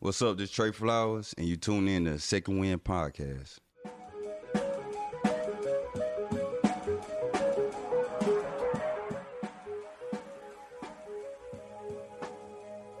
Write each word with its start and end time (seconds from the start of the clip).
What's 0.00 0.22
up? 0.22 0.38
This 0.38 0.52
Trey 0.52 0.70
Flowers, 0.70 1.34
and 1.36 1.48
you 1.48 1.56
tune 1.56 1.88
in 1.88 2.04
to 2.04 2.20
Second 2.20 2.60
Wind 2.60 2.84
Podcast. 2.84 3.58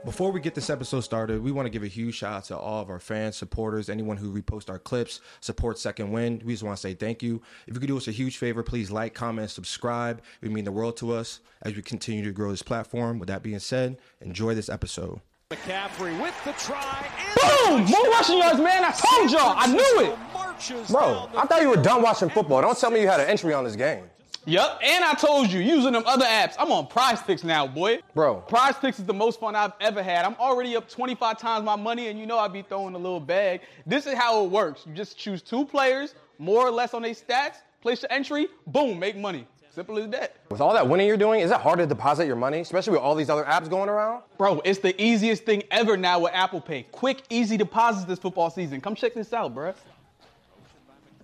Before 0.04 0.32
we 0.32 0.40
get 0.40 0.56
this 0.56 0.68
episode 0.68 1.02
started, 1.02 1.40
we 1.40 1.52
want 1.52 1.66
to 1.66 1.70
give 1.70 1.84
a 1.84 1.86
huge 1.86 2.16
shout 2.16 2.32
out 2.32 2.44
to 2.46 2.58
all 2.58 2.82
of 2.82 2.90
our 2.90 2.98
fans, 2.98 3.36
supporters, 3.36 3.88
anyone 3.88 4.16
who 4.16 4.32
repost 4.32 4.68
our 4.68 4.80
clips, 4.80 5.20
support 5.38 5.78
Second 5.78 6.10
Wind. 6.10 6.42
We 6.42 6.54
just 6.54 6.64
want 6.64 6.78
to 6.78 6.80
say 6.80 6.94
thank 6.94 7.22
you. 7.22 7.40
If 7.68 7.74
you 7.74 7.80
could 7.80 7.86
do 7.86 7.96
us 7.96 8.08
a 8.08 8.10
huge 8.12 8.38
favor, 8.38 8.64
please 8.64 8.90
like, 8.90 9.14
comment, 9.14 9.52
subscribe. 9.52 10.20
It 10.42 10.46
would 10.46 10.52
mean 10.52 10.64
the 10.64 10.72
world 10.72 10.96
to 10.96 11.12
us 11.12 11.38
as 11.62 11.76
we 11.76 11.82
continue 11.82 12.24
to 12.24 12.32
grow 12.32 12.50
this 12.50 12.62
platform. 12.64 13.20
With 13.20 13.28
that 13.28 13.44
being 13.44 13.60
said, 13.60 13.98
enjoy 14.20 14.56
this 14.56 14.68
episode. 14.68 15.20
McCaffrey 15.50 16.20
with 16.20 16.34
the 16.44 16.52
try. 16.62 17.06
Boom! 17.34 17.86
More 17.86 18.10
rushing 18.10 18.36
yards, 18.36 18.60
man. 18.60 18.84
I 18.84 18.90
told 18.90 19.30
y'all. 19.30 19.54
I 19.56 19.66
knew 19.66 20.00
it. 20.04 20.88
Bro, 20.90 21.30
I 21.34 21.46
thought 21.46 21.62
you 21.62 21.70
were 21.70 21.76
done 21.76 22.02
watching 22.02 22.28
football. 22.28 22.60
Don't 22.60 22.76
tell 22.78 22.90
me 22.90 23.00
you 23.00 23.08
had 23.08 23.18
an 23.18 23.28
entry 23.28 23.54
on 23.54 23.64
this 23.64 23.74
game. 23.74 24.04
Yep, 24.44 24.80
and 24.84 25.02
I 25.02 25.14
told 25.14 25.50
you, 25.50 25.60
using 25.60 25.92
them 25.92 26.02
other 26.04 26.26
apps, 26.26 26.54
I'm 26.58 26.70
on 26.70 26.86
Prize 26.86 27.22
Picks 27.22 27.44
now, 27.44 27.66
boy. 27.66 28.00
Bro. 28.14 28.42
Prize 28.42 28.74
Picks 28.74 28.98
is 28.98 29.06
the 29.06 29.14
most 29.14 29.40
fun 29.40 29.56
I've 29.56 29.72
ever 29.80 30.02
had. 30.02 30.26
I'm 30.26 30.34
already 30.34 30.76
up 30.76 30.86
25 30.86 31.38
times 31.38 31.64
my 31.64 31.76
money, 31.76 32.08
and 32.08 32.18
you 32.18 32.26
know 32.26 32.38
I'd 32.38 32.52
be 32.52 32.60
throwing 32.60 32.94
a 32.94 32.98
little 32.98 33.18
bag. 33.18 33.62
This 33.86 34.06
is 34.06 34.12
how 34.12 34.44
it 34.44 34.50
works. 34.50 34.84
You 34.86 34.92
just 34.92 35.16
choose 35.16 35.40
two 35.40 35.64
players, 35.64 36.14
more 36.38 36.66
or 36.66 36.70
less 36.70 36.92
on 36.92 37.00
their 37.00 37.12
stats, 37.14 37.62
place 37.80 38.02
your 38.02 38.12
entry, 38.12 38.48
boom, 38.66 38.98
make 38.98 39.16
money. 39.16 39.46
Simple 39.78 39.98
as 39.98 40.08
that. 40.10 40.34
With 40.50 40.60
all 40.60 40.74
that 40.74 40.88
winning 40.88 41.06
you're 41.06 41.16
doing, 41.16 41.38
is 41.40 41.52
it 41.52 41.60
hard 41.60 41.78
to 41.78 41.86
deposit 41.86 42.26
your 42.26 42.34
money, 42.34 42.58
especially 42.58 42.94
with 42.94 43.00
all 43.00 43.14
these 43.14 43.30
other 43.30 43.44
apps 43.44 43.70
going 43.70 43.88
around? 43.88 44.24
Bro, 44.36 44.60
it's 44.64 44.80
the 44.80 45.00
easiest 45.00 45.44
thing 45.44 45.62
ever 45.70 45.96
now 45.96 46.18
with 46.18 46.32
Apple 46.34 46.60
Pay. 46.60 46.82
Quick, 46.90 47.22
easy 47.30 47.56
deposits 47.56 48.04
this 48.04 48.18
football 48.18 48.50
season. 48.50 48.80
Come 48.80 48.96
check 48.96 49.14
this 49.14 49.32
out, 49.32 49.54
bro. 49.54 49.72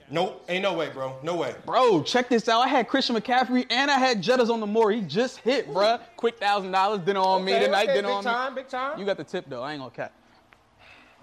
Nope, 0.08 0.44
ain't 0.48 0.62
no 0.62 0.72
way, 0.72 0.88
bro. 0.90 1.16
No 1.24 1.34
way. 1.34 1.56
Bro, 1.66 2.04
check 2.04 2.28
this 2.28 2.48
out. 2.48 2.60
I 2.60 2.68
had 2.68 2.86
Christian 2.86 3.16
McCaffrey 3.16 3.66
and 3.70 3.90
I 3.90 3.98
had 3.98 4.22
Jettas 4.22 4.50
on 4.50 4.60
the 4.60 4.68
more. 4.68 4.92
He 4.92 5.00
just 5.00 5.38
hit, 5.38 5.68
bruh. 5.68 5.98
Quick 6.16 6.38
thousand 6.38 6.70
dollars, 6.70 7.00
dinner 7.00 7.18
on 7.18 7.44
me 7.44 7.54
Okay, 7.56 7.64
tonight, 7.64 7.88
okay, 7.88 7.94
dinner 7.94 8.08
big 8.08 8.16
on 8.18 8.22
time, 8.22 8.54
me. 8.54 8.62
big 8.62 8.70
time. 8.70 9.00
You 9.00 9.04
got 9.04 9.16
the 9.16 9.24
tip 9.24 9.46
though. 9.48 9.64
I 9.64 9.72
ain't 9.72 9.80
gonna 9.80 9.90
cap. 9.90 10.12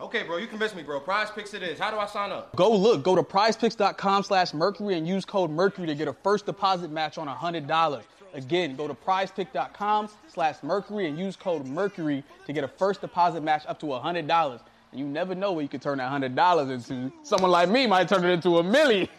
Okay, 0.02 0.24
bro, 0.24 0.38
you 0.38 0.48
convinced 0.48 0.76
me, 0.76 0.82
bro. 0.82 1.00
Prize 1.00 1.30
picks 1.30 1.54
it 1.54 1.62
is. 1.62 1.78
How 1.78 1.92
do 1.92 1.98
I 1.98 2.08
sign 2.08 2.32
up? 2.32 2.56
Go 2.56 2.76
look, 2.76 3.04
go 3.04 3.16
to 3.16 3.22
prizepicks.com 3.22 4.24
slash 4.24 4.52
mercury 4.52 4.98
and 4.98 5.08
use 5.08 5.26
code 5.26 5.52
mercury 5.52 5.86
to 5.86 5.94
get 5.94 6.08
a 6.08 6.14
first 6.14 6.48
deposit 6.48 6.90
match 6.90 7.20
on 7.20 7.28
$100. 7.28 8.02
Again, 8.34 8.76
go 8.76 8.88
to 8.88 8.96
prizepicks.com 8.96 10.10
slash 10.28 10.56
mercury 10.64 11.08
and 11.08 11.20
use 11.20 11.36
code 11.36 11.68
mercury 11.68 12.24
to 12.48 12.54
get 12.54 12.64
a 12.64 12.68
first 12.68 13.02
deposit 13.02 13.44
match 13.44 13.64
up 13.68 13.80
to 13.82 13.86
$100. 13.86 14.60
And 14.92 15.00
you 15.00 15.06
never 15.06 15.36
know 15.36 15.52
what 15.52 15.62
you 15.62 15.70
could 15.70 15.84
turn 15.84 16.00
that 16.00 16.12
$100 16.12 16.72
into. 16.72 17.14
Someone 17.22 17.52
like 17.52 17.70
me 17.70 17.86
might 17.86 18.10
turn 18.10 18.26
it 18.26 18.32
into 18.32 18.58
a 18.58 18.64
million. 18.64 19.08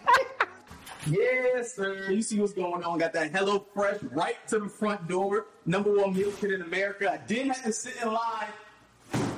Yes, 1.05 1.75
sir. 1.75 2.13
You 2.13 2.23
see 2.23 2.39
what's 2.39 2.53
going 2.53 2.85
on. 2.85 2.97
Got 2.99 3.13
that 3.15 3.33
Hello 3.33 3.67
Fresh 3.75 4.01
right 4.13 4.37
to 4.47 4.61
the 4.61 4.69
front 4.69 5.09
door. 5.09 5.47
Number 5.67 5.93
one 5.93 6.15
meal 6.15 6.31
kit 6.31 6.53
in 6.53 6.63
America. 6.63 7.11
I 7.11 7.17
didn't 7.27 7.51
have 7.51 7.65
to 7.65 7.73
sit 7.73 7.95
in 8.01 8.13
line 8.13 8.47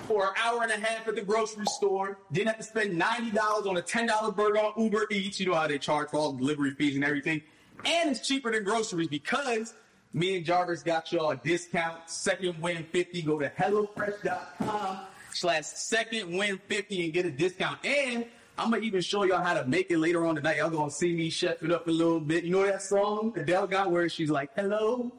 for 0.07 0.29
an 0.29 0.35
hour 0.43 0.63
and 0.63 0.73
a 0.73 0.77
half 0.77 1.07
at 1.09 1.15
the 1.17 1.23
grocery 1.23 1.67
store. 1.67 2.19
Didn't 2.33 2.49
have 2.49 2.59
to 2.59 2.63
spend 2.63 3.01
$90 3.01 3.67
on 3.67 3.77
a 3.77 3.83
$10 3.83 4.37
burger 4.37 4.59
on 4.59 4.83
Uber 4.83 5.07
Eats. 5.11 5.41
You 5.41 5.47
know 5.47 5.55
how 5.55 5.67
they 5.67 5.79
charge 5.79 6.11
for 6.11 6.19
all 6.19 6.33
the 6.33 6.39
delivery 6.39 6.73
fees 6.73 6.95
and 6.95 7.05
everything. 7.05 7.43
And 7.85 8.11
it's 8.11 8.27
cheaper 8.27 8.53
than 8.53 8.65
groceries 8.65 9.09
because 9.09 9.75
me 10.13 10.37
and 10.37 10.45
Jarvis 10.45 10.83
got 10.83 11.11
y'all 11.13 11.31
a 11.31 11.37
discount. 11.37 12.09
Second 12.09 12.61
wind 12.61 12.87
50. 12.93 13.23
Go 13.23 13.39
to 13.39 13.51
HelloFresh.com 13.51 14.99
slash 15.33 15.65
second 15.65 16.37
wind 16.37 16.61
50 16.69 17.05
and 17.05 17.13
get 17.13 17.27
a 17.27 17.31
discount. 17.31 17.85
And 17.85 18.27
I'm 18.57 18.71
gonna 18.71 18.83
even 18.83 19.01
show 19.01 19.25
y'all 19.25 19.43
how 19.43 19.55
to 19.55 19.67
make 19.67 19.91
it 19.91 19.99
later 19.99 20.25
on 20.25 20.37
tonight. 20.37 20.59
Y'all 20.59 20.71
gonna 20.71 20.91
see 20.91 21.15
me 21.15 21.29
chef 21.29 21.63
it 21.63 21.73
up 21.73 21.89
a 21.89 21.91
little 21.91 22.21
bit. 22.21 22.45
You 22.45 22.53
know 22.53 22.65
that 22.65 22.83
song 22.83 23.33
Adele 23.37 23.67
got 23.67 23.91
where 23.91 24.09
she's 24.09 24.31
like, 24.31 24.51
hello? 24.55 25.11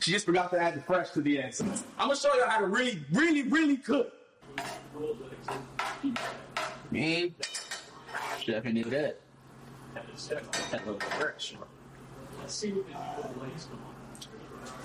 She 0.00 0.10
just 0.10 0.26
forgot 0.26 0.50
to 0.50 0.60
add 0.60 0.74
the 0.74 0.82
fresh 0.82 1.10
to 1.12 1.22
the 1.22 1.40
end. 1.40 1.54
So 1.54 1.64
I'm 1.98 2.08
gonna 2.08 2.16
show 2.16 2.34
y'all 2.34 2.50
how 2.50 2.60
to 2.60 2.66
really, 2.66 3.02
really, 3.12 3.44
really 3.44 3.78
cook. 3.78 4.12
Me, 6.90 7.32
chef 8.40 8.64
into 8.66 8.88
that. 8.90 9.20
Hello 10.70 10.98
Fresh. 10.98 11.54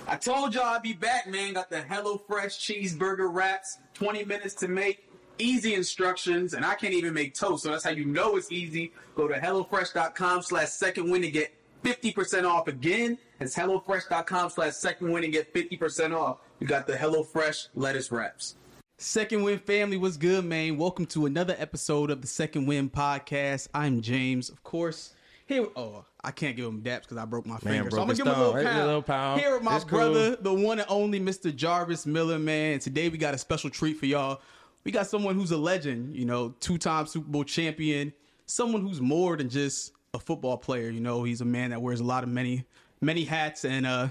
I 0.07 0.15
told 0.15 0.55
y'all 0.55 0.63
I'd 0.63 0.81
be 0.81 0.93
back, 0.93 1.27
man. 1.27 1.53
Got 1.53 1.69
the 1.69 1.81
Hello 1.81 2.21
Fresh 2.27 2.59
cheeseburger 2.59 3.33
wraps. 3.33 3.77
20 3.95 4.23
minutes 4.25 4.53
to 4.55 4.67
make. 4.67 5.03
Easy 5.39 5.75
instructions, 5.75 6.53
and 6.55 6.65
I 6.65 6.73
can't 6.73 6.93
even 6.93 7.13
make 7.13 7.35
toast, 7.35 7.63
so 7.63 7.69
that's 7.69 7.83
how 7.83 7.91
you 7.91 8.05
know 8.05 8.37
it's 8.37 8.51
easy. 8.51 8.91
Go 9.15 9.27
to 9.27 9.35
HelloFresh.com 9.35 10.41
slash 10.41 10.69
second 10.69 11.11
wind 11.11 11.25
to 11.25 11.29
get 11.29 11.53
50% 11.83 12.49
off 12.49 12.67
again. 12.67 13.19
It's 13.39 13.55
HelloFresh.com 13.55 14.49
slash 14.49 14.73
second 14.73 15.11
wind 15.11 15.25
and 15.25 15.33
get 15.33 15.53
50% 15.53 16.17
off. 16.17 16.37
You 16.59 16.65
got 16.65 16.87
the 16.87 16.93
HelloFresh 16.93 17.67
lettuce 17.75 18.11
wraps. 18.11 18.55
Second 18.99 19.43
Wind 19.43 19.61
family, 19.61 19.95
what's 19.95 20.17
good, 20.17 20.43
man? 20.43 20.75
Welcome 20.75 21.05
to 21.07 21.27
another 21.27 21.55
episode 21.59 22.09
of 22.09 22.21
the 22.21 22.27
Second 22.27 22.65
Wind 22.65 22.91
podcast. 22.91 23.67
I'm 23.71 24.01
James, 24.01 24.49
of 24.49 24.63
course. 24.63 25.13
Here, 25.45 25.67
oh, 25.75 26.03
I 26.23 26.31
can't 26.31 26.55
give 26.57 26.65
him 26.65 26.81
daps 26.81 27.03
because 27.03 27.17
I 27.17 27.25
broke 27.25 27.45
my 27.45 27.57
finger, 27.57 27.91
so 27.91 28.01
I'm 28.01 28.07
gonna 28.07 28.17
give 28.17 28.25
him 28.25 28.33
a 28.33 28.37
little. 28.39 28.55
Hey, 28.55 28.83
little 28.83 29.03
pound. 29.03 29.39
Here 29.39 29.53
with 29.53 29.61
my 29.61 29.75
It's 29.75 29.85
cool. 29.85 29.99
brother, 29.99 30.35
the 30.37 30.51
one 30.51 30.79
and 30.79 30.89
only 30.89 31.19
Mr. 31.19 31.55
Jarvis 31.55 32.07
Miller, 32.07 32.39
man. 32.39 32.79
Today 32.79 33.07
we 33.07 33.19
got 33.19 33.35
a 33.35 33.37
special 33.37 33.69
treat 33.69 33.97
for 33.97 34.07
y'all. 34.07 34.41
We 34.83 34.91
got 34.91 35.05
someone 35.05 35.35
who's 35.35 35.51
a 35.51 35.57
legend, 35.57 36.15
you 36.15 36.25
know, 36.25 36.55
two-time 36.59 37.05
Super 37.05 37.29
Bowl 37.29 37.43
champion, 37.43 38.11
someone 38.47 38.81
who's 38.81 38.99
more 38.99 39.37
than 39.37 39.47
just 39.47 39.91
a 40.15 40.19
football 40.19 40.57
player. 40.57 40.89
You 40.89 41.01
know, 41.01 41.23
he's 41.23 41.41
a 41.41 41.45
man 41.45 41.69
that 41.69 41.81
wears 41.83 41.99
a 41.99 42.03
lot 42.03 42.23
of 42.23 42.29
many, 42.29 42.65
many 42.99 43.25
hats, 43.25 43.63
and 43.63 43.85
uh, 43.85 44.07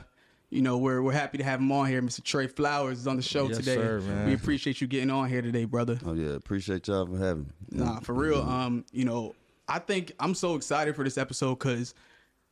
you 0.51 0.63
know, 0.63 0.79
we're 0.79 1.03
we're 1.03 1.13
happy 1.13 1.39
to 1.39 1.45
have 1.45 1.61
him 1.61 1.73
on 1.73 1.87
here. 1.87 2.01
Mr. 2.03 2.23
Trey 2.23 2.47
Flowers 2.47 3.01
is 3.01 3.07
on 3.07 3.17
the 3.17 3.23
show 3.23 3.49
Yes, 3.49 3.59
today. 3.59 3.75
sir. 3.75 4.25
We 4.27 4.35
appreciate 4.35 4.81
you 4.81 4.87
getting 4.87 5.11
on 5.11 5.29
here 5.29 5.43
today, 5.43 5.65
brother. 5.65 5.99
Oh 6.07 6.15
yeah, 6.15 6.31
appreciate 6.35 6.87
y'all 6.89 7.07
for 7.07 7.19
having 7.19 7.45
me. 7.71 7.79
Nah, 7.85 8.01
for 8.01 8.15
real. 8.15 8.43
Um, 8.43 8.85
you 8.93 9.05
know, 9.05 9.35
I 9.69 9.79
think 9.81 10.13
I'm 10.21 10.35
so 10.35 10.55
excited 10.55 10.95
for 10.95 11.05
this 11.05 11.19
episode 11.19 11.57
because 11.59 11.95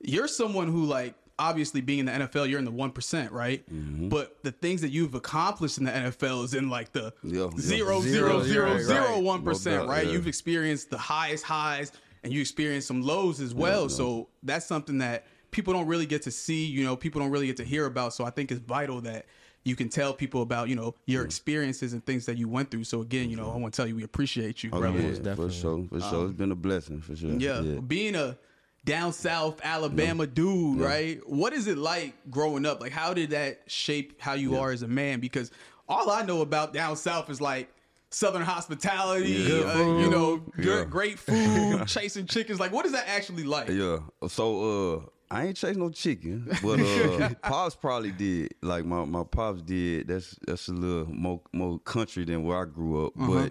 you're 0.01 0.29
someone 0.29 0.69
who 0.69 0.85
like 0.85 1.15
obviously 1.39 1.81
being 1.81 2.01
in 2.01 2.07
the 2.07 2.13
NFL, 2.13 2.49
you're 2.49 2.59
in 2.59 2.65
the 2.65 2.71
one 2.71 2.91
percent, 2.91 3.31
right? 3.33 3.65
Mm-hmm. 3.73 4.09
But 4.09 4.39
the 4.43 4.53
things 4.53 4.81
that 4.83 4.91
you've 4.91 5.15
accomplished 5.15 5.79
in 5.79 5.85
the 5.85 5.91
NFL 5.93 6.45
is 6.45 6.55
in 6.55 6.69
like 6.71 6.93
the 6.93 7.13
Yeah, 7.23 7.45
yeah. 7.45 7.51
zero, 7.59 8.01
Zero, 8.01 8.01
zero, 8.01 8.43
zero, 8.43 8.73
right, 8.75 8.83
zero, 8.83 9.19
one 9.21 9.43
percent, 9.43 9.89
right? 9.89 10.05
yeah. 10.07 10.13
You've 10.13 10.27
experienced 10.27 10.91
the 10.91 10.99
highest 10.99 11.45
highs 11.45 11.93
and 12.25 12.33
you 12.33 12.41
experienced 12.41 12.89
some 12.89 13.03
lows 13.03 13.41
as 13.41 13.55
well. 13.55 13.89
So 13.89 14.29
that's 14.43 14.67
something 14.67 14.99
that 14.99 15.27
people 15.55 15.73
don't 15.73 15.87
really 15.87 16.05
get 16.07 16.23
to 16.23 16.31
see, 16.31 16.67
you 16.67 16.85
know, 16.85 16.97
people 16.97 17.21
don't 17.21 17.31
really 17.31 17.47
get 17.47 17.57
to 17.59 17.65
hear 17.65 17.87
about. 17.87 18.13
So 18.13 18.25
I 18.25 18.31
think 18.31 18.51
it's 18.53 18.61
vital 18.61 19.01
that 19.03 19.25
you 19.65 19.75
can 19.77 19.89
tell 19.89 20.13
people 20.13 20.43
about, 20.43 20.69
you 20.69 20.77
know, 20.77 20.95
your 21.07 21.25
experiences 21.25 21.95
and 21.95 22.05
things 22.05 22.27
that 22.27 22.37
you 22.37 22.49
went 22.49 22.71
through. 22.71 22.85
So 22.85 23.01
again, 23.01 23.31
you 23.31 23.37
know, 23.37 23.51
I 23.51 23.57
want 23.57 23.73
to 23.73 23.77
tell 23.79 23.87
you 23.87 23.97
we 23.97 24.03
appreciate 24.05 24.63
you, 24.63 24.71
Oh, 24.73 24.81
brother. 24.81 24.99
yeah, 25.01 25.09
definitely. 25.13 25.49
for 25.49 25.53
sure, 25.55 25.87
for 25.89 26.01
sure. 26.01 26.25
it's 26.27 26.35
been 26.35 26.53
a 26.53 26.57
blessing, 26.57 27.01
for 27.01 27.17
sure. 27.17 27.31
Yeah. 27.31 27.61
Being 27.87 28.15
a 28.15 28.37
down 28.85 29.15
south 29.15 29.61
Alabama 29.65 30.27
dude, 30.27 30.79
right? 30.81 31.19
What 31.27 31.55
is 31.55 31.67
it 31.69 31.79
like 31.79 32.15
growing 32.31 32.67
up? 32.67 32.83
Like 32.83 32.93
how 32.93 33.15
did 33.15 33.31
that 33.31 33.63
shape 33.67 34.21
how 34.21 34.35
you 34.35 34.59
are 34.59 34.71
as 34.73 34.83
a 34.83 34.89
man? 34.89 35.21
Because 35.21 35.51
all 35.89 36.11
I 36.11 36.23
know 36.27 36.43
about 36.43 36.75
down 36.75 36.97
south 36.97 37.31
is 37.31 37.41
like 37.41 37.71
southern 38.11 38.43
hospitality, 38.43 39.31
Yeah. 39.31 39.73
uh, 39.73 39.99
you 40.01 40.11
know, 40.11 40.37
good, 40.57 40.67
Yeah. 40.81 40.85
great 40.85 41.19
food, 41.19 41.87
chasing 41.87 42.27
chickens. 42.27 42.61
Like 42.61 42.73
what 42.73 42.85
is 42.85 42.93
that 42.93 43.09
actually 43.09 43.45
like? 43.45 43.69
Yeah. 43.71 44.01
So 44.29 44.99
uh 44.99 45.01
I 45.35 45.47
ain't 45.47 45.57
chasing 45.57 45.81
no 45.81 45.91
chicken, 45.91 46.57
but 46.63 46.81
uh 46.81 47.29
pops 47.43 47.75
probably 47.75 48.13
did. 48.13 48.55
Like 48.63 48.85
my, 48.85 49.05
my 49.05 49.25
pops 49.25 49.63
did. 49.63 50.09
That's 50.09 50.37
that's 50.47 50.69
a 50.69 50.73
little 50.73 51.13
more 51.13 51.41
more 51.53 51.79
country 51.81 52.25
than 52.25 52.45
where 52.45 52.61
I 52.63 52.65
grew 52.67 53.07
up. 53.07 53.15
Uh-huh. 53.19 53.49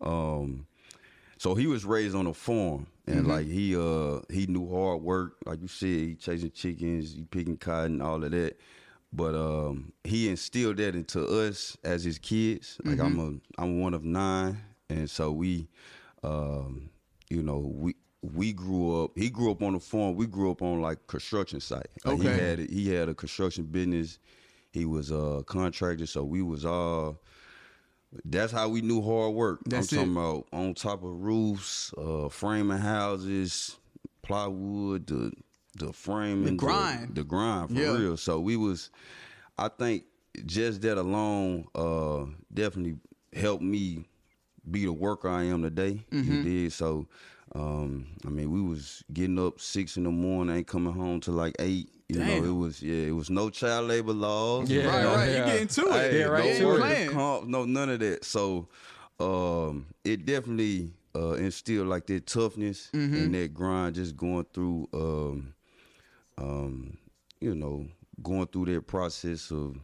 But 0.00 0.06
um 0.06 0.66
so 1.38 1.54
he 1.54 1.66
was 1.66 1.84
raised 1.84 2.14
on 2.16 2.26
a 2.26 2.34
farm 2.34 2.86
and 3.06 3.26
Mm-hmm. 3.26 3.28
like 3.28 3.46
he 3.46 3.76
uh 3.76 4.20
he 4.30 4.46
knew 4.46 4.70
hard 4.72 5.02
work. 5.02 5.36
Like 5.44 5.60
you 5.62 5.68
said, 5.68 5.88
he 5.88 6.14
chasing 6.14 6.50
chickens, 6.52 7.14
he 7.14 7.24
picking 7.24 7.56
cotton, 7.56 8.00
all 8.00 8.22
of 8.22 8.30
that. 8.30 8.56
But 9.12 9.34
um 9.34 9.92
he 10.04 10.28
instilled 10.28 10.76
that 10.78 10.94
into 10.94 11.26
us 11.26 11.76
as 11.84 12.04
his 12.04 12.18
kids. 12.18 12.78
Like 12.84 13.00
I'm 13.00 13.18
Mm-hmm. 13.18 13.18
a 13.18 13.60
I'm 13.62 13.80
one 13.80 13.94
of 13.94 14.04
nine 14.04 14.60
and 14.88 15.10
so 15.10 15.32
we 15.32 15.68
um 16.22 16.90
you 17.28 17.42
know, 17.42 17.58
we 17.58 17.96
we 18.34 18.52
grew 18.52 19.04
up. 19.04 19.12
He 19.16 19.30
grew 19.30 19.50
up 19.50 19.62
on 19.62 19.74
a 19.74 19.80
farm. 19.80 20.16
We 20.16 20.26
grew 20.26 20.50
up 20.50 20.62
on 20.62 20.80
like 20.80 21.06
construction 21.06 21.60
site. 21.60 21.86
Like 22.04 22.18
He 22.18 22.24
had 22.26 22.58
he 22.58 22.94
had 22.94 23.08
a 23.08 23.14
construction 23.14 23.64
business. 23.64 24.18
He 24.72 24.84
was 24.84 25.10
a 25.10 25.42
contractor, 25.46 26.06
so 26.06 26.24
we 26.24 26.42
was 26.42 26.64
all. 26.64 27.20
That's 28.24 28.52
how 28.52 28.68
we 28.68 28.80
knew 28.82 29.02
hard 29.02 29.34
work. 29.34 29.60
That's 29.66 29.92
I'm 29.92 29.98
it. 29.98 30.00
talking 30.00 30.16
about 30.16 30.46
on 30.52 30.74
top 30.74 31.02
of 31.02 31.10
roofs, 31.22 31.92
uh, 31.98 32.28
framing 32.28 32.78
houses, 32.78 33.76
plywood, 34.22 35.06
the 35.06 35.32
the 35.78 35.92
framing, 35.92 36.44
The 36.44 36.52
grind. 36.52 37.14
the, 37.14 37.24
grind 37.24 37.68
for 37.70 37.74
Yeah. 37.74 37.92
real. 37.98 38.16
So 38.16 38.40
we 38.40 38.56
was, 38.56 38.90
I 39.58 39.68
think, 39.68 40.04
just 40.46 40.80
that 40.82 40.96
alone 40.98 41.66
uh, 41.74 42.24
definitely 42.52 42.96
helped 43.34 43.62
me 43.62 44.06
be 44.70 44.84
the 44.86 44.92
worker 44.92 45.28
I 45.28 45.44
am 45.44 45.62
today. 45.62 46.04
You 46.10 46.42
did 46.42 46.72
so. 46.72 47.06
Um, 47.56 48.06
I 48.26 48.28
mean, 48.28 48.50
we 48.52 48.60
was 48.60 49.02
getting 49.14 49.38
up 49.38 49.60
six 49.60 49.96
in 49.96 50.04
the 50.04 50.10
morning, 50.10 50.56
ain't 50.56 50.66
coming 50.66 50.92
home 50.92 51.20
till 51.20 51.32
like 51.34 51.54
eight. 51.58 51.88
You 52.08 52.18
Damn. 52.18 52.26
know, 52.28 52.44
it 52.44 52.52
was 52.54 52.82
yeah, 52.82 53.06
it 53.06 53.14
was 53.14 53.30
no 53.30 53.48
child 53.50 53.88
labor 53.88 54.12
laws. 54.12 54.70
Yeah. 54.70 54.86
Right, 54.86 55.04
right. 55.16 55.30
Yeah. 55.30 55.38
You 55.38 55.52
get 55.52 55.62
into 55.62 55.86
it. 55.88 55.92
Hey, 56.12 56.18
Yeah, 56.20 56.24
right, 56.26 56.44
No 56.44 56.50
ain't 56.50 56.64
work, 56.64 57.12
comp, 57.12 57.48
no 57.48 57.64
none 57.64 57.88
of 57.88 58.00
that. 58.00 58.24
So 58.24 58.68
um, 59.18 59.86
it 60.04 60.26
definitely 60.26 60.92
uh, 61.14 61.32
instilled 61.32 61.88
like 61.88 62.06
that 62.08 62.26
toughness 62.26 62.90
Mm-hmm. 62.92 63.16
and 63.16 63.34
that 63.34 63.54
grind, 63.54 63.94
just 63.94 64.16
going 64.16 64.46
through, 64.52 64.88
um, 64.92 65.54
um, 66.38 66.96
you 67.40 67.54
know, 67.54 67.86
going 68.22 68.46
through 68.48 68.66
that 68.66 68.86
process 68.86 69.50
of. 69.50 69.76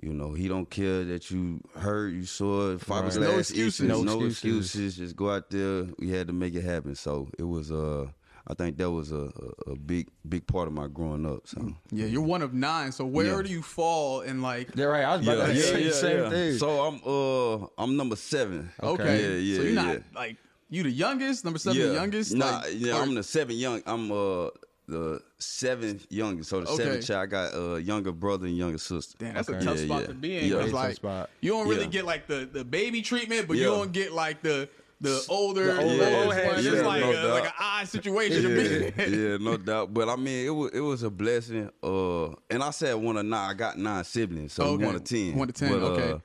You 0.00 0.12
know, 0.12 0.32
he 0.34 0.46
don't 0.46 0.68
care 0.68 1.04
that 1.04 1.30
you 1.30 1.60
hurt, 1.74 2.08
you 2.12 2.24
saw 2.26 2.72
it, 2.72 2.80
fiberglass 2.80 3.18
No 3.20 3.30
issues, 3.30 3.50
excuses. 3.50 3.88
no, 3.88 4.02
No 4.02 4.12
excuses. 4.24 4.36
excuses. 4.74 4.96
Just 4.96 5.16
go 5.16 5.30
out 5.30 5.48
there. 5.48 5.86
We 5.98 6.10
had 6.10 6.26
to 6.26 6.34
make 6.34 6.54
it 6.54 6.62
happen. 6.64 6.94
So 6.94 7.28
it 7.38 7.44
was, 7.44 7.72
uh, 7.72 8.06
I 8.46 8.52
think 8.54 8.76
that 8.76 8.90
was 8.90 9.10
a, 9.10 9.32
a, 9.66 9.70
a 9.72 9.76
big, 9.76 10.08
big 10.28 10.46
part 10.46 10.68
of 10.68 10.74
my 10.74 10.86
growing 10.86 11.24
up. 11.24 11.46
So 11.48 11.72
Yeah, 11.90 12.06
you're 12.06 12.20
one 12.22 12.42
of 12.42 12.52
nine. 12.52 12.92
So 12.92 13.06
where 13.06 13.36
Yeah. 13.36 13.42
do 13.42 13.48
you 13.50 13.62
fall 13.62 14.20
in 14.20 14.42
like? 14.42 14.68
Yeah, 14.76 14.84
right. 14.84 15.04
I 15.04 15.16
was 15.16 15.26
about 15.26 15.46
to 15.46 15.56
say 15.62 15.84
the 15.84 15.92
same 15.92 16.30
thing. 16.30 16.58
So 16.58 16.68
I'm, 16.86 17.00
uh, 17.04 17.66
I'm 17.82 17.96
number 17.96 18.16
seven. 18.16 18.70
Okay, 18.82 19.22
Yeah, 19.22 19.36
yeah, 19.38 19.56
so 19.56 19.62
you're 19.62 19.72
not 19.72 19.94
yeah. 19.94 19.98
like 20.14 20.36
you 20.68 20.82
the 20.82 20.90
youngest, 20.90 21.44
number 21.44 21.58
seven, 21.58 21.80
the 21.80 21.94
youngest. 21.94 22.34
Nah, 22.34 22.58
like, 22.58 22.74
yeah, 22.76 22.98
or- 22.98 23.02
I'm 23.02 23.14
the 23.14 23.22
seventh 23.22 23.58
young. 23.58 23.82
I'm 23.86 24.12
uh 24.12 24.48
the 24.88 25.20
seventh 25.38 26.06
youngest. 26.10 26.50
So 26.50 26.60
the 26.60 26.68
Okay. 26.70 26.84
seventh 26.84 27.06
child. 27.06 27.22
I 27.22 27.26
got 27.26 27.54
a 27.54 27.82
younger 27.82 28.12
brother 28.12 28.46
and 28.46 28.56
younger 28.56 28.78
sister. 28.78 29.16
Damn, 29.18 29.34
that's 29.34 29.48
Okay. 29.48 29.58
a 29.58 29.62
tough 29.62 29.78
Yeah, 29.78 29.84
spot 29.84 30.00
yeah. 30.02 30.06
to 30.08 30.14
be 30.14 30.36
in. 30.38 30.44
Yeah. 30.44 30.50
'cause, 30.50 30.58
Very 30.58 30.64
tough 30.70 30.74
like 30.84 30.94
spot. 30.96 31.30
you 31.40 31.50
don't 31.52 31.68
really 31.68 31.82
Yeah. 31.82 31.86
get 31.90 32.04
like 32.04 32.26
the, 32.26 32.48
the 32.52 32.64
baby 32.64 33.02
treatment, 33.02 33.48
but 33.48 33.56
you 33.56 33.64
don't 33.64 33.92
get 33.92 34.12
like 34.12 34.42
the 34.42 34.68
the 34.98 35.22
older, 35.28 35.74
The 35.74 35.82
older- 35.82 35.96
the 35.98 36.22
old 36.24 36.32
head, 36.32 36.64
yeah, 36.64 36.72
It's 36.72 36.82
like 36.82 37.02
no 37.02 37.10
a, 37.10 37.28
like 37.34 37.44
an 37.44 37.52
odd 37.60 37.86
situation 37.86 38.42
to 38.44 38.48
be 38.48 39.02
in. 39.04 39.12
yeah, 39.12 39.36
no 39.36 39.58
doubt. 39.58 39.92
But 39.92 40.08
I 40.08 40.16
mean, 40.16 40.46
it 40.46 40.50
was 40.50 40.70
it 40.72 40.80
was 40.80 41.02
a 41.02 41.10
blessing. 41.10 41.68
Uh, 41.82 42.28
and 42.48 42.62
I 42.62 42.70
said 42.70 42.94
one 42.94 43.18
of 43.18 43.26
nine. 43.26 43.50
I 43.50 43.52
got 43.52 43.76
nine 43.76 44.04
siblings, 44.04 44.54
so 44.54 44.64
Okay. 44.64 44.86
one 44.86 44.94
of 44.94 45.04
ten. 45.04 45.34
One 45.36 45.48
to 45.48 45.52
10, 45.52 45.70
But, 45.70 45.82
okay. 45.82 46.12
Uh, 46.12 46.18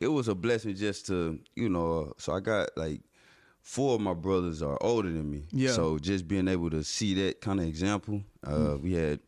it 0.00 0.08
was 0.08 0.28
a 0.28 0.34
blessing 0.34 0.74
just 0.76 1.06
to 1.06 1.38
you 1.56 1.70
know. 1.70 2.10
Uh, 2.10 2.12
so 2.18 2.34
I 2.34 2.40
got 2.40 2.68
like 2.76 3.00
four 3.68 3.96
of 3.96 4.00
my 4.00 4.14
brothers 4.14 4.62
are 4.62 4.78
older 4.80 5.10
than 5.10 5.30
me. 5.30 5.44
Yeah. 5.52 5.72
So 5.72 5.98
just 5.98 6.26
being 6.26 6.48
able 6.48 6.70
to 6.70 6.82
see 6.82 7.12
that 7.22 7.42
kind 7.42 7.60
of 7.60 7.66
example, 7.66 8.22
uh, 8.46 8.76
we 8.80 8.94
had 8.94 9.20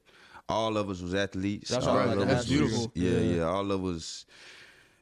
all 0.49 0.79
of 0.79 0.89
us 0.89 1.03
was 1.03 1.15
athletes. 1.15 1.69
That's 1.69 1.87
all 1.87 1.97
what 1.97 2.09
I 2.09 2.13
of 2.13 2.19
like 2.21 2.29
us 2.29 2.33
ask 2.33 2.39
was- 2.39 2.59
beautiful. 2.59 2.93
Yeah, 2.95 3.11
Yeah. 3.11 3.35
yeah, 3.37 3.43
All 3.43 3.71
of 3.71 3.85
us, 3.85 4.25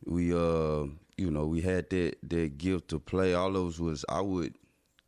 we 0.05 0.33
uh, 0.35 0.87
you 1.17 1.31
know, 1.31 1.47
we 1.47 1.61
had 1.61 1.89
that 1.91 2.17
that 2.25 2.59
gift 2.59 2.89
to 2.89 2.99
play. 2.99 3.35
All 3.35 3.55
of 3.57 3.69
us 3.69 3.79
was 3.79 4.05
I 4.09 4.21
would, 4.21 4.55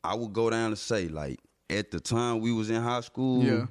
I 0.04 0.14
would 0.14 0.32
go 0.32 0.48
down 0.48 0.66
and 0.68 0.78
say 0.78 1.08
like 1.08 1.40
at 1.68 1.90
the 1.90 1.98
time 1.98 2.38
we 2.40 2.52
was 2.52 2.70
in 2.70 2.80
high 2.82 3.00
school. 3.00 3.42
Yeah. 3.42 3.66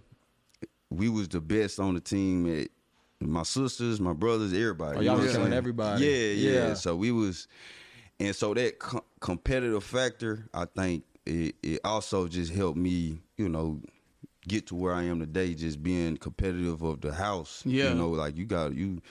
we 0.90 1.08
was 1.08 1.30
the 1.30 1.40
best 1.40 1.80
on 1.80 1.94
the 1.94 2.02
team. 2.02 2.46
At, 2.62 2.68
my 3.22 3.44
sisters, 3.44 4.00
my 4.02 4.14
brothers, 4.14 4.52
everybody. 4.54 4.98
Oh, 4.98 5.02
you 5.02 5.08
y'all 5.08 5.18
know 5.18 5.24
was 5.24 5.34
killing 5.36 5.52
everybody. 5.54 6.06
Yeah, 6.06 6.12
yeah, 6.34 6.52
Yeah. 6.68 6.74
So 6.74 6.96
we 6.96 7.12
was, 7.12 7.48
and 8.19 8.36
so 8.36 8.54
that 8.54 8.80
co- 8.80 9.04
competitive 9.19 9.83
factor, 9.83 10.48
I 10.54 10.66
think 10.66 11.04
it, 11.25 11.56
it 11.63 11.80
also 11.83 12.27
just 12.27 12.54
helped 12.54 12.77
me, 12.77 13.19
you 13.38 13.50
know, 13.50 13.81
get 14.48 14.68
to 14.68 14.75
where 14.75 14.94
I 14.94 15.04
am 15.04 15.19
today. 15.19 15.54
Just 15.54 15.81
being 15.83 16.18
competitive 16.18 16.81
of 16.81 17.01
the 17.01 17.13
house. 17.13 17.63
Yeah. 17.66 17.89
you 17.89 17.95
know, 17.95 18.10
like 18.10 18.36
you 18.38 18.45
got 18.45 18.74
you. 18.74 19.01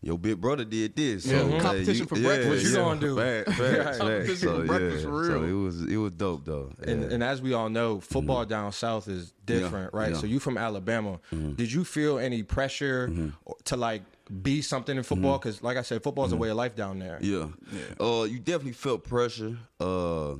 Your 0.00 0.16
big 0.16 0.40
brother 0.40 0.64
did 0.64 0.94
this. 0.94 1.26
Yeah, 1.26 1.40
So, 1.40 1.48
hey, 1.48 1.58
competition 1.58 2.06
for 2.06 2.14
breakfast. 2.14 2.48
What 2.48 2.62
you 2.62 2.72
gonna 2.76 3.00
do? 3.00 3.16
Fact, 3.16 3.48
facts, 3.58 3.58
Right. 3.58 3.98
Competition 3.98 4.36
So, 4.36 4.56
for 4.60 4.64
breakfast, 4.64 5.04
yeah. 5.04 5.10
for 5.10 5.24
So 5.24 5.40
real. 5.40 5.44
it 5.44 5.52
was 5.64 5.82
it 5.82 5.96
was 5.96 6.12
dope 6.12 6.44
though. 6.44 6.70
And, 6.86 7.02
Yeah. 7.02 7.08
and 7.14 7.24
as 7.24 7.42
we 7.42 7.52
all 7.52 7.68
know, 7.68 7.98
football 7.98 8.44
down 8.44 8.70
south 8.70 9.08
is 9.08 9.32
different, 9.44 9.92
right? 9.92 10.04
yeah. 10.04 10.12
Mm-hmm. 10.12 10.20
So 10.20 10.26
you 10.28 10.38
from 10.38 10.56
Alabama. 10.56 11.18
Did 11.32 11.72
you 11.72 11.82
feel 11.82 12.20
any 12.20 12.44
pressure 12.44 13.32
to 13.64 13.76
like 13.76 14.02
be 14.42 14.62
something 14.62 14.96
in 14.96 15.02
football? 15.02 15.38
Because 15.38 15.62
like 15.62 15.76
I 15.76 15.82
said, 15.82 16.02
football 16.02 16.26
is 16.26 16.32
a 16.32 16.36
way 16.36 16.50
of 16.50 16.56
life 16.56 16.74
down 16.74 16.98
there. 16.98 17.18
Mm-hmm. 17.20 17.76
Yeah. 17.76 18.06
Uh, 18.06 18.24
you 18.24 18.38
definitely 18.38 18.72
felt 18.72 19.04
pressure. 19.04 19.56
Uh, 19.80 20.34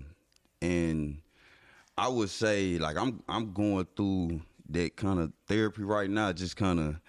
and 0.61 1.19
I 1.96 2.08
would 2.08 2.31
say 2.31 2.79
like 2.79 2.96
I'm 2.96 3.23
I'm 3.29 3.52
going 3.52 3.87
through 3.96 4.40
that 4.70 4.96
kind 4.96 5.20
of 5.20 5.32
therapy 5.46 5.82
right 5.82 6.11
now, 6.11 6.32
just 6.32 6.56
kind 6.56 6.79
of 6.81 7.00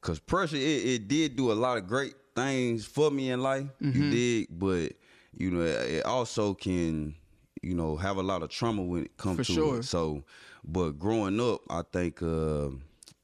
because 0.00 0.18
pressure 0.18 0.56
it, 0.56 0.60
it 0.60 1.08
did 1.08 1.36
do 1.36 1.52
a 1.52 1.54
lot 1.54 1.76
of 1.76 1.86
great 1.86 2.14
things 2.34 2.86
for 2.86 3.10
me 3.10 3.30
in 3.30 3.42
life. 3.42 3.66
Mm-hmm. 3.82 4.02
You 4.02 4.10
did, 4.10 4.46
but 4.50 4.92
you 5.36 5.50
know 5.50 5.60
it 5.60 6.04
also 6.04 6.54
can 6.54 7.14
you 7.62 7.74
know 7.74 7.96
have 7.96 8.16
a 8.16 8.22
lot 8.22 8.42
of 8.42 8.50
trauma 8.50 8.82
when 8.82 9.04
it 9.04 9.16
comes 9.16 9.36
For 9.38 9.44
to 9.44 9.52
sure. 9.52 9.78
it. 9.78 9.84
So, 9.84 10.24
but 10.64 10.92
growing 10.92 11.40
up, 11.40 11.60
I 11.68 11.82
think 11.92 12.22
uh, 12.22 12.68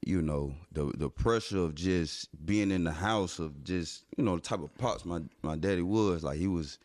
you 0.07 0.21
know 0.21 0.53
the 0.71 0.85
the 0.97 1.09
pressure 1.09 1.59
of 1.59 1.75
just 1.75 2.29
being 2.45 2.71
in 2.71 2.83
the 2.83 2.91
house 2.91 3.39
of 3.39 3.63
just 3.63 4.03
you 4.15 4.23
know 4.23 4.35
the 4.35 4.41
type 4.41 4.61
of 4.61 4.75
pops 4.77 5.05
my 5.05 5.19
my 5.41 5.55
daddy 5.55 5.81
was 5.81 6.23
like 6.23 6.37
he 6.39 6.47
was. 6.47 6.79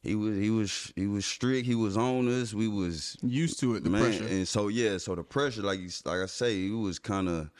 He 0.00 0.14
was 0.14 0.36
he 0.38 0.48
was 0.48 0.92
he 0.94 1.06
was 1.08 1.26
strict. 1.26 1.66
He 1.66 1.74
was 1.74 1.96
on 1.96 2.28
us. 2.28 2.54
We 2.54 2.68
was 2.68 3.16
Used 3.20 3.58
to 3.60 3.74
it, 3.74 3.82
the 3.82 3.90
man, 3.90 4.02
pressure. 4.02 4.26
and 4.28 4.46
so 4.46 4.68
yeah, 4.68 4.96
so 4.96 5.16
the 5.16 5.24
pressure, 5.24 5.60
like 5.60 5.80
you, 5.80 5.90
like 6.04 6.20
I 6.20 6.26
say, 6.26 6.66
it 6.66 6.70
was 6.70 7.00
kind 7.00 7.28
of 7.28 7.50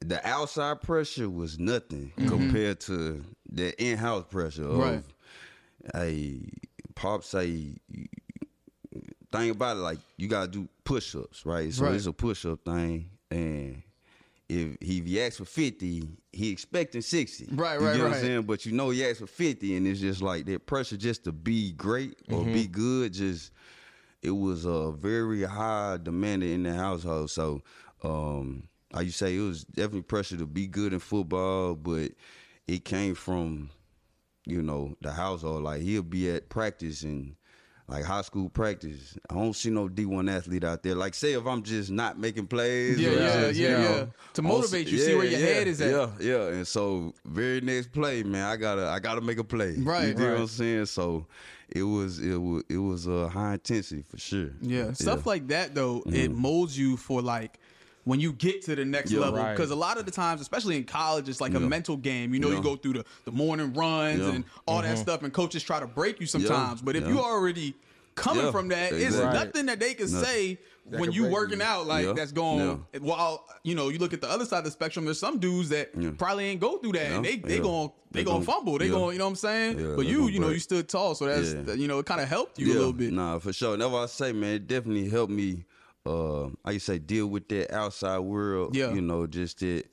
the 0.00 0.26
outside 0.26 0.80
pressure 0.80 1.28
was 1.28 1.58
nothing 1.58 2.10
mm-hmm. 2.16 2.26
compared 2.26 2.80
to 2.80 3.22
the 3.52 3.78
in-house 3.80 4.24
pressure. 4.30 4.64
Of, 4.64 4.78
Right. 4.78 5.04
Hey, 5.94 6.40
pop 6.94 7.22
say 7.22 7.76
thing 9.30 9.50
about 9.50 9.76
it, 9.76 9.80
like 9.80 9.98
you 10.16 10.26
gotta 10.26 10.50
do 10.50 10.68
push-ups, 10.84 11.44
right? 11.44 11.72
So 11.72 11.84
Right. 11.84 11.94
it's 11.94 12.06
a 12.06 12.12
push-up 12.14 12.64
thing, 12.64 13.10
and 13.30 13.82
if 14.48 14.76
he, 14.80 14.98
if 14.98 15.06
he 15.06 15.20
asks 15.22 15.36
for 15.38 15.44
fifty, 15.44 16.08
he 16.32 16.50
expecting 16.50 17.02
sixty. 17.02 17.48
Right, 17.52 17.78
you 17.78 17.86
right, 17.86 17.92
get 17.92 17.98
What 18.00 18.10
right. 18.10 18.16
I'm 18.16 18.24
saying? 18.24 18.42
But 18.42 18.66
you 18.66 18.72
know 18.72 18.90
he 18.90 19.04
asked 19.06 19.20
for 19.20 19.26
fifty, 19.26 19.76
and 19.76 19.86
it's 19.86 20.00
just 20.00 20.22
like 20.22 20.46
that 20.46 20.66
pressure 20.66 20.96
just 20.96 21.24
to 21.24 21.32
be 21.32 21.72
great 21.72 22.16
or 22.30 22.44
be 22.44 22.66
Mm-hmm. 22.66 22.72
good. 22.72 23.12
Just 23.12 23.52
it 24.22 24.32
was 24.32 24.64
a 24.64 24.92
very 24.92 25.42
high 25.44 25.98
demanded 26.02 26.50
in 26.50 26.64
the 26.64 26.74
household. 26.74 27.30
So, 27.30 27.62
um, 28.02 28.68
like 28.92 29.06
you 29.06 29.12
say, 29.12 29.36
it 29.36 29.40
was 29.40 29.64
definitely 29.64 30.02
pressure 30.02 30.36
to 30.36 30.46
be 30.46 30.66
good 30.66 30.92
in 30.92 30.98
football, 30.98 31.74
but 31.74 32.12
it 32.66 32.84
came 32.84 33.14
from 33.14 33.70
you 34.46 34.62
know 34.62 34.96
the 35.00 35.12
household. 35.12 35.62
Like 35.62 35.82
he'll 35.82 36.02
be 36.02 36.28
at 36.30 36.48
practice 36.48 37.02
and 37.02 37.36
like 37.90 38.04
high 38.04 38.22
school 38.22 38.48
practice. 38.48 39.18
I 39.28 39.34
don't 39.34 39.54
see 39.54 39.68
no 39.68 39.88
D 39.88 40.06
one 40.06 40.28
athlete 40.28 40.62
out 40.62 40.82
there. 40.82 40.94
Like 40.94 41.12
say 41.14 41.32
if 41.32 41.44
I'm 41.44 41.62
just 41.62 41.90
not 41.90 42.18
making 42.18 42.46
plays, 42.46 43.00
Yeah, 43.00 43.10
yeah, 43.10 43.16
just, 43.16 43.58
yeah, 43.58 43.68
you 43.68 43.74
know, 43.74 43.96
yeah. 43.96 44.06
To 44.34 44.42
motivate 44.42 44.86
you, 44.86 44.98
see 44.98 45.14
where 45.16 45.24
your 45.24 45.40
yeah, 45.40 45.46
head 45.46 45.66
is 45.66 45.80
at. 45.80 45.90
Yeah, 45.90 46.10
yeah. 46.20 46.48
And 46.54 46.66
so 46.66 47.12
very 47.24 47.60
next 47.60 47.90
play, 47.90 48.22
man, 48.22 48.44
I 48.44 48.56
gotta 48.56 48.86
I 48.86 49.00
gotta 49.00 49.20
make 49.20 49.38
a 49.38 49.44
play. 49.44 49.74
Right, 49.76 50.08
you 50.08 50.14
know 50.14 50.24
right. 50.24 50.32
what 50.34 50.40
I'm 50.42 50.46
saying? 50.46 50.86
So 50.86 51.26
it 51.68 51.82
was 51.82 52.20
it 52.20 52.36
was 52.36 52.62
it 52.68 52.78
was 52.78 53.06
a 53.08 53.14
uh, 53.14 53.28
high 53.28 53.54
intensity 53.54 54.02
for 54.08 54.18
sure. 54.18 54.50
Yeah, 54.60 54.92
stuff 54.92 55.26
like 55.26 55.48
that 55.48 55.74
though, 55.74 56.04
it 56.06 56.30
molds 56.30 56.78
you 56.78 56.96
for 56.96 57.20
like 57.20 57.58
when 58.04 58.18
you 58.20 58.32
get 58.32 58.62
to 58.62 58.74
the 58.74 58.84
next 58.84 59.10
Yeah. 59.10 59.20
level. 59.20 59.38
Right. 59.40 59.54
Because 59.54 59.70
a 59.70 59.76
lot 59.76 59.98
of 59.98 60.06
the 60.06 60.10
times, 60.10 60.40
especially 60.40 60.76
in 60.76 60.84
college, 60.84 61.28
it's 61.28 61.40
like 61.40 61.54
a 61.54 61.60
mental 61.60 61.96
game. 61.96 62.32
You 62.34 62.40
know, 62.40 62.50
you 62.50 62.62
go 62.62 62.76
through 62.76 62.94
the, 62.94 63.04
the 63.24 63.32
morning 63.32 63.72
runs 63.74 64.20
Yeah. 64.20 64.30
and 64.32 64.44
all 64.66 64.82
that 64.82 64.98
stuff, 64.98 65.22
and 65.22 65.32
coaches 65.32 65.62
try 65.62 65.80
to 65.80 65.86
break 65.86 66.20
you 66.20 66.26
sometimes. 66.26 66.80
But 66.82 66.96
if 66.96 67.04
Yeah. 67.04 67.10
you 67.10 67.18
already 67.20 67.74
coming 68.14 68.44
Yeah. 68.44 68.50
from 68.50 68.68
that, 68.68 68.92
it's 68.92 69.14
Exactly. 69.14 69.38
nothing 69.38 69.66
that 69.66 69.80
they 69.80 69.94
can 69.94 70.10
No. 70.12 70.22
say 70.22 70.58
when 70.84 71.12
you 71.12 71.26
working 71.26 71.58
you. 71.60 71.64
out 71.64 71.86
like 71.86 72.04
Yeah. 72.06 72.12
that's 72.14 72.32
going. 72.32 72.84
Yeah. 72.92 73.00
While 73.00 73.46
you 73.62 73.74
know, 73.74 73.90
you 73.90 73.98
look 73.98 74.12
at 74.12 74.20
the 74.22 74.28
other 74.30 74.44
side 74.44 74.58
of 74.58 74.64
the 74.64 74.70
spectrum. 74.70 75.04
There's 75.04 75.18
some 75.20 75.38
dudes 75.38 75.68
that 75.68 75.90
Yeah. 75.96 76.10
probably 76.18 76.44
ain't 76.46 76.60
go 76.60 76.78
through 76.78 76.92
that, 76.92 77.12
and 77.12 77.24
they 77.24 77.36
they 77.36 77.56
Yeah. 77.56 77.62
going 77.62 77.90
they 78.12 78.20
They 78.20 78.24
gonna 78.24 78.44
fumble. 78.44 78.76
They 78.78 78.86
yeah. 78.86 78.90
going, 78.92 79.12
you 79.12 79.18
know 79.20 79.26
what 79.26 79.30
I'm 79.30 79.36
saying? 79.36 79.78
Yeah, 79.78 79.92
but 79.94 80.04
you, 80.04 80.26
you 80.26 80.40
know, 80.40 80.46
break. 80.46 80.54
you 80.56 80.60
stood 80.60 80.88
tall, 80.88 81.14
so 81.14 81.26
that's 81.26 81.52
Yeah. 81.68 81.74
you 81.74 81.86
know, 81.86 82.00
it 82.00 82.06
kind 82.06 82.20
of 82.20 82.28
helped 82.28 82.58
you 82.58 82.72
a 82.72 82.74
little 82.74 82.92
bit. 82.92 83.12
Nah, 83.12 83.38
for 83.38 83.52
sure. 83.52 83.76
That's 83.76 83.88
what 83.90 84.02
I 84.02 84.06
say, 84.06 84.32
man. 84.32 84.54
It 84.54 84.66
definitely 84.66 85.08
helped 85.08 85.30
me. 85.32 85.64
Uh, 86.06 86.46
I 86.64 86.72
used 86.72 86.86
to 86.86 86.92
say 86.92 86.98
deal 86.98 87.26
with 87.26 87.48
that 87.48 87.72
outside 87.74 88.18
world. 88.20 88.74
Yeah. 88.74 88.92
you 88.92 89.00
know, 89.00 89.26
just 89.26 89.60
that. 89.60 89.84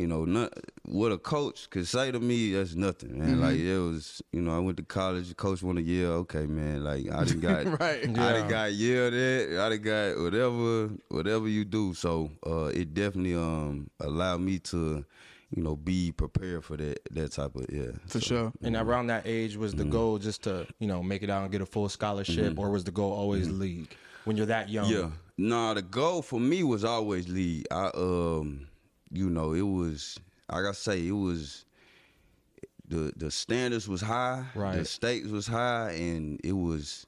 You 0.00 0.06
know, 0.06 0.24
not 0.24 0.54
what 0.86 1.12
a 1.12 1.18
coach 1.18 1.68
could 1.68 1.86
say 1.86 2.10
to 2.10 2.18
me. 2.18 2.54
That's 2.54 2.74
nothing, 2.74 3.18
man. 3.18 3.32
Mm-hmm. 3.32 3.40
Like 3.42 3.58
it 3.58 3.78
was. 3.78 4.22
You 4.32 4.40
know, 4.40 4.56
I 4.56 4.58
went 4.58 4.78
to 4.78 4.82
college. 4.84 5.28
The 5.28 5.34
coach 5.34 5.62
want 5.62 5.76
to 5.76 5.84
yell. 5.84 6.12
Okay, 6.24 6.46
man. 6.46 6.82
Like 6.82 7.10
I 7.12 7.24
didn't 7.24 7.40
got. 7.42 7.78
Right. 7.78 8.02
I 8.02 8.08
Yeah. 8.08 8.32
done 8.32 8.48
got 8.48 8.72
yelled 8.72 9.12
at. 9.12 9.60
I 9.60 9.68
done 9.68 9.82
got 9.82 10.18
whatever, 10.22 10.90
whatever 11.10 11.46
you 11.46 11.66
do. 11.66 11.92
So 11.92 12.30
uh, 12.46 12.70
it 12.72 12.94
definitely 12.94 13.34
um 13.34 13.90
allowed 14.00 14.40
me 14.40 14.60
to, 14.60 15.04
you 15.54 15.62
know, 15.62 15.76
be 15.76 16.10
prepared 16.10 16.64
for 16.64 16.78
that 16.78 17.00
that 17.12 17.32
type 17.32 17.54
of 17.54 17.66
yeah. 17.70 17.90
For 18.06 18.12
So, 18.12 18.20
sure. 18.20 18.52
And 18.62 18.74
around 18.76 19.08
that 19.08 19.24
age, 19.26 19.58
was 19.58 19.74
Mm-hmm. 19.74 19.78
the 19.84 19.90
goal 19.90 20.16
just 20.18 20.44
to 20.44 20.66
you 20.78 20.86
know 20.88 21.02
make 21.02 21.22
it 21.22 21.28
out 21.28 21.42
and 21.42 21.52
get 21.52 21.60
a 21.60 21.66
full 21.66 21.90
scholarship, 21.90 22.58
or 22.58 22.70
was 22.70 22.84
the 22.84 22.92
goal 22.92 23.12
always 23.12 23.50
league 23.50 23.94
when 24.24 24.38
you're 24.38 24.46
that 24.46 24.70
young? 24.70 24.86
Mm-hmm. 24.86 25.00
Yeah. 25.02 25.10
Nah, 25.38 25.74
the 25.74 25.82
goal 25.82 26.22
for 26.22 26.38
me 26.38 26.62
was 26.62 26.84
always 26.84 27.28
lead. 27.28 27.66
I 27.70 27.90
um 27.94 28.68
you 29.10 29.28
know, 29.28 29.52
it 29.52 29.62
was 29.62 30.18
like 30.50 30.64
I 30.64 30.72
say, 30.72 31.06
it 31.06 31.12
was 31.12 31.64
the 32.88 33.12
the 33.16 33.30
standards 33.30 33.88
was 33.88 34.00
high, 34.00 34.44
right. 34.54 34.76
the 34.76 34.84
stakes 34.84 35.28
was 35.28 35.46
high, 35.46 35.92
and 35.92 36.40
it 36.44 36.52
was, 36.52 37.06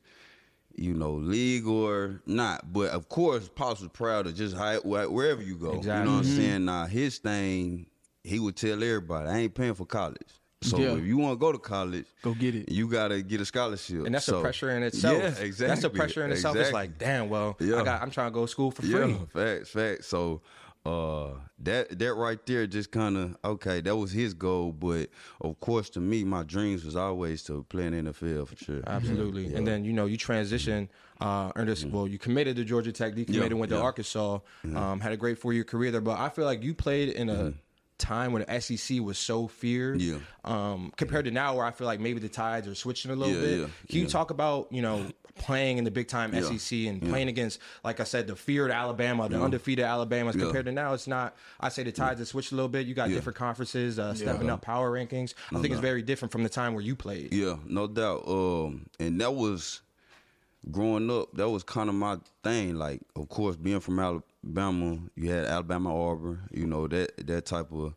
you 0.76 0.94
know, 0.94 1.12
league 1.12 1.66
or 1.66 2.22
not. 2.26 2.72
But 2.72 2.90
of 2.90 3.08
course, 3.08 3.48
Pops 3.54 3.80
was 3.80 3.90
proud 3.90 4.26
of 4.26 4.34
just 4.34 4.56
how, 4.56 4.78
wherever 4.80 5.42
you 5.42 5.56
go. 5.56 5.74
You 5.74 5.82
know 5.82 6.00
what 6.00 6.08
I'm 6.08 6.24
saying? 6.24 6.64
Now 6.64 6.86
his 6.86 7.18
thing, 7.18 7.86
he 8.22 8.38
would 8.38 8.56
tell 8.56 8.82
everybody, 8.82 9.28
I 9.28 9.38
ain't 9.38 9.54
paying 9.54 9.74
for 9.74 9.86
college. 9.86 10.20
So 10.64 10.78
Yeah. 10.78 10.94
if 10.96 11.04
you 11.04 11.16
want 11.18 11.32
to 11.34 11.40
go 11.46 11.52
to 11.52 11.58
college, 11.58 12.06
Go 12.22 12.32
get 12.34 12.54
it. 12.54 12.70
You 12.70 12.88
gotta 12.88 13.20
get 13.22 13.40
a 13.40 13.44
scholarship, 13.44 14.06
And 14.06 14.14
that's 14.14 14.26
So- 14.26 14.38
a 14.38 14.42
pressure 14.42 14.70
in 14.70 14.82
itself. 14.82 15.18
Yeah, 15.18 15.28
exactly. 15.44 15.66
That's 15.66 15.84
a 15.84 15.90
pressure 15.90 16.24
in 16.24 16.30
itself. 16.32 16.56
It's 16.56 16.72
like, 16.72 16.96
damn, 16.98 17.28
well, 17.28 17.56
Yeah. 17.60 17.80
I 17.80 17.84
got 17.84 18.02
I'm 18.02 18.10
trying 18.10 18.28
to 18.30 18.34
go 18.34 18.46
to 18.46 18.48
school 18.50 18.70
for 18.70 18.82
free. 18.82 18.90
Yeah, 18.92 19.18
facts, 19.32 19.70
facts. 19.70 20.06
So 20.06 20.40
uh 20.86 21.28
that 21.58 21.98
that 21.98 22.12
right 22.12 22.44
there 22.44 22.66
just 22.66 22.90
kind 22.90 23.16
of 23.16 23.34
okay 23.42 23.80
that 23.80 23.96
was 23.96 24.12
his 24.12 24.34
goal 24.34 24.70
but 24.70 25.08
of 25.40 25.58
course 25.58 25.88
to 25.88 25.98
me 25.98 26.24
my 26.24 26.42
dreams 26.42 26.84
was 26.84 26.94
always 26.94 27.42
to 27.42 27.64
play 27.70 27.86
in 27.86 28.04
the 28.04 28.12
NFL 28.12 28.46
for 28.46 28.56
sure 28.56 28.82
Absolutely. 28.86 29.54
And 29.54 29.66
then, 29.66 29.82
you 29.86 29.94
know, 29.94 30.04
you 30.04 30.18
transition, 30.18 30.90
uh, 31.22 31.52
earned 31.56 31.70
this, 31.70 31.86
well, 31.86 32.06
you 32.06 32.18
committed 32.18 32.56
to 32.56 32.64
Georgia 32.64 32.92
Tech, 32.92 33.14
decommitted, 33.14 33.26
Mm-hmm. 33.28 33.52
Yeah, 33.52 33.58
went 33.60 33.70
to 33.70 33.76
yeah. 33.76 33.80
Mm-hmm. 33.80 33.86
Arkansas, 33.86 34.38
um, 34.74 35.00
had 35.00 35.12
a 35.12 35.16
great 35.16 35.38
four 35.38 35.54
year 35.54 35.64
career 35.64 35.90
there. 35.90 36.02
But 36.02 36.18
I 36.18 36.28
feel 36.28 36.44
like 36.44 36.62
you 36.62 36.74
played 36.74 37.08
in 37.10 37.30
a 37.30 37.54
time 37.98 38.32
when 38.32 38.44
the 38.46 38.60
SEC 38.60 39.00
was 39.00 39.18
so 39.18 39.46
feared. 39.46 40.00
Yeah. 40.00 40.18
Um, 40.44 40.92
compared 40.96 41.24
to 41.26 41.30
now 41.30 41.56
where 41.56 41.64
I 41.64 41.70
feel 41.70 41.86
like 41.86 42.00
maybe 42.00 42.20
the 42.20 42.28
tides 42.28 42.66
are 42.68 42.74
switching 42.74 43.10
a 43.10 43.16
little 43.16 43.34
Yeah, 43.34 43.40
bit. 43.40 43.60
yeah, 43.60 43.66
Can 43.88 44.00
you 44.00 44.06
talk 44.08 44.30
about, 44.30 44.68
you 44.72 44.82
know, 44.82 45.10
playing 45.36 45.78
in 45.78 45.84
the 45.84 45.90
big 45.90 46.06
time 46.06 46.32
Yeah, 46.34 46.42
SEC 46.42 46.86
and 46.86 47.00
playing 47.02 47.28
against, 47.28 47.58
like 47.82 47.98
I 48.00 48.04
said, 48.04 48.26
the 48.26 48.36
feared 48.36 48.70
Alabama, 48.70 49.28
the 49.28 49.40
undefeated 49.42 49.84
Alabamas, 49.84 50.36
Yeah. 50.36 50.42
compared 50.42 50.66
to 50.66 50.72
now, 50.72 50.92
it's 50.94 51.06
not, 51.06 51.36
I 51.60 51.68
say 51.70 51.82
the 51.82 51.92
tides 51.92 52.20
have 52.20 52.28
switched 52.28 52.52
a 52.52 52.54
little 52.54 52.68
bit. 52.68 52.86
You 52.86 52.94
got 52.94 53.08
Yeah. 53.08 53.16
different 53.16 53.36
conferences, 53.36 53.98
uh, 53.98 54.14
stepping 54.14 54.48
up 54.50 54.62
power 54.62 54.90
rankings. 54.92 55.34
I 55.52 55.60
think 55.60 55.72
it's 55.72 55.80
very 55.80 56.02
different 56.02 56.30
from 56.32 56.42
the 56.42 56.48
time 56.48 56.74
where 56.74 56.82
you 56.84 56.94
played. 56.96 57.32
Yeah, 57.34 57.56
no 57.66 57.86
doubt. 57.86 58.26
Um, 58.28 58.86
and 59.00 59.20
that 59.20 59.34
was 59.34 59.80
growing 60.70 61.10
up. 61.10 61.32
That 61.34 61.48
was 61.50 61.62
kind 61.62 61.88
of 61.88 61.94
my 61.94 62.18
thing. 62.42 62.76
Like, 62.76 63.00
of 63.16 63.28
course, 63.28 63.56
being 63.56 63.80
from 63.80 63.98
Alabama, 63.98 64.22
you 65.16 65.30
had 65.30 65.46
Alabama 65.46 66.10
Auburn. 66.10 66.48
You 66.52 66.66
know 66.66 66.86
that 66.88 67.26
that 67.26 67.46
type 67.46 67.72
of 67.72 67.94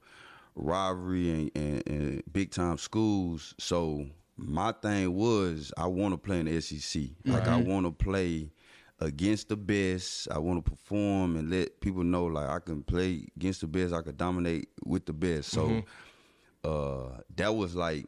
rivalry 0.56 1.30
and, 1.30 1.52
and, 1.56 1.84
and 1.88 2.24
big 2.32 2.52
time 2.52 2.78
schools. 2.78 3.54
So 3.60 4.06
my 4.38 4.72
thing 4.72 5.14
was 5.14 5.72
I 5.78 5.88
want 5.88 6.14
to 6.14 6.18
play 6.18 6.40
in 6.40 6.46
the 6.46 6.62
SEC. 6.62 7.04
Like 7.26 7.48
I 7.48 7.58
want 7.58 7.86
to 7.86 7.92
play 7.92 8.50
against 9.00 9.50
the 9.50 9.58
best. 9.58 10.28
I 10.32 10.40
want 10.40 10.64
to 10.64 10.72
perform 10.72 11.36
and 11.36 11.50
let 11.50 11.80
people 11.82 12.04
know 12.04 12.26
like 12.26 12.50
I 12.50 12.60
can 12.60 12.84
play 12.84 13.28
against 13.36 13.62
the 13.62 13.68
best. 13.68 13.94
I 13.94 14.02
can 14.02 14.16
dominate 14.16 14.70
with 14.86 15.06
the 15.06 15.14
best. 15.14 15.50
So 15.50 15.84
uh, 16.64 17.22
that 17.36 17.54
was 17.54 17.76
like 17.76 18.06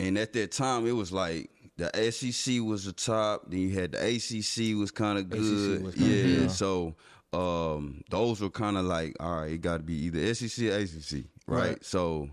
and 0.00 0.16
at 0.16 0.32
that 0.32 0.50
time, 0.50 0.86
it 0.86 0.92
was 0.92 1.12
like 1.12 1.50
the 1.76 1.90
SEC 2.10 2.60
was 2.62 2.86
the 2.86 2.92
top. 2.92 3.50
Then 3.50 3.60
you 3.60 3.78
had 3.78 3.92
the 3.92 3.98
ACC 3.98 4.78
was 4.78 4.90
kind 4.90 5.18
of 5.18 5.28
good. 5.28 5.82
kinda 5.82 5.92
yeah, 5.96 6.22
good, 6.22 6.40
yeah. 6.42 6.48
So 6.48 6.94
um, 7.32 8.02
those 8.10 8.40
were 8.40 8.50
kind 8.50 8.76
of 8.76 8.84
like, 8.84 9.16
all 9.20 9.40
right, 9.42 9.52
it 9.52 9.60
got 9.60 9.78
to 9.78 9.82
be 9.82 9.94
either 10.06 10.34
SEC 10.34 10.66
or 10.66 10.76
ACC, 10.78 11.24
right? 11.46 11.70
Right. 11.70 11.84
So, 11.84 12.30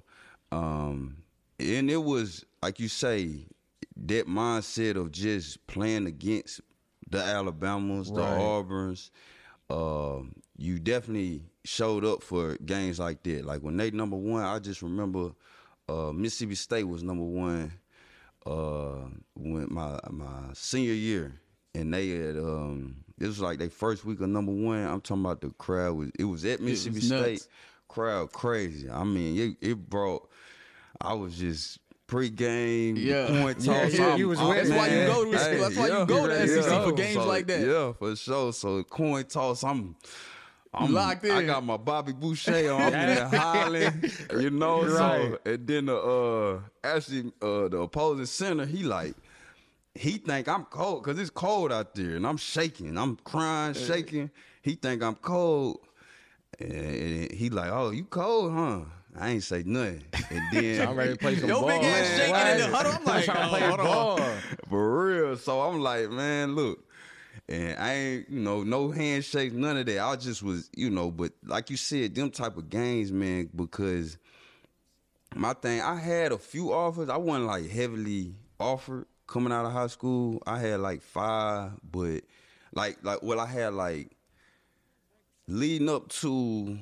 um, 0.51 1.18
and 1.60 1.89
it 1.89 2.04
was 2.04 2.46
like 2.62 2.80
you 2.80 2.88
say, 2.88 3.48
that 4.06 4.27
mindset 4.27 4.96
of 4.96 5.12
just 5.12 5.66
playing 5.68 6.06
against 6.08 6.62
the 7.10 7.20
Alabamas, 7.24 8.12
the 8.12 8.22
Right. 8.22 8.39
Auburns. 8.39 9.10
Um, 9.70 10.34
you 10.58 10.80
definitely 10.80 11.44
showed 11.66 12.06
up 12.06 12.24
for 12.24 12.56
games 12.58 13.00
like 13.00 13.22
that. 13.24 13.46
Like 13.46 13.62
when 13.62 13.77
they 13.77 13.92
number 13.92 14.16
one, 14.16 14.44
I 14.44 14.60
just 14.60 14.82
remember 14.82 15.32
uh, 15.89 16.12
Mississippi 16.13 16.56
State 16.56 16.84
was 16.86 17.04
number 17.04 17.24
one 17.24 17.72
uh, 18.46 19.10
when 19.36 19.68
my 19.70 20.00
my 20.10 20.51
senior 20.54 20.94
year, 20.94 21.39
and 21.75 21.94
they 21.94 22.10
had 22.10 22.38
um, 22.38 23.04
this 23.17 23.27
was 23.29 23.39
like 23.41 23.59
their 23.59 23.69
first 23.69 24.05
week 24.05 24.21
of 24.21 24.29
number 24.29 24.51
one. 24.51 24.83
I'm 24.83 25.01
talking 25.01 25.24
about 25.25 25.41
the 25.41 25.50
crowd 25.51 25.95
was 25.95 26.12
it 26.19 26.24
was 26.25 26.45
at 26.45 26.59
Mississippi 26.62 27.07
nuts. 27.09 27.41
State, 27.43 27.47
crowd 27.88 28.31
crazy. 28.31 28.89
I 28.89 29.03
mean, 29.03 29.57
it, 29.62 29.67
it 29.69 29.89
brought. 29.89 30.29
I 31.01 31.13
was 31.13 31.38
just 31.38 31.79
pre-game, 32.07 32.95
Yeah. 32.95 33.27
point 33.41 33.59
Yeah, 33.59 33.83
toss. 33.83 33.93
yeah, 33.93 34.15
you 34.15 34.29
was 34.29 34.39
I'm- 34.39 34.47
winning. 34.50 34.69
That's 34.69 34.79
why 34.79 34.88
you 34.95 35.05
go 35.07 35.31
to- 35.31 35.38
hey, 35.38 35.57
that's 35.57 35.75
why 35.77 35.88
you 35.88 36.05
go 36.05 36.27
to 36.27 36.47
SEC 36.47 36.71
yeah. 36.71 36.83
for 36.83 36.91
games 36.93 37.13
So, 37.15 37.27
like 37.27 37.47
that. 37.47 37.59
Yeah, 37.67 37.93
for 37.93 38.15
sure. 38.15 38.53
So 38.53 38.83
coin 38.83 39.25
toss, 39.25 39.63
I'm. 39.63 39.95
I'm 40.74 40.93
Locked 40.93 41.24
in. 41.25 41.31
I 41.31 41.43
got 41.43 41.63
my 41.65 41.77
Bobby 41.77 42.12
Boucher 42.13 42.71
on. 42.71 42.81
I'm 42.81 42.91
there 42.91 43.27
hollering, 43.33 44.12
you 44.39 44.50
know. 44.51 44.88
So 44.88 44.95
Right. 45.00 45.36
and 45.45 45.65
then 45.67 45.86
the 45.88 45.95
uh 45.97 46.59
actually 46.83 47.31
uh 47.41 47.67
the 47.69 47.77
opposing 47.79 48.25
center, 48.27 48.65
he 48.65 48.83
like 48.83 49.15
he 49.98 50.18
think 50.18 50.48
I'm 50.48 50.66
cold 50.66 51.04
because 51.04 51.20
it's 51.20 51.30
cold 51.30 51.72
out 51.72 51.96
there 51.96 52.16
and 52.16 52.25
I'm 52.25 52.38
shaking. 52.38 52.98
I'm 52.98 53.16
crying, 53.18 53.74
shaking. 53.74 54.32
He 54.62 54.75
think 54.75 55.04
I'm 55.04 55.16
cold. 55.16 55.80
And 56.60 57.32
he 57.32 57.50
like, 57.50 57.72
oh, 57.72 57.92
you 57.92 58.06
cold, 58.06 58.54
huh? 58.54 58.82
I 59.20 59.30
ain't 59.30 59.44
say 59.44 59.63
nothing. 59.66 60.04
And 60.30 60.42
then 60.51 60.88
I'm 60.88 60.96
ready 60.96 61.13
to 61.13 61.18
play 61.18 61.36
some 61.36 61.50
Yo, 61.50 61.62
ball. 61.62 61.70
big 61.70 61.84
ass 61.84 62.18
man, 62.18 62.18
shaking 62.18 62.63
in 62.66 62.72
the 62.72 62.77
huddle. 62.77 62.92
I'm 62.94 63.06
like, 63.06 63.25
trying 63.25 63.38
to 63.38 63.46
oh, 63.46 63.50
play 63.50 63.60
hold 63.62 63.80
on. 63.80 63.86
ball. 63.86 64.20
For 64.70 65.06
real. 65.06 65.38
So 65.38 65.62
I'm 65.62 65.82
like, 65.82 66.10
man, 66.10 66.56
look. 66.56 66.84
And 67.50 67.80
I 67.80 67.94
ain't, 67.94 68.30
you 68.30 68.39
know, 68.42 68.63
no 68.63 68.92
handshakes, 68.92 69.54
none 69.54 69.77
of 69.77 69.86
that. 69.86 70.00
I 70.00 70.16
just 70.18 70.44
was, 70.44 70.70
you 70.75 70.89
know, 70.89 71.12
but 71.12 71.32
like 71.46 71.70
you 71.70 71.77
said, 71.77 72.13
them 72.13 72.30
type 72.30 72.58
of 72.58 72.70
games, 72.70 73.12
man, 73.12 73.50
because 73.56 74.18
my 75.34 75.54
thing, 75.54 75.82
I 75.82 75.96
had 75.96 76.34
a 76.34 76.38
few 76.38 76.74
offers. 76.74 77.10
I 77.10 77.16
wasn't 77.16 77.46
like 77.46 77.70
heavily 77.70 78.36
offered 78.60 79.06
coming 79.27 79.51
out 79.53 79.65
of 79.65 79.72
high 79.74 79.88
school. 79.88 80.41
I 80.48 80.60
had 80.60 80.79
like 80.79 81.01
five, 81.01 81.72
but 81.89 82.22
like 82.74 82.98
like 83.03 83.22
well, 83.24 83.39
I 83.39 83.46
had 83.48 83.74
like 83.74 84.12
leading 85.48 85.89
up 85.89 86.10
to 86.10 86.77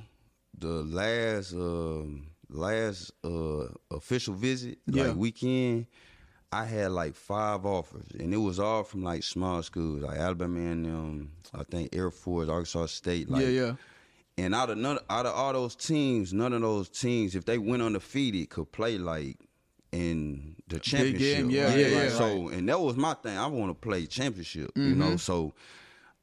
the 0.58 0.68
last 0.84 1.54
um 1.54 2.28
last 2.50 3.12
uh 3.24 3.68
official 3.92 4.34
visit, 4.34 4.78
Yeah. 4.88 5.08
like 5.08 5.16
weekend, 5.18 5.88
I 6.52 6.66
had 6.66 6.92
like 6.92 7.16
five 7.16 7.66
offers, 7.66 8.08
and 8.20 8.34
it 8.34 8.38
was 8.38 8.60
all 8.60 8.84
from 8.84 9.04
like 9.04 9.24
small 9.24 9.62
schools, 9.64 10.02
like 10.04 10.18
Alabama 10.18 10.60
and 10.60 10.86
um, 10.86 11.32
I 11.54 11.64
think 11.64 11.96
Air 11.96 12.12
Force, 12.12 12.50
Arkansas 12.50 12.86
State, 12.88 13.30
like 13.30 13.42
Yeah, 13.42 13.48
yeah. 13.50 13.76
and 14.38 14.56
out 14.56 14.70
of 14.70 14.78
none, 14.78 15.00
out 15.10 15.26
of 15.26 15.34
all 15.36 15.54
those 15.54 15.76
teams, 15.76 16.34
none 16.34 16.54
of 16.54 16.62
those 16.62 16.88
teams, 16.90 17.36
if 17.36 17.46
they 17.46 17.58
went 17.58 17.82
undefeated, 17.84 18.50
could 18.50 18.72
play 18.72 18.98
like 18.98 19.38
in 19.96 20.56
the 20.68 20.80
championship. 20.80 21.46
game, 21.46 21.50
yeah, 21.50 21.68
right? 21.68 21.88
yeah, 21.88 21.88
Like, 21.88 22.04
yeah. 22.04 22.10
So, 22.10 22.48
and 22.50 22.68
that 22.70 22.80
was 22.80 22.96
my 22.96 23.14
thing. 23.16 23.38
I 23.38 23.48
want 23.48 23.70
to 23.72 23.74
play 23.76 24.06
championship, 24.06 24.72
you 24.84 24.96
Mm-hmm. 24.96 25.00
know. 25.00 25.18
So, 25.18 25.54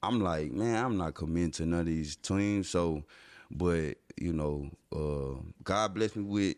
I'm 0.02 0.20
like, 0.20 0.52
man, 0.52 0.84
I'm 0.84 0.96
not 0.96 1.14
committing 1.14 1.52
to 1.52 1.66
none 1.66 1.80
of 1.80 1.86
these 1.86 2.16
teams. 2.16 2.68
So, 2.68 3.04
but 3.50 3.94
you 4.20 4.32
know, 4.32 4.70
uh, 4.94 5.40
God 5.64 5.94
bless 5.94 6.16
me 6.16 6.24
with, 6.24 6.56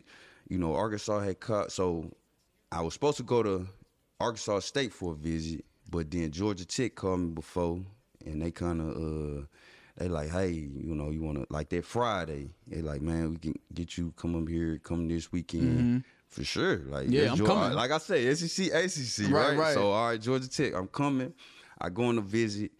you 0.49 0.59
know, 0.59 0.75
Arkansas 0.75 1.21
had 1.21 1.41
cut. 1.41 1.73
So, 1.73 2.11
I 2.73 2.81
was 2.81 2.95
supposed 2.95 3.19
to 3.19 3.23
go 3.23 3.43
to 3.43 3.67
Arkansas 4.21 4.61
State 4.61 4.93
for 4.93 5.13
a 5.13 5.17
visit, 5.17 5.65
but 5.91 6.11
then 6.11 6.31
Georgia 6.31 6.65
Tech 6.65 6.95
called 6.95 7.21
me 7.21 7.29
before, 7.29 7.81
and 8.25 8.43
they 8.43 8.51
kind 8.51 8.81
of 8.81 8.97
uh, 8.97 9.47
they 9.97 10.09
like, 10.09 10.31
hey, 10.31 10.51
you 10.51 10.95
know, 10.95 11.11
you 11.11 11.23
want 11.23 11.39
to 11.39 11.47
like 11.51 11.69
that 11.71 11.85
Friday? 11.85 12.51
They 12.67 12.81
like, 12.83 13.03
man, 13.03 13.31
we 13.33 13.37
can 13.39 13.55
get 13.73 13.97
you 13.97 14.13
come 14.17 14.35
up 14.41 14.49
here, 14.49 14.79
come 14.83 15.07
this 15.09 15.31
weekend 15.31 16.03
for 16.35 16.45
sure. 16.45 16.79
Like. 16.79 17.09
Yeah, 17.11 17.33
I'm 17.33 17.39
coming. 17.39 17.73
Like 17.73 17.91
I 17.91 17.99
say, 17.99 18.35
SEC, 18.35 18.67
ACC, 18.73 19.33
Right, 19.33 19.49
right? 19.51 19.59
right. 19.59 19.75
So 19.75 19.91
all 19.93 20.09
right, 20.09 20.21
Georgia 20.21 20.49
Tech, 20.49 20.75
I'm 20.75 20.89
coming. 20.89 21.33
I 21.81 21.89
go 21.89 22.05
on 22.05 22.19
a 22.19 22.23
visit. 22.23 22.73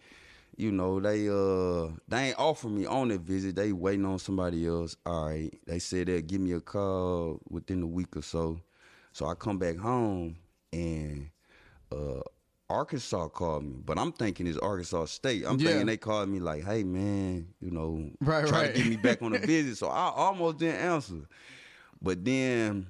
You 0.57 0.71
know, 0.71 0.99
they 1.01 1.27
uh 1.27 1.93
they 2.07 2.29
ain't 2.29 2.39
offer 2.39 2.69
me 2.69 2.85
on 2.85 3.09
that 3.09 3.21
visit. 3.21 3.55
They 3.55 3.71
waiting 3.73 4.05
on 4.05 4.19
somebody 4.19 4.65
else. 4.65 4.95
All 5.05 5.27
right. 5.27 5.53
They 5.67 5.79
said 5.79 6.07
they'll 6.07 6.21
give 6.21 6.39
me 6.39 6.53
a 6.53 6.61
call 6.61 7.41
within 7.49 7.83
a 7.83 7.87
week 7.87 8.15
or 8.15 8.21
so. 8.21 8.61
So 9.11 9.25
I 9.27 9.33
come 9.35 9.57
back 9.57 9.77
home 9.77 10.37
and 10.71 11.29
uh 11.91 12.21
Arkansas 12.69 13.27
called 13.27 13.63
me, 13.65 13.81
but 13.85 13.99
I'm 13.99 14.11
thinking 14.11 14.47
it's 14.47 14.57
Arkansas 14.57 15.05
State. 15.05 15.43
I'm 15.45 15.57
Yeah. 15.57 15.69
thinking 15.71 15.85
they 15.87 15.97
called 15.97 16.29
me 16.29 16.39
like, 16.39 16.63
"Hey 16.63 16.83
man, 16.83 17.47
you 17.59 17.69
know, 17.71 18.09
Right, 18.21 18.47
try 18.47 18.61
right. 18.61 18.73
to 18.73 18.81
get 18.81 18.89
me 18.89 18.95
back 18.95 19.21
on 19.21 19.31
the 19.33 19.37
visit." 19.45 19.75
So 19.77 19.87
I 19.87 20.11
almost 20.15 20.57
didn't 20.57 20.77
answer, 20.81 21.27
but 22.01 22.23
then 22.25 22.87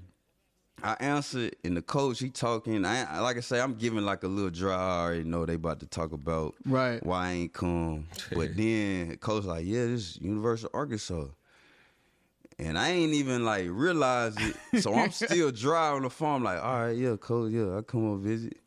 I 0.83 0.95
answered, 0.99 1.55
and 1.63 1.75
the 1.75 1.81
coach 1.81 2.19
he 2.19 2.29
talking. 2.29 2.85
I 2.85 3.19
like 3.21 3.37
I 3.37 3.39
say, 3.39 3.59
I'm 3.59 3.75
giving 3.75 4.05
like 4.05 4.23
a 4.23 4.27
little 4.27 4.51
dry. 4.51 4.75
I 4.75 5.01
already 5.03 5.23
know 5.23 5.45
they 5.45 5.55
about 5.55 5.79
to 5.79 5.87
talk 5.87 6.11
about 6.11 6.55
Right. 6.65 7.03
why 7.03 7.27
I 7.27 7.31
ain't 7.31 7.53
come. 7.53 8.07
But 8.33 8.55
then 8.57 9.15
coach 9.17 9.45
like, 9.45 9.65
yeah, 9.65 9.85
this 9.85 10.01
is 10.15 10.17
University 10.21 10.67
of 10.71 10.75
Arkansas. 10.77 11.25
And 12.59 12.77
I 12.77 12.89
ain't 12.89 13.13
even 13.13 13.43
like 13.45 13.67
realize 13.69 14.37
it. 14.39 14.55
So 14.81 14.93
I'm 14.93 15.11
still 15.11 15.51
dry 15.51 15.89
on 15.89 16.03
the 16.03 16.09
phone, 16.09 16.43
like, 16.43 16.63
all 16.63 16.81
right, 16.87 16.95
yeah, 16.97 17.15
coach, 17.17 17.51
yeah, 17.51 17.77
I 17.77 17.81
come 17.81 18.13
up 18.13 18.19
visit. 18.19 18.57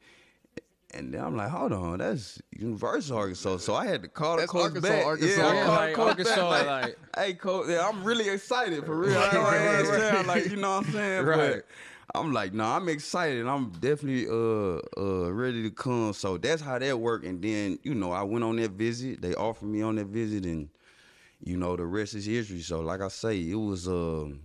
And 0.94 1.12
then 1.12 1.22
I'm 1.22 1.36
like, 1.36 1.50
hold 1.50 1.72
on, 1.74 1.98
that's 1.98 2.40
University 2.50 3.12
of 3.12 3.18
Arkansas. 3.18 3.58
So 3.58 3.74
I 3.74 3.86
had 3.86 4.02
to 4.02 4.08
call 4.08 4.36
the 4.36 4.42
That's 4.42 4.52
coach 4.52 4.62
Arkansas, 4.64 4.88
back. 4.88 5.04
Arkansas. 5.04 5.40
Yeah, 5.40 5.46
I 5.48 5.54
Yeah, 5.54 5.64
called 5.64 5.76
the 5.76 5.80
like, 5.82 5.94
coach 5.94 6.08
Arkansas, 6.08 6.50
back, 6.50 6.66
like- 6.66 6.98
hey, 7.16 7.34
coach, 7.34 7.66
yeah, 7.68 7.86
I'm 7.88 8.02
really 8.02 8.28
excited 8.28 8.84
for 8.84 8.96
real. 8.98 9.12
Right, 9.20 9.28
I 9.28 9.34
don't 9.34 9.44
right, 9.44 9.82
right, 9.88 10.12
right. 10.12 10.26
like, 10.26 10.50
you 10.50 10.56
know 10.56 10.70
what 10.78 10.86
I'm 10.86 10.92
saying? 10.92 11.24
Right. 11.24 11.62
I'm 12.14 12.32
like, 12.32 12.54
no, 12.54 12.64
I'm 12.64 12.88
excited. 12.88 13.46
I'm 13.46 13.70
definitely 13.70 14.26
uh 14.28 14.80
uh 14.96 15.32
ready 15.32 15.62
to 15.62 15.70
come. 15.70 16.12
So 16.12 16.38
that's 16.38 16.62
how 16.62 16.78
that 16.78 16.98
worked. 16.98 17.24
And 17.26 17.42
then 17.42 17.78
you 17.82 17.94
know 17.94 18.12
I 18.12 18.22
went 18.22 18.44
on 18.44 18.56
that 18.56 18.72
visit. 18.72 19.20
They 19.20 19.34
offered 19.34 19.66
me 19.68 19.82
on 19.82 19.96
that 19.96 20.06
visit, 20.06 20.44
and 20.44 20.68
you 21.42 21.56
know 21.56 21.76
the 21.76 21.84
rest 21.84 22.14
is 22.14 22.26
history. 22.26 22.60
So 22.60 22.80
like 22.80 23.00
I 23.00 23.08
say, 23.08 23.38
it 23.38 23.54
was 23.56 23.86
um. 23.88 24.40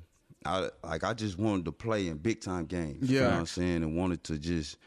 I 0.45 0.69
like 0.83 1.05
I 1.05 1.13
just 1.13 1.39
wanted 1.39 1.63
to 1.65 1.71
play 1.71 2.09
in 2.09 2.17
big 2.17 2.41
time 2.41 2.65
games. 2.65 3.09
You 3.09 3.19
know 3.21 3.23
Yeah. 3.27 3.33
what 3.35 3.39
I'm 3.39 3.45
saying? 3.45 3.77
And 3.83 3.95
wanted 3.95 4.25
to 4.25 4.37
just 4.37 4.77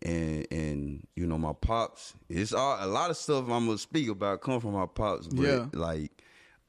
and 0.00 0.46
and 0.50 1.06
you 1.14 1.26
know 1.26 1.36
my 1.36 1.52
pops. 1.52 2.14
It's 2.30 2.54
all 2.54 2.78
a 2.80 2.86
lot 2.86 3.10
of 3.10 3.18
stuff 3.18 3.44
I'm 3.50 3.66
gonna 3.66 3.76
speak 3.76 4.08
about 4.08 4.40
come 4.40 4.60
from 4.60 4.72
my 4.72 4.86
pops, 4.86 5.26
but 5.26 5.44
Yeah. 5.44 5.66
like 5.74 6.17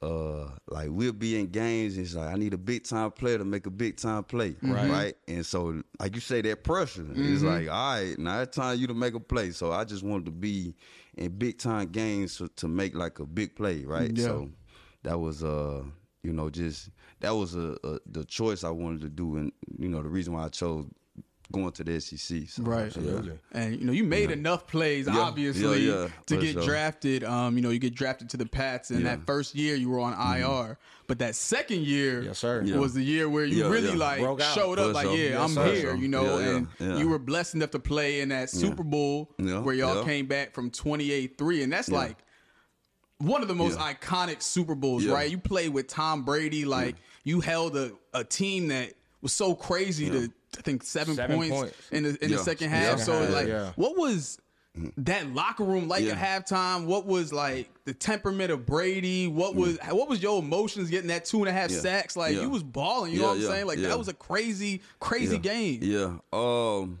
uh 0.02 0.48
like 0.68 0.88
we'll 0.90 1.12
be 1.12 1.38
in 1.38 1.46
games 1.46 1.98
it's 1.98 2.14
like 2.14 2.32
I 2.32 2.36
need 2.36 2.54
a 2.54 2.58
big 2.58 2.84
time 2.84 3.10
player 3.10 3.36
to 3.36 3.44
make 3.44 3.66
a 3.66 3.70
big 3.70 3.96
time 3.98 4.24
play. 4.24 4.56
Right. 4.62 4.90
Right. 4.90 5.14
And 5.28 5.44
so 5.44 5.82
like 5.98 6.14
you 6.14 6.20
say 6.20 6.40
that 6.42 6.64
pressure. 6.64 7.06
It's 7.14 7.42
like, 7.42 7.68
all 7.68 7.94
right, 7.96 8.18
now 8.18 8.40
it's 8.40 8.56
time 8.56 8.78
you 8.78 8.86
to 8.86 8.94
make 8.94 9.14
a 9.14 9.20
play. 9.20 9.50
So 9.50 9.72
I 9.72 9.84
just 9.84 10.02
wanted 10.02 10.24
to 10.26 10.30
be 10.30 10.74
in 11.18 11.36
big 11.36 11.58
time 11.58 11.88
games 11.88 12.38
to, 12.38 12.48
to 12.48 12.68
make 12.68 12.94
like 12.94 13.18
a 13.18 13.26
big 13.26 13.54
play, 13.56 13.84
right? 13.84 14.10
Yeah. 14.16 14.24
So 14.24 14.50
that 15.02 15.18
was 15.18 15.44
uh 15.44 15.82
you 16.22 16.32
know 16.32 16.48
just 16.48 16.90
that 17.20 17.34
was 17.34 17.54
a, 17.54 17.76
a 17.84 17.98
the 18.06 18.24
choice 18.24 18.64
I 18.64 18.70
wanted 18.70 19.02
to 19.02 19.10
do 19.10 19.36
and 19.36 19.52
you 19.78 19.88
know 19.88 20.02
the 20.02 20.08
reason 20.08 20.32
why 20.32 20.44
I 20.44 20.48
chose 20.48 20.86
going 21.52 21.72
to 21.72 21.84
the 21.84 22.00
SEC. 22.00 22.48
So, 22.48 22.62
Right. 22.62 22.94
yeah. 22.96 23.20
And 23.52 23.78
you 23.78 23.84
know, 23.84 23.92
you 23.92 24.04
made 24.04 24.30
enough 24.30 24.66
plays, 24.66 25.06
Yeah. 25.06 25.18
obviously, 25.18 25.86
Yeah, 25.86 26.02
yeah, 26.02 26.08
to 26.26 26.34
for 26.36 26.40
get 26.40 26.52
sure. 26.54 26.62
drafted. 26.64 27.24
Um, 27.24 27.56
you 27.56 27.62
know, 27.62 27.70
you 27.70 27.78
get 27.78 27.94
drafted 27.94 28.30
to 28.30 28.36
the 28.36 28.46
Pats, 28.46 28.90
and 28.90 29.00
Yeah. 29.00 29.16
that 29.16 29.26
first 29.26 29.54
year 29.54 29.74
you 29.74 29.88
were 29.90 30.00
on 30.00 30.12
IR, 30.14 30.78
but 31.06 31.18
that 31.18 31.34
second 31.34 31.82
year, 31.82 32.22
Yes, 32.22 32.38
sir. 32.38 32.62
Yeah. 32.64 32.76
was 32.76 32.94
the 32.94 33.02
year 33.02 33.28
where 33.28 33.44
you 33.44 33.64
Yeah, 33.64 33.70
really 33.70 33.88
yeah. 33.90 33.94
like 33.96 34.20
Broke 34.20 34.40
out. 34.40 34.54
showed 34.54 34.78
up, 34.78 34.88
For 34.88 34.92
like, 34.92 35.06
sure. 35.06 35.16
yeah, 35.16 35.28
Yes, 35.30 35.40
I'm 35.40 35.54
sir. 35.54 35.74
here, 35.74 35.94
you 35.96 36.08
know, 36.08 36.38
Yeah, 36.38 36.44
yeah, 36.46 36.56
and 36.56 36.66
yeah. 36.78 36.96
you 36.98 37.08
were 37.08 37.18
blessed 37.18 37.54
enough 37.54 37.70
to 37.72 37.78
play 37.80 38.20
in 38.20 38.28
that 38.30 38.50
Super 38.50 38.82
Bowl 38.84 39.30
Yeah, 39.38 39.60
where 39.60 39.74
y'all 39.74 39.96
yeah. 39.98 40.04
came 40.04 40.26
back 40.26 40.54
from 40.54 40.70
28-3, 40.70 41.62
and 41.62 41.72
that's 41.72 41.88
Yeah. 41.88 41.96
like 41.98 42.18
one 43.18 43.42
of 43.42 43.48
the 43.48 43.54
most 43.54 43.78
Yeah. 43.78 43.92
iconic 43.92 44.40
Super 44.42 44.74
Bowls, 44.74 45.04
Yeah. 45.04 45.12
right? 45.12 45.30
You 45.30 45.38
played 45.38 45.70
with 45.74 45.88
Tom 45.88 46.22
Brady, 46.22 46.64
like 46.64 46.96
you 47.24 47.40
held 47.40 47.76
a, 47.76 47.92
a 48.14 48.24
team 48.24 48.68
that 48.68 48.94
was 49.22 49.32
so 49.32 49.54
crazy 49.54 50.10
to 50.10 50.30
I 50.58 50.62
think 50.62 50.82
seven, 50.82 51.14
Seven 51.14 51.36
points, 51.36 51.54
points. 51.56 51.76
in 51.92 52.02
the 52.02 52.08
in 52.24 52.30
the 52.30 52.36
Yeah. 52.36 52.42
second 52.42 52.70
Yeah. 52.70 52.76
half. 52.76 52.98
So 53.00 53.12
Second 53.20 53.32
like, 53.34 53.46
yeah. 53.48 53.72
what 53.76 53.96
was 53.96 54.38
that 54.98 55.32
locker 55.32 55.64
room 55.64 55.88
like 55.88 56.04
Yeah. 56.04 56.12
at 56.12 56.46
halftime? 56.46 56.86
What 56.86 57.06
was 57.06 57.32
like 57.32 57.68
the 57.84 57.92
temperament 57.94 58.50
of 58.50 58.66
Brady? 58.66 59.26
What 59.28 59.54
was 59.54 59.78
what 59.90 60.08
was 60.08 60.22
your 60.22 60.40
emotions 60.40 60.90
getting 60.90 61.08
that 61.08 61.24
two 61.24 61.38
and 61.40 61.48
a 61.48 61.52
half 61.52 61.70
Yeah. 61.70 61.80
sacks? 61.80 62.16
Like 62.16 62.34
Yeah. 62.34 62.42
you 62.42 62.48
was 62.50 62.62
balling. 62.62 63.12
You 63.12 63.18
know 63.20 63.24
Yeah, 63.26 63.30
what 63.30 63.36
I'm 63.36 63.52
saying? 63.52 63.66
Like 63.66 63.78
yeah. 63.78 63.88
that 63.88 63.98
was 63.98 64.08
a 64.08 64.14
crazy, 64.14 64.80
crazy 64.98 65.36
yeah. 65.36 65.40
game. 65.40 65.78
Yeah. 65.82 66.16
Um 66.32 67.00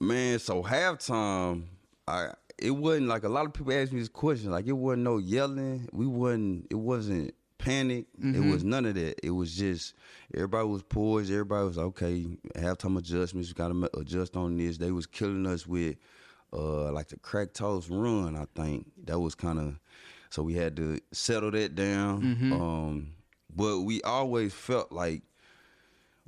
man, 0.00 0.38
so 0.38 0.62
halftime, 0.62 1.64
I 2.06 2.30
it 2.58 2.70
wasn't 2.70 3.08
like 3.08 3.24
a 3.24 3.28
lot 3.28 3.46
of 3.46 3.52
people 3.52 3.72
asked 3.72 3.92
me 3.92 3.98
this 4.00 4.08
question. 4.08 4.50
Like 4.52 4.66
it 4.66 4.72
wasn't 4.72 5.02
no 5.02 5.18
yelling. 5.18 5.88
We 5.92 6.06
wasn't 6.06 6.66
it 6.70 6.76
wasn't 6.76 7.34
panic. 7.64 8.06
It 8.22 8.50
was 8.50 8.62
none 8.64 8.84
of 8.86 8.94
that. 8.94 9.24
It 9.24 9.30
was 9.30 9.54
just 9.56 9.94
everybody 10.34 10.66
was 10.68 10.82
poised. 10.82 11.30
Everybody 11.32 11.66
was 11.66 11.78
okay. 11.78 12.26
Halftime 12.56 12.98
adjustments. 12.98 13.48
We 13.48 13.54
got 13.54 13.68
to 13.68 13.98
adjust 13.98 14.36
on 14.36 14.56
this. 14.56 14.78
They 14.78 14.92
was 14.92 15.06
killing 15.06 15.46
us 15.46 15.66
with 15.66 15.96
uh 16.52 16.92
like 16.92 17.08
the 17.08 17.18
crack 17.18 17.52
toss 17.52 17.88
run. 17.88 18.36
I 18.36 18.46
think 18.54 18.86
that 19.04 19.18
was 19.18 19.34
kind 19.34 19.58
of 19.58 19.78
so 20.30 20.42
we 20.42 20.54
had 20.54 20.76
to 20.76 21.00
settle 21.12 21.50
that 21.52 21.74
down. 21.74 22.22
Um, 22.52 23.12
but 23.54 23.80
we 23.82 24.02
always 24.02 24.52
felt 24.52 24.90
like 24.92 25.22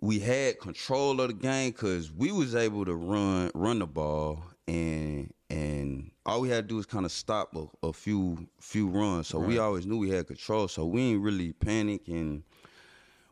we 0.00 0.18
had 0.20 0.60
control 0.60 1.20
of 1.20 1.28
the 1.28 1.34
game 1.34 1.70
because 1.70 2.12
we 2.12 2.30
was 2.30 2.54
able 2.54 2.84
to 2.84 2.94
run 2.94 3.50
run 3.54 3.78
the 3.80 3.86
ball 3.86 4.42
and 4.68 5.32
and 5.48 6.10
all 6.24 6.40
we 6.40 6.48
had 6.48 6.64
to 6.64 6.68
do 6.68 6.76
was 6.76 6.86
kind 6.86 7.04
of 7.06 7.12
stop 7.12 7.54
a, 7.56 7.86
a 7.86 7.92
few 7.92 8.48
few 8.60 8.88
runs. 8.88 9.28
So 9.28 9.38
we 9.38 9.58
always 9.58 9.86
knew 9.86 9.98
we 9.98 10.10
had 10.10 10.26
control. 10.26 10.68
So 10.68 10.86
we 10.86 11.02
ain't 11.02 11.22
really 11.22 11.52
panic 11.52 12.08
and 12.08 12.42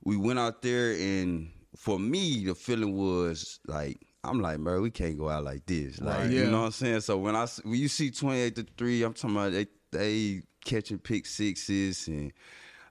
we 0.05 0.16
went 0.16 0.38
out 0.38 0.62
there 0.62 0.92
and 0.92 1.51
for 1.77 1.99
me 1.99 2.44
the 2.44 2.55
feeling 2.55 2.97
was 2.97 3.59
like 3.66 3.99
I'm 4.23 4.40
like, 4.40 4.59
bro, 4.59 4.81
we 4.81 4.90
can't 4.90 5.18
go 5.18 5.29
out 5.29 5.44
like 5.44 5.66
this. 5.66 6.01
Like, 6.01 6.20
Right. 6.20 6.31
you 6.31 6.47
know 6.47 6.61
what 6.61 6.66
I'm 6.66 6.73
saying? 6.73 7.01
So 7.01 7.18
when 7.18 7.37
I 7.37 7.47
when 7.62 7.75
you 7.75 7.88
see 7.88 8.11
28 8.11 8.57
to 8.57 8.66
3, 8.79 9.03
I'm 9.03 9.12
talking 9.14 9.37
about 9.37 9.53
they 9.53 9.66
they 9.90 10.42
catching 10.64 10.99
pick 10.99 11.27
sixes 11.27 12.09
and 12.09 12.33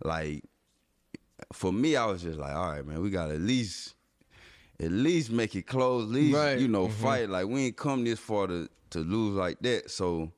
like 0.03 0.43
for 1.51 1.73
me, 1.73 1.95
I 1.95 2.05
was 2.05 2.21
just 2.21 2.39
like, 2.39 2.53
all 2.55 2.71
right, 2.71 2.85
man, 2.85 3.01
we 3.01 3.09
got 3.09 3.31
at 3.31 3.41
least, 3.41 3.95
at 4.79 4.91
least 4.91 5.31
make 5.31 5.55
it 5.55 5.63
close, 5.67 6.03
at 6.03 6.09
least, 6.09 6.35
Right. 6.35 6.59
you 6.59 6.67
know, 6.67 6.87
fight. 6.87 7.29
Like 7.29 7.47
we 7.47 7.65
ain't 7.67 7.77
come 7.77 8.03
this 8.03 8.19
far 8.19 8.47
to 8.47 8.67
to 8.91 8.99
lose 8.99 9.35
like 9.35 9.59
that. 9.61 9.89
So 9.91 10.31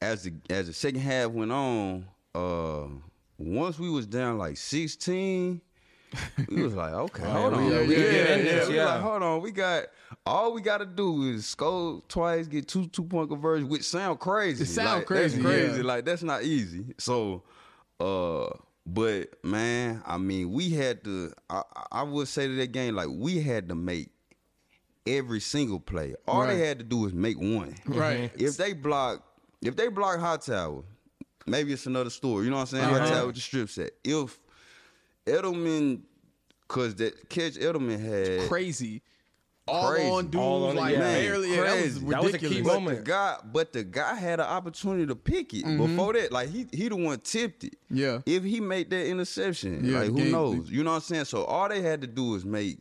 as 0.00 0.24
the 0.24 0.32
as 0.50 0.66
the 0.66 0.72
second 0.72 1.00
half 1.00 1.30
went 1.30 1.52
on, 1.52 2.06
uh, 2.34 2.86
once 3.38 3.78
we 3.78 3.90
was 3.90 4.06
down 4.06 4.38
like 4.38 4.56
sixteen. 4.56 5.60
we 6.48 6.62
was 6.62 6.74
like, 6.74 6.92
okay, 7.06 7.24
hold 7.28 7.54
on, 7.54 7.64
yeah, 7.64 7.80
yeah, 7.80 7.86
we 7.88 7.94
yeah, 7.96 8.02
can 8.26 8.44
get 8.44 8.44
yeah. 8.62 8.68
We 8.68 8.76
yeah. 8.76 8.84
like, 8.86 9.00
hold 9.00 9.22
on, 9.24 9.40
we 9.42 9.50
got 9.50 9.84
all 10.24 10.52
we 10.54 10.60
got 10.60 10.78
to 10.78 10.86
do 10.86 11.30
is 11.32 11.44
score 11.46 12.02
twice, 12.08 12.46
get 12.46 12.68
two 12.68 12.86
two 12.86 13.02
point 13.04 13.28
conversions, 13.30 13.68
which 13.68 13.82
sound 13.82 14.20
crazy. 14.20 14.62
It 14.62 14.66
sound 14.66 14.98
Like, 14.98 15.06
crazy, 15.06 15.40
that's 15.42 15.44
crazy. 15.54 15.76
yeah. 15.78 15.82
Like 15.86 16.04
that's 16.04 16.22
not 16.22 16.44
easy. 16.44 16.84
So, 16.98 17.42
uh, 17.98 18.46
but 18.86 19.42
man, 19.44 20.02
I 20.06 20.18
mean, 20.18 20.52
we 20.52 20.70
had 20.70 21.04
to. 21.04 21.32
I, 21.50 21.62
I 21.92 22.02
would 22.02 22.28
say 22.28 22.46
to 22.48 22.54
that 22.56 22.72
game, 22.72 22.94
like 22.94 23.08
we 23.10 23.40
had 23.40 23.68
to 23.70 23.74
make 23.74 24.10
every 25.06 25.40
single 25.40 25.80
play. 25.80 26.14
All 26.26 26.40
Right. 26.42 26.54
they 26.56 26.66
had 26.66 26.78
to 26.78 26.84
do 26.84 26.98
was 26.98 27.12
make 27.12 27.38
one. 27.38 27.74
Right. 27.86 28.30
If 28.36 28.56
they 28.56 28.72
block, 28.72 29.22
if 29.62 29.76
they 29.76 29.88
block 29.88 30.18
Hightower, 30.20 30.82
maybe 31.46 31.72
it's 31.72 31.86
another 31.86 32.10
story. 32.10 32.44
You 32.44 32.50
know 32.50 32.56
what 32.56 32.72
I'm 32.72 32.78
saying? 32.78 32.84
Hot 32.84 33.00
Uh-huh. 33.02 33.10
Tower 33.14 33.26
with 33.26 33.34
the 33.36 33.40
strip 33.40 33.68
sack. 33.70 33.90
If 34.04 34.38
Edelman, 35.26 36.00
cause 36.68 36.94
that 36.96 37.28
catch 37.28 37.54
Edelman 37.54 38.00
had 38.00 38.48
Crazy. 38.48 39.02
All 39.66 39.92
Crazy. 39.92 40.10
on 40.10 40.24
dudes, 40.26 40.36
All 40.36 40.64
on- 40.68 40.76
like 40.76 40.92
yeah. 40.92 41.00
barely. 41.00 41.50
Yeah, 41.50 41.62
that 41.62 41.72
was 41.74 41.80
Crazy. 41.98 42.06
That 42.06 42.22
was 42.22 42.34
a 42.34 42.38
key. 42.38 42.60
But 42.60 42.74
moment. 42.74 42.98
the 42.98 43.02
guy, 43.04 43.36
but 43.50 43.72
the 43.72 43.82
guy 43.82 44.14
had 44.14 44.38
an 44.40 44.46
opportunity 44.46 45.06
to 45.06 45.16
pick 45.16 45.54
it 45.54 45.64
mm-hmm. 45.64 45.78
before 45.86 46.12
that. 46.12 46.32
Like 46.32 46.50
he, 46.50 46.66
he 46.70 46.88
the 46.88 46.96
one 46.96 47.18
tipped 47.20 47.64
it. 47.64 47.76
Yeah. 47.88 48.20
If 48.26 48.44
he 48.44 48.60
made 48.60 48.90
that 48.90 49.06
interception, 49.06 49.84
Yeah, 49.84 50.00
like 50.00 50.10
who 50.10 50.16
game- 50.16 50.32
knows? 50.32 50.70
You 50.70 50.84
know 50.84 50.90
what 50.90 50.96
I'm 50.96 51.02
saying? 51.02 51.24
So 51.24 51.44
all 51.44 51.68
they 51.70 51.80
had 51.80 52.02
to 52.02 52.06
do 52.06 52.34
is 52.34 52.44
make 52.44 52.78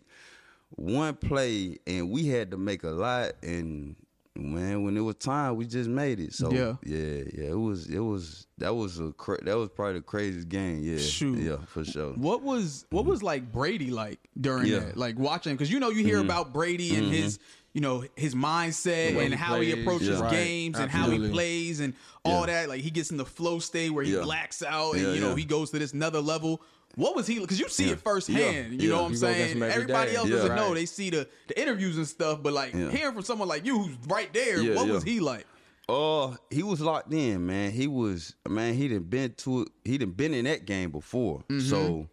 one 0.72 1.16
play, 1.16 1.80
and 1.88 2.10
we 2.10 2.28
had 2.28 2.52
to 2.52 2.58
make 2.58 2.84
a 2.84 2.90
lot. 2.90 3.32
And 3.42 3.96
man, 4.36 4.84
when 4.84 4.98
it 4.98 5.02
was 5.02 5.16
time, 5.16 5.56
we 5.56 5.66
just 5.66 5.90
made 5.90 6.20
it. 6.20 6.34
So 6.34 6.52
Yeah. 6.52 6.76
yeah, 6.84 7.24
yeah. 7.34 7.50
It 7.52 7.60
was, 7.60 7.88
it 7.88 8.00
was. 8.00 8.48
That 8.60 8.76
was 8.76 9.00
a 9.00 9.12
cra- 9.14 9.44
that 9.44 9.58
was 9.58 9.70
probably 9.70 9.96
the 9.96 10.02
craziest 10.02 10.48
game. 10.50 10.80
Yeah, 10.84 10.98
Shoot. 10.98 11.40
yeah, 11.40 11.58
for 11.68 11.84
sure. 11.84 12.12
What 12.14 12.44
was 12.44 12.86
what 12.92 13.06
was 13.06 13.22
like 13.24 13.52
Brady 13.52 13.92
like 13.92 14.20
during 14.40 14.68
Yeah. 14.68 14.78
Mm-hmm. 14.78 14.86
that? 14.90 14.98
Like 14.98 15.20
watching 15.20 15.54
because 15.54 15.72
you 15.72 15.80
know 15.80 15.90
you 15.90 16.04
hear 16.04 16.20
about 16.20 16.54
Brady 16.54 16.96
and 16.96 17.08
his 17.12 17.40
you 17.74 17.82
know 17.82 18.04
his 18.16 18.36
mindset 18.36 19.18
and 19.20 19.34
he 19.34 19.36
how 19.36 19.60
he 19.60 19.72
approaches 19.72 20.10
Yeah. 20.10 20.22
Right. 20.22 20.32
games 20.32 20.78
and 20.80 20.90
how 20.92 21.10
he 21.10 21.18
plays 21.30 21.80
and 21.80 21.94
all 22.24 22.42
Yeah. 22.42 22.46
that. 22.62 22.70
Like 22.70 22.82
he 22.82 22.92
gets 22.92 23.12
in 23.12 23.18
the 23.18 23.26
flow 23.26 23.60
state 23.60 23.90
where 23.90 24.04
he 24.04 24.14
Yeah. 24.14 24.22
blacks 24.22 24.62
out 24.64 24.94
and 24.94 25.02
Yeah, 25.04 25.14
you 25.14 25.22
know 25.22 25.30
yeah. 25.30 25.36
he 25.38 25.46
goes 25.46 25.72
to 25.72 25.80
this 25.80 25.94
another 25.94 26.22
level. 26.22 26.62
What 26.96 27.16
was 27.16 27.26
he? 27.26 27.40
Because 27.40 27.60
you 27.60 27.68
see 27.70 27.88
Yeah. 27.88 27.94
it 27.94 28.02
firsthand. 28.02 28.80
You 28.80 28.90
Yeah. 28.90 28.96
know 28.96 29.02
what 29.04 29.08
I'm 29.08 29.14
You 29.14 29.20
go 29.20 29.28
against 29.28 29.50
saying? 29.52 29.64
every 29.64 29.72
Everybody 29.74 30.12
day. 30.12 30.18
else 30.18 30.30
Yeah. 30.30 30.36
doesn't 30.36 30.56
know. 30.56 30.74
They 30.76 30.86
see 30.86 31.10
the 31.10 31.28
the 31.48 31.60
interviews 31.60 31.98
and 31.98 32.08
stuff, 32.08 32.44
but 32.44 32.54
like 32.54 32.74
Yeah. 32.74 32.92
hearing 32.92 33.14
from 33.16 33.24
someone 33.24 33.48
like 33.48 33.66
you 33.66 33.80
who's 33.80 33.98
right 34.08 34.32
there, 34.34 34.62
Yeah, 34.62 34.76
what 34.76 34.88
yeah. 34.88 34.94
was 34.94 35.04
he 35.04 35.20
like? 35.20 35.46
Uh, 35.90 36.36
he 36.50 36.64
was 36.64 36.80
locked 36.80 37.12
in, 37.12 37.46
man. 37.46 37.72
He 37.72 37.88
was, 37.88 38.36
man. 38.48 38.74
He 38.76 38.88
didn't 38.88 39.10
been 39.10 39.34
to 39.38 39.64
it. 39.64 39.68
He 39.84 39.98
done 39.98 40.12
been 40.12 40.34
in 40.34 40.46
that 40.46 40.66
game 40.66 40.92
before. 40.92 41.40
Mm-hmm. 41.50 41.60
So 41.68 42.08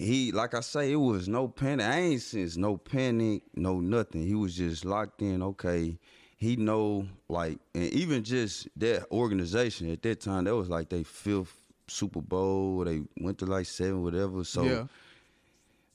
he, 0.00 0.32
like 0.32 0.54
I 0.54 0.60
say, 0.60 0.92
it 0.92 0.96
was 0.96 1.28
no 1.28 1.48
panic. 1.48 1.86
I 1.86 2.00
ain't 2.00 2.22
since 2.22 2.56
no 2.56 2.76
panic, 2.76 3.42
no 3.54 3.80
nothing. 3.80 4.26
He 4.26 4.34
was 4.34 4.56
just 4.56 4.84
locked 4.84 5.22
in. 5.22 5.42
Okay, 5.42 5.98
he 6.36 6.56
know 6.56 7.06
like, 7.28 7.58
and 7.74 7.84
even 7.84 8.24
just 8.24 8.68
that 8.76 9.06
organization 9.12 9.90
at 9.90 10.02
that 10.02 10.20
time, 10.20 10.44
that 10.44 10.56
was 10.56 10.68
like 10.68 10.88
they 10.88 11.02
fifth 11.02 11.56
Super 11.86 12.20
Bowl. 12.20 12.84
They 12.84 13.02
went 13.18 13.38
to 13.38 13.46
like 13.46 13.66
seven, 13.66 14.02
whatever. 14.02 14.44
So 14.44 14.62
yeah, 14.62 14.86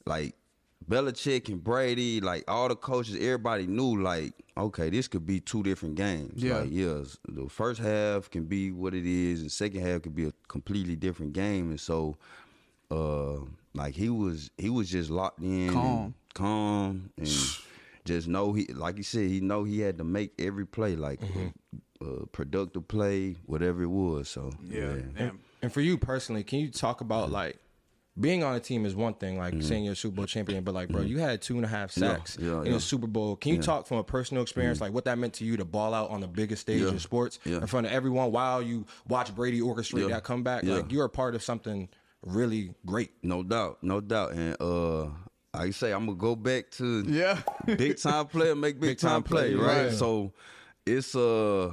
like 0.05 0.35
Belichick 0.89 1.49
and 1.49 1.63
Brady, 1.63 2.21
like 2.21 2.43
all 2.47 2.67
the 2.67 2.75
coaches, 2.75 3.15
everybody 3.15 3.65
knew 3.65 4.01
like, 4.01 4.33
okay, 4.55 4.89
this 4.89 5.07
could 5.07 5.25
be 5.25 5.39
two 5.39 5.63
different 5.63 5.95
games. 5.95 6.43
Yeah. 6.43 6.59
Like, 6.59 6.69
yes, 6.71 7.17
the 7.27 7.49
first 7.49 7.79
half 7.79 8.29
can 8.29 8.45
be 8.45 8.71
what 8.71 8.93
it 8.93 9.05
is, 9.05 9.41
and 9.41 9.51
second 9.51 9.81
half 9.81 10.03
could 10.03 10.15
be 10.15 10.27
a 10.27 10.33
completely 10.47 10.95
different 10.95 11.33
game. 11.33 11.71
And 11.71 11.79
so, 11.79 12.17
uh, 12.91 13.37
like 13.75 13.93
he 13.95 14.09
was, 14.09 14.49
he 14.57 14.69
was 14.69 14.89
just 14.89 15.09
locked 15.09 15.41
in, 15.41 15.71
Calm. 15.71 16.03
and 16.03 16.13
calm, 16.33 17.09
and 17.17 17.27
just 18.05 18.27
know 18.27 18.53
he, 18.53 18.65
like 18.67 18.97
you 18.97 19.03
said, 19.03 19.27
he 19.29 19.41
know 19.41 19.63
he 19.63 19.79
had 19.79 19.97
to 19.97 20.03
make 20.03 20.33
every 20.39 20.65
play, 20.65 20.95
like 20.95 21.19
uh, 22.01 22.25
productive 22.31 22.87
play, 22.87 23.35
whatever 23.45 23.83
it 23.83 23.87
was. 23.89 24.29
So 24.29 24.51
yeah. 24.67 24.95
And, 25.17 25.39
and 25.61 25.71
for 25.73 25.81
you 25.81 25.97
personally, 25.97 26.43
can 26.43 26.59
you 26.59 26.69
talk 26.69 27.01
about 27.01 27.31
like 27.31 27.57
being 28.19 28.43
on 28.45 28.55
a 28.55 28.59
team 28.61 28.85
is 28.85 28.95
one 28.95 29.13
thing, 29.13 29.37
like 29.37 29.61
saying 29.61 29.83
you're 29.83 29.91
a 29.93 29.95
Super 29.95 30.15
Bowl 30.17 30.25
champion, 30.25 30.63
but 30.63 30.73
like, 30.73 30.87
bro, 30.89 31.01
you 31.01 31.17
had 31.17 31.41
two 31.41 31.55
and 31.57 31.65
a 31.65 31.67
half 31.67 31.91
sacks 31.91 32.37
Mm-hmm. 32.37 32.45
yeah, 32.49 32.59
in 32.61 32.65
yeah. 32.67 32.75
a 32.75 32.79
Super 32.79 33.07
Bowl. 33.07 33.35
Can 33.35 33.53
you 33.55 33.61
talk 33.61 33.87
from 33.87 33.97
a 33.97 34.03
personal 34.05 34.41
experience, 34.43 34.79
like 34.79 34.93
what 34.93 35.03
that 35.05 35.17
meant 35.17 35.33
to 35.35 35.45
you 35.45 35.57
to 35.57 35.65
ball 35.65 35.93
out 35.93 36.11
on 36.11 36.21
the 36.21 36.27
biggest 36.27 36.61
stage 36.61 36.81
Yeah, 36.81 36.89
in 36.89 36.99
sports 36.99 37.39
yeah. 37.43 37.57
in 37.57 37.67
front 37.67 37.87
of 37.87 37.91
everyone 37.91 38.31
while 38.31 38.61
you 38.61 38.85
watch 39.07 39.35
Brady 39.35 39.59
orchestrate 39.59 40.03
Yeah, 40.03 40.15
that 40.15 40.23
comeback? 40.23 40.63
yeah. 40.63 40.75
Like, 40.75 40.91
you're 40.93 41.05
a 41.05 41.09
part 41.09 41.35
of 41.35 41.43
something 41.43 41.89
really 42.25 42.71
great. 42.85 43.11
No 43.23 43.43
doubt, 43.43 43.77
no 43.81 44.01
doubt. 44.01 44.33
And 44.33 44.55
uh 44.59 45.07
I 45.53 45.69
say, 45.69 45.93
I'm 45.93 46.05
gonna 46.05 46.17
go 46.17 46.35
back 46.35 46.69
to 46.71 47.03
Yeah. 47.07 47.39
big 47.65 47.97
time 47.97 48.25
player 48.27 48.55
make 48.55 48.79
big, 48.79 48.97
time, 48.97 49.09
time 49.11 49.23
play, 49.23 49.53
play, 49.53 49.63
right? 49.65 49.83
right. 49.85 49.93
So 49.93 50.33
it's 50.85 51.15
uh 51.15 51.71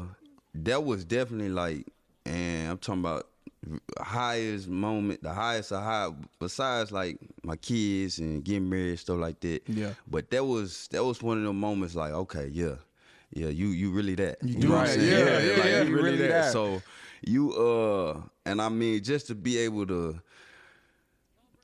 that 0.55 0.85
was 0.85 1.05
definitely 1.05 1.49
like 1.49 1.87
and 2.25 2.71
I'm 2.71 2.79
talking 2.79 3.01
about 3.01 3.29
highest 4.01 4.69
moment, 4.69 5.23
the 5.23 5.33
highest 5.33 5.73
of 5.73 5.83
high 5.83 6.11
besides 6.39 6.93
like 6.93 7.19
my 7.43 7.57
kids 7.57 8.19
and 8.19 8.45
getting 8.45 8.69
married, 8.69 8.99
stuff 8.99 9.19
like 9.19 9.41
that. 9.41 9.63
Yeah. 9.69 9.95
But 10.07 10.31
that 10.31 10.45
was 10.45 10.89
that 10.93 11.05
was 11.05 11.23
one 11.23 11.39
of 11.39 11.45
the 11.45 11.53
moments 11.53 11.95
like, 11.95 12.13
okay, 12.13 12.49
yeah. 12.53 12.75
Yeah, 13.35 13.49
you 13.49 13.69
you 13.69 13.91
really 13.93 14.15
that. 14.17 14.37
You, 14.43 14.59
know 14.69 14.77
what 14.77 14.87
that. 14.89 14.93
I'm 14.95 15.01
saying? 15.01 15.11
Yeah, 15.11 15.39
yeah, 15.39 15.57
like, 15.57 15.65
yeah, 15.65 15.83
you 15.83 15.89
you 15.89 15.95
really 15.97 16.03
really 16.03 16.19
that. 16.29 16.29
that. 16.45 16.53
So 16.53 16.83
you 17.23 17.53
uh 17.55 18.21
and 18.45 18.61
I 18.61 18.69
mean 18.69 19.03
just 19.03 19.27
to 19.29 19.35
be 19.35 19.57
able 19.59 19.87
to 19.87 20.21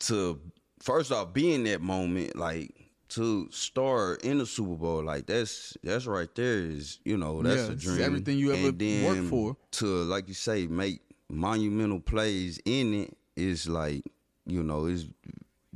to 0.00 0.40
first 0.80 1.12
off 1.12 1.32
be 1.32 1.54
in 1.54 1.64
that 1.64 1.80
moment, 1.80 2.36
like 2.36 2.74
to 3.10 3.48
start 3.50 4.22
in 4.22 4.38
the 4.38 4.46
Super 4.46 4.76
Bowl, 4.76 5.02
like 5.02 5.26
that's 5.26 5.76
that's 5.82 6.06
right 6.06 6.32
there 6.34 6.58
is 6.58 7.00
you 7.04 7.16
know 7.16 7.42
that's 7.42 7.68
Yeah, 7.68 7.72
a 7.72 7.76
dream. 7.76 8.02
everything 8.02 8.38
you 8.38 8.52
ever 8.52 9.14
worked 9.14 9.28
for. 9.28 9.56
To 9.72 9.86
like 10.04 10.28
you 10.28 10.34
say, 10.34 10.66
make 10.66 11.00
monumental 11.30 12.00
plays 12.00 12.60
in 12.64 12.94
it 12.94 13.16
is 13.36 13.68
like 13.68 14.04
you 14.46 14.62
know 14.62 14.86
it's 14.86 15.06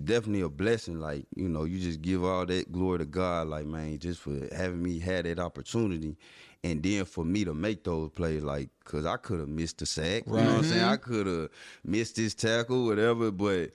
definitely 0.02 0.42
a 0.42 0.48
blessing. 0.48 1.00
Like 1.00 1.26
you 1.34 1.48
know, 1.48 1.64
you 1.64 1.78
just 1.78 2.02
give 2.02 2.24
all 2.24 2.46
that 2.46 2.70
glory 2.70 2.98
to 2.98 3.06
God. 3.06 3.48
Like 3.48 3.66
man, 3.66 3.98
just 3.98 4.20
for 4.20 4.48
having 4.54 4.82
me 4.82 4.98
had 4.98 5.24
that 5.24 5.38
opportunity. 5.38 6.16
And 6.64 6.80
then 6.80 7.04
for 7.06 7.24
me 7.24 7.44
to 7.44 7.54
make 7.54 7.82
those 7.82 8.10
plays, 8.10 8.44
like, 8.44 8.68
cause 8.84 9.04
I 9.04 9.16
could 9.16 9.40
have 9.40 9.48
missed 9.48 9.78
the 9.78 9.86
sack, 9.86 10.22
you 10.28 10.34
know 10.34 10.44
what 10.44 10.46
I'm 10.46 10.62
saying? 10.62 10.80
I 10.80 10.94
mm-hmm. 10.94 11.12
could 11.12 11.26
have 11.26 11.48
missed 11.84 12.14
this 12.14 12.34
tackle, 12.34 12.86
whatever. 12.86 13.32
But 13.32 13.70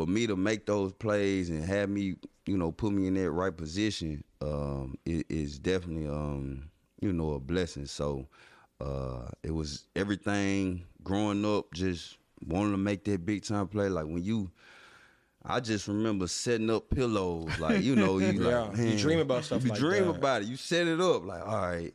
for 0.00 0.06
me 0.06 0.26
to 0.26 0.34
make 0.34 0.64
those 0.64 0.92
plays 0.94 1.50
and 1.50 1.62
have 1.62 1.90
me, 1.90 2.14
you 2.46 2.56
know, 2.56 2.72
put 2.72 2.90
me 2.90 3.06
in 3.06 3.12
that 3.12 3.30
right 3.32 3.54
position, 3.54 4.24
um, 4.40 4.96
it 5.04 5.26
is 5.28 5.58
definitely, 5.58 6.08
um, 6.08 6.70
you 7.02 7.12
know, 7.12 7.32
a 7.34 7.38
blessing. 7.38 7.84
So 7.84 8.26
uh, 8.80 9.28
it 9.42 9.50
was 9.50 9.84
everything 9.94 10.84
growing 11.04 11.44
up, 11.44 11.70
just 11.74 12.16
wanting 12.46 12.72
to 12.72 12.78
make 12.78 13.04
that 13.04 13.26
big 13.26 13.44
time 13.44 13.68
play. 13.68 13.90
Like 13.90 14.06
when 14.06 14.24
you, 14.24 14.50
I 15.44 15.60
just 15.60 15.86
remember 15.86 16.26
setting 16.28 16.70
up 16.70 16.88
pillows, 16.88 17.58
like 17.58 17.82
you 17.82 17.94
know, 17.94 18.16
you 18.16 18.38
Yeah, 18.40 18.68
like 18.70 18.78
you 18.78 18.96
dream 18.96 19.18
about 19.18 19.44
stuff 19.44 19.64
You 19.64 19.70
like 19.70 19.78
dream 19.78 20.04
that. 20.04 20.16
about 20.16 20.42
it. 20.42 20.48
You 20.48 20.56
set 20.56 20.86
it 20.86 21.00
up, 21.02 21.26
like 21.26 21.46
all 21.46 21.60
right. 21.60 21.94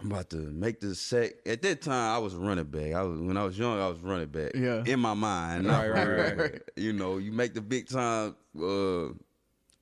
I'm 0.00 0.10
about 0.10 0.30
to 0.30 0.36
make 0.36 0.80
the 0.80 0.94
sack. 0.94 1.32
At 1.44 1.60
that 1.62 1.82
time, 1.82 2.14
I 2.16 2.18
was 2.18 2.34
running 2.34 2.64
back. 2.64 2.92
I 2.94 3.02
was 3.02 3.20
when 3.20 3.36
I 3.36 3.44
was 3.44 3.58
young, 3.58 3.78
I 3.78 3.88
was 3.88 4.00
running 4.00 4.28
back. 4.28 4.52
Yeah. 4.54 4.82
in 4.86 4.98
my 5.00 5.14
mind, 5.14 5.66
Right, 5.66 5.88
right, 5.88 6.36
right. 6.38 6.62
You 6.76 6.92
know, 6.94 7.18
you 7.18 7.32
make 7.32 7.52
the 7.54 7.60
big 7.60 7.88
time 7.88 8.34
uh, 8.58 9.08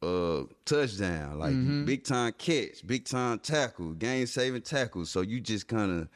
uh, 0.02 0.44
touchdown, 0.64 1.38
like 1.38 1.52
Mm-hmm. 1.54 1.84
big 1.84 2.04
time 2.04 2.32
catch, 2.36 2.86
big 2.86 3.04
time 3.04 3.38
tackle, 3.38 3.92
game 3.92 4.26
saving 4.26 4.62
tackle. 4.62 5.06
So 5.06 5.20
you 5.22 5.40
just 5.40 5.68
kind 5.68 6.00
of 6.02 6.08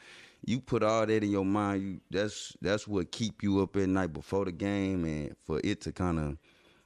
you 0.45 0.61
put 0.61 0.83
all 0.83 1.07
that 1.07 1.23
in 1.23 1.31
your 1.31 1.45
mind. 1.45 1.83
You 1.83 2.01
that's 2.11 2.57
that's 2.61 2.87
what 2.89 3.11
keep 3.13 3.43
you 3.43 3.61
up 3.63 3.77
at 3.77 3.89
night 3.89 4.13
before 4.13 4.45
the 4.45 4.53
game, 4.53 5.05
and 5.05 5.37
for 5.45 5.61
it 5.63 5.81
to 5.83 5.93
kind 5.93 6.19
of 6.19 6.37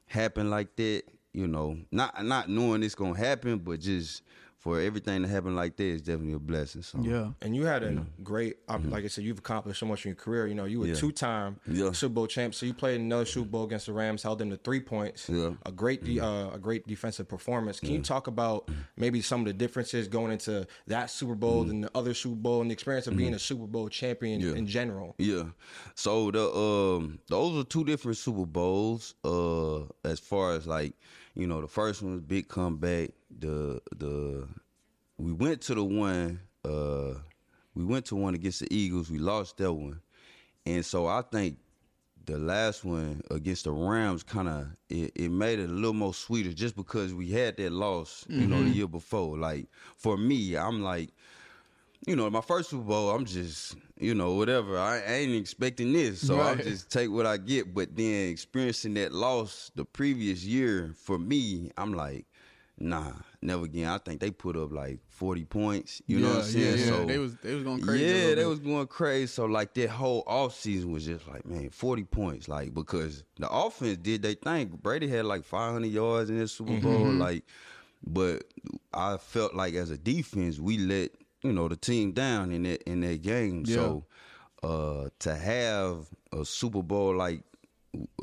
happen 0.06 0.50
like 0.50 0.76
that, 0.76 1.02
you 1.32 1.46
know, 1.46 1.78
not 1.90 2.24
not 2.24 2.48
knowing 2.48 2.82
it's 2.82 2.94
gonna 2.94 3.16
happen, 3.18 3.58
but 3.58 3.80
just 3.80 4.22
for 4.66 4.80
everything 4.80 5.22
to 5.22 5.28
happen 5.28 5.54
like 5.54 5.76
that 5.76 5.84
is 5.84 6.02
definitely 6.02 6.32
a 6.32 6.40
blessing. 6.40 6.82
So 6.82 6.98
Yeah. 7.00 7.30
And 7.40 7.54
you 7.54 7.66
had 7.66 7.84
a 7.84 8.04
great, 8.24 8.56
op- 8.68 8.84
like 8.90 9.04
I 9.04 9.06
said, 9.06 9.22
you've 9.22 9.38
accomplished 9.38 9.78
so 9.78 9.86
much 9.86 10.04
in 10.04 10.08
your 10.10 10.16
career. 10.16 10.48
You 10.48 10.56
know, 10.56 10.64
you 10.64 10.80
were 10.80 10.86
Mm-hmm. 10.86 10.94
Yeah. 10.94 11.00
two 11.00 11.12
time 11.12 11.60
Yeah. 11.70 11.92
Super 11.92 12.14
Bowl 12.14 12.26
champ. 12.26 12.52
So 12.52 12.66
you 12.66 12.74
played 12.74 13.00
another 13.00 13.24
Super 13.26 13.48
Bowl 13.48 13.62
against 13.64 13.86
the 13.86 13.92
Rams, 13.92 14.24
held 14.24 14.40
them 14.40 14.50
to 14.50 14.56
three 14.56 14.80
points. 14.80 15.28
Yeah. 15.28 15.52
A 15.64 15.70
great, 15.70 16.02
de- 16.02 16.16
Mm-hmm. 16.16 16.24
uh, 16.50 16.56
a 16.56 16.58
great 16.58 16.84
defensive 16.88 17.28
performance. 17.28 17.78
Can 17.78 17.90
you 17.90 18.02
talk 18.02 18.26
about 18.26 18.68
maybe 18.96 19.22
some 19.22 19.40
of 19.42 19.46
the 19.46 19.52
differences 19.52 20.08
going 20.08 20.32
into 20.32 20.66
that 20.88 21.10
Super 21.10 21.36
Bowl 21.36 21.60
Mm-hmm. 21.60 21.68
than 21.68 21.80
the 21.82 21.90
other 21.94 22.12
Super 22.12 22.34
Bowl 22.34 22.60
and 22.60 22.68
the 22.68 22.72
experience 22.72 23.06
of 23.06 23.16
being 23.16 23.34
a 23.34 23.38
Super 23.38 23.68
Bowl 23.68 23.88
champion 23.88 24.40
Yeah. 24.40 24.54
in 24.54 24.66
general? 24.66 25.14
Yeah. 25.18 25.44
So 25.94 26.32
the 26.32 26.44
um 26.52 27.20
those 27.28 27.56
are 27.60 27.64
two 27.64 27.84
different 27.84 28.16
Super 28.18 28.46
Bowls. 28.46 29.14
Uh 29.24 29.82
as 30.04 30.18
far 30.18 30.54
as 30.56 30.66
like, 30.66 30.94
you 31.36 31.46
know, 31.46 31.60
the 31.60 31.68
first 31.68 32.02
one 32.02 32.12
was 32.14 32.20
big 32.22 32.48
comeback. 32.48 33.10
The 33.30 33.80
the 33.96 34.48
we 35.18 35.32
went 35.32 35.60
to 35.62 35.74
the 35.74 35.84
one 35.84 36.40
uh 36.64 37.14
we 37.74 37.84
went 37.84 38.06
to 38.06 38.16
one 38.16 38.34
against 38.34 38.60
the 38.60 38.74
Eagles. 38.74 39.10
We 39.10 39.18
lost 39.18 39.56
that 39.58 39.72
one. 39.72 40.00
And 40.66 40.84
so 40.84 41.06
I 41.06 41.22
think 41.22 41.58
the 42.24 42.38
last 42.38 42.84
one 42.84 43.22
against 43.30 43.64
the 43.64 43.72
Rams 43.72 44.22
kind 44.22 44.48
of 44.48 44.68
it, 44.88 45.12
it 45.14 45.30
made 45.30 45.58
it 45.58 45.68
a 45.70 45.72
little 45.72 45.92
more 45.92 46.14
sweeter 46.14 46.52
just 46.52 46.76
because 46.76 47.14
we 47.14 47.30
had 47.30 47.56
that 47.58 47.72
loss, 47.72 48.26
you 48.34 48.46
know, 48.46 48.62
the 48.62 48.70
year 48.70 48.88
before. 48.88 49.36
Like 49.38 49.68
for 49.96 50.16
me, 50.16 50.56
I'm 50.56 50.82
like 50.82 51.10
you 52.06 52.14
know, 52.14 52.28
my 52.30 52.40
first 52.40 52.70
Super 52.70 52.84
Bowl, 52.84 53.10
I'm 53.10 53.24
just, 53.24 53.76
you 53.98 54.14
know, 54.14 54.34
whatever. 54.34 54.78
I, 54.78 54.98
I 55.00 55.12
ain't 55.14 55.34
expecting 55.34 55.92
this, 55.92 56.20
so 56.22 56.40
I 56.40 56.54
Right. 56.54 56.64
just 56.64 56.90
take 56.90 57.10
what 57.10 57.26
I 57.26 57.36
get. 57.36 57.74
But 57.74 57.96
then 57.96 58.28
experiencing 58.28 58.94
that 58.94 59.12
loss 59.12 59.70
the 59.74 59.84
previous 59.84 60.44
year, 60.44 60.92
for 60.96 61.18
me, 61.18 61.70
I'm 61.76 61.94
like, 61.94 62.26
nah, 62.78 63.12
never 63.42 63.64
again. 63.64 63.88
I 63.88 63.98
think 63.98 64.20
they 64.20 64.30
put 64.30 64.56
up 64.56 64.72
like 64.72 65.00
40 65.08 65.44
points. 65.44 66.02
You 66.06 66.20
know 66.20 66.28
what 66.28 66.38
I'm 66.38 66.42
saying? 66.44 66.78
yeah, 66.78 66.84
yeah. 66.84 66.90
So 66.90 67.04
They 67.06 67.18
was- 67.18 67.36
they 67.36 67.54
was 67.54 67.64
going 67.64 67.80
crazy 67.80 68.04
Yeah, 68.04 68.34
they 68.34 68.44
was 68.44 68.58
going 68.58 68.86
crazy. 68.86 69.26
So 69.28 69.44
like 69.46 69.74
that 69.74 69.90
whole 69.90 70.22
off 70.26 70.54
season 70.54 70.92
was 70.92 71.04
just 71.06 71.26
like, 71.28 71.46
man, 71.46 71.70
40 71.70 72.04
points. 72.04 72.48
Like 72.48 72.74
because 72.74 73.24
the 73.38 73.48
offense 73.50 73.98
did 73.98 74.22
they 74.22 74.34
think 74.34 74.82
Brady 74.82 75.08
had 75.08 75.24
like 75.24 75.44
500 75.44 75.86
yards 75.86 76.30
in 76.30 76.38
this 76.38 76.52
Super 76.52 76.78
Bowl. 76.80 77.06
Mm-hmm. 77.06 77.20
Like, 77.20 77.44
but 78.06 78.44
I 78.92 79.16
felt 79.16 79.54
like 79.54 79.74
as 79.74 79.90
a 79.90 79.98
defense, 79.98 80.58
we 80.58 80.78
let 80.78 81.10
you 81.42 81.52
know 81.52 81.68
the 81.68 81.76
team 81.76 82.12
down 82.12 82.52
in 82.52 82.64
that 82.64 82.82
in 82.82 83.00
that 83.00 83.22
game. 83.22 83.64
So 83.66 84.04
uh, 84.62 85.08
to 85.20 85.34
have 85.36 86.08
a 86.32 86.44
Super 86.44 86.82
Bowl 86.82 87.16
like 87.16 87.42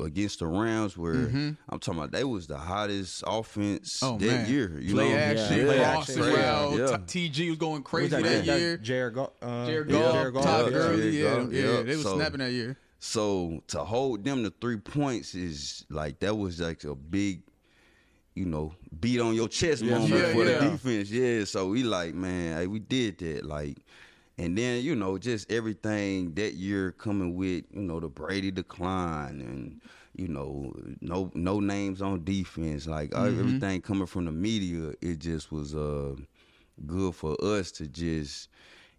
against 0.00 0.38
the 0.40 0.46
Rams, 0.46 0.96
where 0.96 1.14
I'm 1.14 1.56
talking 1.80 1.98
about, 1.98 2.12
they 2.12 2.24
was 2.24 2.46
the 2.46 2.56
hottest 2.58 3.22
offense 3.26 4.00
Mm-hmm. 4.00 4.14
Oh 4.14 4.18
that 4.18 4.26
man, 4.26 4.50
year. 4.50 4.78
You 4.80 4.94
play 4.94 5.10
know, 5.10 5.16
action, 5.18 5.58
Yeah. 5.58 5.64
Play 5.64 5.78
crossing 5.78 6.18
action. 6.22 6.34
route. 6.34 6.78
Yeah. 6.90 6.96
T- 7.06 7.30
TG 7.30 7.48
was 7.50 7.58
going 7.58 7.82
crazy 7.82 8.08
that, 8.08 8.22
that, 8.22 8.46
that, 8.46 8.60
year. 8.60 8.76
Jared 8.78 9.14
Goff. 9.14 9.30
Uh, 9.42 9.66
Jared 9.66 9.90
yeah, 9.90 9.98
Goff, 9.98 10.12
Jared 10.14 10.34
Goff, 10.34 10.44
Todd 10.44 10.64
yeah, 10.66 10.70
Gurley, 10.70 11.10
yeah, 11.18 11.22
Jared 11.30 11.52
yeah, 11.52 11.60
yeah. 11.60 11.82
they 11.82 11.96
was 11.96 12.02
So- 12.02 12.16
snapping 12.16 12.38
that 12.38 12.52
year. 12.52 12.76
So 12.98 13.62
to 13.68 13.84
hold 13.84 14.24
them 14.24 14.44
to 14.44 14.52
three 14.62 14.78
points 14.78 15.34
is 15.34 15.84
like 15.90 16.20
that 16.20 16.34
was 16.34 16.58
like 16.60 16.84
a 16.84 16.94
big, 16.94 17.42
you 18.34 18.46
know, 18.46 18.74
beat 18.98 19.20
on 19.20 19.34
your 19.34 19.46
chest 19.48 19.82
moment 19.84 20.08
Yeah, 20.08 20.32
for 20.32 20.44
yeah. 20.44 20.58
the 20.58 20.70
defense. 20.70 21.10
Yeah. 21.10 21.44
So 21.44 21.68
we 21.68 21.82
like, 21.82 22.14
man, 22.14 22.56
hey, 22.56 22.66
we 22.66 22.78
did 22.78 23.18
that. 23.18 23.44
Like, 23.44 23.76
and 24.38 24.56
then 24.58 24.82
you 24.82 24.94
know, 24.96 25.18
just 25.18 25.50
everything 25.50 26.34
that 26.34 26.54
year 26.54 26.92
coming 26.92 27.34
with, 27.34 27.64
you 27.72 27.82
know, 27.82 28.00
the 28.00 28.08
Brady 28.08 28.50
decline 28.50 29.40
and 29.40 29.80
you 30.16 30.28
know, 30.28 30.72
no 31.00 31.30
no 31.34 31.60
names 31.60 32.00
on 32.02 32.24
defense. 32.24 32.86
Like 32.86 33.14
uh, 33.14 33.20
Mm-hmm. 33.20 33.38
everything 33.40 33.80
coming 33.82 34.06
from 34.06 34.24
the 34.26 34.32
media, 34.32 34.94
it 35.00 35.18
just 35.18 35.50
was 35.52 35.74
uh 35.74 36.14
good 36.86 37.14
for 37.14 37.36
us 37.42 37.70
to 37.72 37.86
just. 37.86 38.48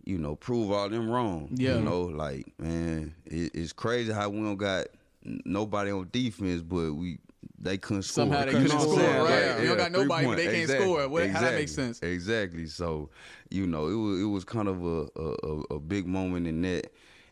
You 0.07 0.19
know, 0.19 0.35
prove 0.35 0.71
all 0.71 0.87
them 0.87 1.09
wrong. 1.09 1.49
Yeah. 1.55 1.73
You 1.73 1.79
know, 1.79 2.01
like 2.03 2.53
man, 2.59 3.15
it, 3.25 3.51
it's 3.55 3.73
crazy 3.73 4.13
how 4.13 4.29
we 4.29 4.37
don't 4.39 4.55
got 4.55 4.85
nobody 5.23 5.89
on 5.91 6.09
defense, 6.11 6.61
but 6.61 6.93
we 6.93 7.17
they 7.60 7.77
couldn't 7.77 8.03
score. 8.03 8.23
Somehow 8.25 8.45
they 8.45 8.51
couldn't 8.51 8.69
score, 8.69 8.95
saying? 8.99 9.23
right. 9.23 9.47
Like, 9.47 9.60
We 9.60 9.67
don't 9.67 9.77
got 9.77 9.91
nobody, 9.91 10.27
but 10.27 10.36
they 10.38 10.43
can't 10.45 10.55
Exactly. 10.58 10.86
score. 10.86 11.08
What- 11.08 11.29
how 11.29 11.41
that 11.41 11.53
makes 11.55 11.71
Exactly. 11.71 11.93
sense? 11.93 11.99
Exactly. 12.01 12.65
So, 12.67 13.10
you 13.49 13.67
know, 13.67 13.88
it 13.88 13.95
was 13.95 14.21
it 14.21 14.25
was 14.25 14.43
kind 14.43 14.67
of 14.67 14.84
a 14.86 15.08
a, 15.15 15.36
a, 15.43 15.75
a 15.75 15.79
big 15.79 16.08
moment 16.08 16.47
in 16.47 16.62
that, 16.63 16.91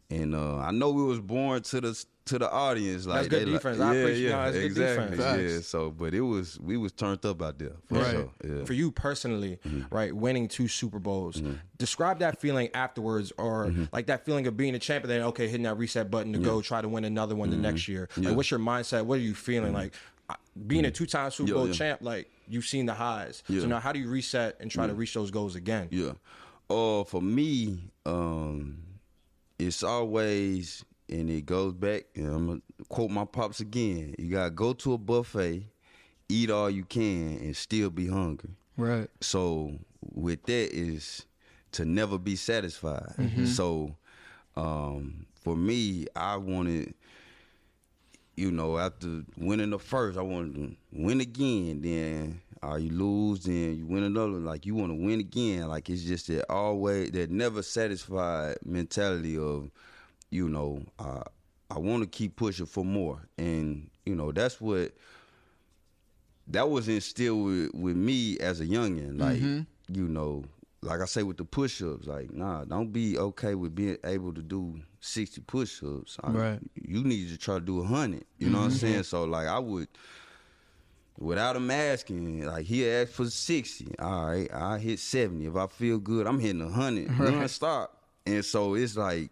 and 0.10 0.36
uh, 0.36 0.58
I 0.58 0.72
know 0.72 0.92
we 0.92 1.04
was 1.04 1.20
born 1.20 1.62
to 1.64 1.82
the 1.82 2.06
to 2.26 2.40
the 2.40 2.50
audience. 2.50 3.06
Like 3.06 3.30
good 3.30 3.42
they 3.42 3.46
like- 3.52 3.62
defense. 3.62 3.80
I 3.82 3.94
yeah, 3.94 4.00
appreciate- 4.02 4.30
yeah, 4.30 4.52
good 4.52 4.64
exactly. 4.64 5.18
Yeah. 5.54 5.60
So, 5.62 5.92
but 5.92 6.14
it 6.14 6.22
was 6.22 6.60
we 6.60 6.78
was 6.78 6.92
turned 6.94 7.26
up 7.26 7.42
out 7.42 7.60
there 7.60 7.74
for 7.88 7.96
Right. 7.96 8.12
sure. 8.12 8.32
Yeah. 8.44 8.64
for 8.66 8.74
you 8.74 8.92
personally, 8.92 9.60
Mm-hmm. 9.66 9.94
right, 9.94 10.16
winning 10.16 10.48
two 10.48 10.68
Super 10.68 11.00
Bowls, 11.00 11.42
describe 11.78 12.20
that 12.20 12.40
feeling 12.40 12.70
afterwards, 12.74 13.34
or 13.38 13.66
Mm-hmm. 13.66 13.86
like 13.92 14.08
that 14.08 14.26
feeling 14.26 14.48
of 14.48 14.56
being 14.56 14.74
a 14.76 14.80
champion. 14.80 15.10
Then 15.10 15.22
okay, 15.28 15.48
hitting 15.48 15.64
that 15.64 15.78
reset 15.78 16.10
button 16.10 16.32
to 16.34 16.40
go 16.40 16.62
try 16.62 16.82
to 16.82 16.88
win 16.88 17.04
another 17.06 17.36
one 17.36 17.50
the 17.50 17.56
Mm-hmm. 17.56 17.64
next 17.64 17.88
year. 17.88 18.08
Like, 18.18 18.36
what's 18.36 18.50
your 18.52 18.60
mindset? 18.60 19.06
What 19.06 19.16
are 19.20 19.22
you 19.22 19.34
feeling 19.36 19.74
like? 19.74 19.94
uh, 20.30 20.36
Being 20.68 20.86
a 20.86 20.92
two-time 20.92 21.30
Super 21.32 21.48
Mm-hmm. 21.50 21.56
Yeah, 21.58 21.60
Bowl 21.60 21.68
yeah. 21.68 21.74
champ, 21.74 22.02
like 22.02 22.30
you've 22.48 22.66
seen 22.66 22.86
the 22.86 22.94
highs. 22.94 23.44
Yeah. 23.50 23.62
So 23.62 23.68
now, 23.68 23.80
how 23.82 23.92
do 23.92 24.00
you 24.00 24.10
reset 24.10 24.56
and 24.62 24.72
try 24.72 24.88
to 24.88 24.94
reach 24.94 25.14
those 25.14 25.30
goals 25.32 25.56
again? 25.56 25.90
Yeah. 25.92 26.14
Uh, 26.70 27.04
for 27.04 27.22
me, 27.22 27.92
um, 28.06 28.78
it's 29.60 29.84
always 29.84 30.86
and 31.14 31.30
it 31.30 31.46
goes 31.46 31.74
back. 31.74 32.04
And 32.16 32.28
I'm 32.28 32.48
gonna 32.48 32.62
quote 32.90 33.12
my 33.12 33.24
pops 33.26 33.60
again. 33.62 34.16
You 34.18 34.30
gotta 34.32 34.50
go 34.50 34.74
to 34.74 34.94
a 34.94 34.98
buffet, 34.98 35.64
eat 36.28 36.50
all 36.50 36.70
you 36.70 36.84
can, 36.84 37.38
and 37.38 37.56
still 37.56 37.90
be 37.90 38.08
hungry. 38.08 38.50
Right. 38.76 39.10
So 39.22 39.78
with 40.14 40.44
that 40.44 40.76
is 40.76 41.26
to 41.74 41.86
never 41.86 42.18
be 42.18 42.36
satisfied. 42.36 43.14
So 43.48 43.96
um, 44.58 45.26
for 45.42 45.56
me, 45.56 46.08
I 46.16 46.38
wanted, 46.38 46.94
you 48.36 48.52
know, 48.52 48.78
after 48.78 49.24
winning 49.38 49.70
the 49.70 49.80
first, 49.80 50.18
I 50.18 50.22
wanted 50.22 50.56
to 50.56 50.76
win 50.92 51.22
again. 51.22 51.82
Then 51.82 52.42
uh, 52.64 52.76
you 52.76 52.92
lose, 52.92 53.44
then 53.44 53.78
you 53.78 53.86
win 53.86 54.04
another. 54.04 54.40
Like 54.40 54.66
you 54.66 54.76
want 54.76 54.92
to 54.92 54.96
win 55.06 55.20
again. 55.20 55.68
Like 55.68 55.90
it's 55.90 56.04
just 56.04 56.28
that 56.28 56.52
always 56.52 57.12
that 57.12 57.30
never 57.30 57.62
satisfied 57.62 58.58
mentality 58.66 59.38
of, 59.38 59.70
you 60.34 60.50
know, 60.50 60.82
uh, 60.98 61.24
I 61.70 61.78
want 61.80 62.04
to 62.04 62.10
keep 62.10 62.36
pushing 62.36 62.66
for 62.66 62.84
more, 62.84 63.28
and 63.38 63.90
you 64.06 64.16
know 64.16 64.32
that's 64.32 64.60
what 64.60 64.92
that 66.48 66.70
was 66.70 66.88
instilled 66.88 67.46
with, 67.46 67.74
with 67.74 67.96
me 67.96 68.38
as 68.40 68.60
a 68.60 68.66
youngin. 68.66 69.20
Like, 69.20 69.40
you 69.88 70.08
know, 70.08 70.44
like 70.82 71.02
I 71.02 71.06
say 71.06 71.24
with 71.24 71.38
the 71.38 71.46
push 71.46 71.82
ups, 71.82 72.08
like, 72.08 72.34
nah, 72.34 72.66
don't 72.66 72.92
be 72.92 73.18
okay 73.18 73.56
with 73.56 73.76
being 73.76 73.98
able 74.04 74.34
to 74.34 74.42
do 74.42 74.82
60 75.00 75.42
push 75.42 75.82
ups. 75.84 76.18
Right. 76.24 76.60
You 76.76 77.04
need 77.04 77.30
to 77.30 77.38
try 77.38 77.56
to 77.56 77.62
do 77.62 77.78
a 77.80 77.84
100. 77.84 78.26
You 78.40 78.50
know 78.50 78.60
what 78.60 78.66
I'm 78.66 78.72
saying? 78.72 79.04
So, 79.04 79.24
like, 79.24 79.48
I 79.48 79.60
would, 79.60 79.88
without 81.18 81.56
him 81.56 81.72
asking, 81.72 82.46
like, 82.46 82.66
he 82.66 82.90
asked 82.90 83.14
for 83.14 83.26
60. 83.26 83.96
All 84.00 84.26
right, 84.26 84.54
I 84.54 84.80
hit 84.80 85.00
70. 85.00 85.46
If 85.46 85.56
I 85.56 85.68
feel 85.68 86.00
good, 86.00 86.28
I'm 86.28 86.40
hitting 86.40 86.64
100 86.64 87.08
nonstop. 87.08 87.88
And 88.26 88.44
so 88.44 88.74
it's 88.74 88.98
like, 88.98 89.32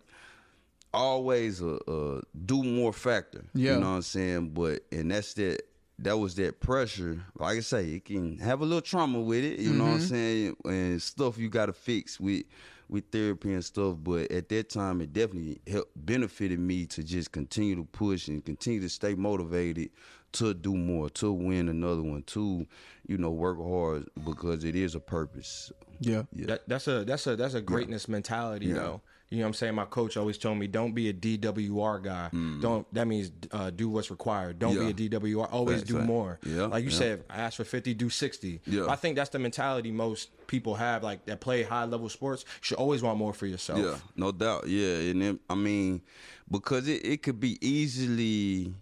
always 0.94 1.62
a, 1.62 1.80
a 1.88 2.22
do 2.46 2.64
more 2.64 2.94
factor. 2.94 3.46
Yeah. 3.54 3.74
You 3.74 3.80
know 3.80 3.90
what 3.92 3.96
I'm 3.98 4.02
saying? 4.02 4.50
But 4.50 4.84
and 4.92 5.12
that's 5.12 5.34
that 5.36 5.62
that 6.00 6.18
was 6.18 6.36
that 6.36 6.60
pressure. 6.60 7.24
Like 7.38 7.58
I 7.58 7.62
say, 7.62 7.86
it 7.94 8.06
can 8.06 8.38
have 8.40 8.62
a 8.62 8.66
little 8.66 8.82
trauma 8.82 9.20
with 9.20 9.44
it, 9.44 9.60
you 9.60 9.74
know 9.74 9.86
what 9.86 9.92
I'm 9.92 9.98
mm-hmm. 10.00 10.08
saying? 10.08 10.56
And 10.66 11.02
stuff 11.02 11.38
you 11.38 11.50
gotta 11.50 11.74
fix 11.74 12.20
with 12.20 12.46
with 12.90 13.06
therapy 13.12 13.54
and 13.54 13.64
stuff. 13.64 13.98
But 14.02 14.32
at 14.32 14.50
that 14.50 14.70
time 14.70 15.02
it 15.02 15.14
definitely 15.14 15.62
helped 15.68 15.92
benefited 16.06 16.60
me 16.60 16.86
to 16.88 17.04
just 17.04 17.32
continue 17.32 17.76
to 17.76 17.86
push 17.86 18.28
and 18.28 18.44
continue 18.44 18.82
to 18.82 18.90
stay 18.90 19.16
motivated 19.16 19.92
to 20.34 20.54
do 20.54 20.76
more, 20.76 21.10
to 21.12 21.32
win 21.32 21.68
another 21.70 22.02
one, 22.02 22.24
to, 22.24 22.66
you 23.08 23.18
know, 23.18 23.32
work 23.32 23.58
hard 23.58 24.08
because 24.26 24.64
it 24.64 24.76
is 24.76 24.96
a 24.96 25.00
purpose. 25.00 25.72
Yeah. 26.00 26.24
That, 26.34 26.68
that's 26.68 26.88
a 26.88 27.04
that's 27.06 27.28
a 27.28 27.36
that's 27.36 27.54
a 27.54 27.62
greatness 27.62 28.08
mentality 28.08 28.72
though. 28.72 29.02
You 29.30 29.38
know 29.38 29.44
what 29.44 29.48
I'm 29.48 29.54
saying? 29.54 29.76
My 29.76 29.86
coach 29.86 30.18
always 30.18 30.38
told 30.38 30.58
me, 30.58 30.68
don't 30.68 30.94
be 30.94 31.08
a 31.08 31.14
DWR 31.14 32.04
guy. 32.04 32.30
Don't 32.60 32.86
that 32.94 33.08
means 33.08 33.32
uh, 33.52 33.70
do 33.70 33.88
what's 33.88 34.12
required. 34.12 34.60
Don't 34.60 34.76
Mm. 34.76 34.88
Yeah. 34.88 34.92
be 34.92 35.06
a 35.06 35.20
DWR. 35.20 35.48
Always 35.54 35.78
Facts, 35.80 35.88
do 35.90 35.96
facts. 35.96 36.08
more. 36.08 36.40
Yeah, 36.46 36.66
Like 36.66 36.84
you 36.84 36.90
yeah. 36.90 36.98
said, 36.98 37.24
I 37.30 37.38
asked 37.38 37.56
for 37.56 37.64
50, 37.64 37.94
do 37.94 38.10
60. 38.10 38.60
Yeah. 38.68 38.88
I 38.90 38.98
think 38.98 39.16
that's 39.16 39.30
the 39.30 39.40
mentality 39.40 39.90
most 39.90 40.32
people 40.48 40.76
have, 40.76 41.02
like 41.02 41.26
that 41.28 41.40
play 41.40 41.64
high 41.64 41.86
level 41.86 42.10
sports. 42.10 42.44
You 42.46 42.60
should 42.62 42.78
always 42.78 43.02
want 43.04 43.18
more 43.20 43.32
for 43.34 43.46
yourself. 43.46 43.80
Yeah, 43.80 43.96
no 44.18 44.34
doubt. 44.34 44.68
Yeah, 44.68 44.98
and 45.12 45.22
then, 45.22 45.40
I 45.50 45.56
mean, 45.56 46.02
because 46.50 46.90
it, 46.90 47.06
it 47.06 47.24
could 47.24 47.40
be 47.40 47.58
easily, 47.66 48.74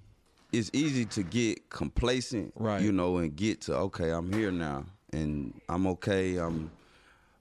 it's 0.51 0.69
easy 0.73 1.05
to 1.05 1.23
get 1.23 1.69
complacent, 1.69 2.53
Right. 2.55 2.81
You 2.81 2.91
know, 2.91 3.17
and 3.17 3.35
get 3.35 3.61
to 3.61 3.75
okay, 3.75 4.09
I'm 4.11 4.31
here 4.31 4.51
now, 4.51 4.85
and 5.13 5.59
I'm 5.69 5.85
okay. 5.87 6.37
I'm, 6.37 6.71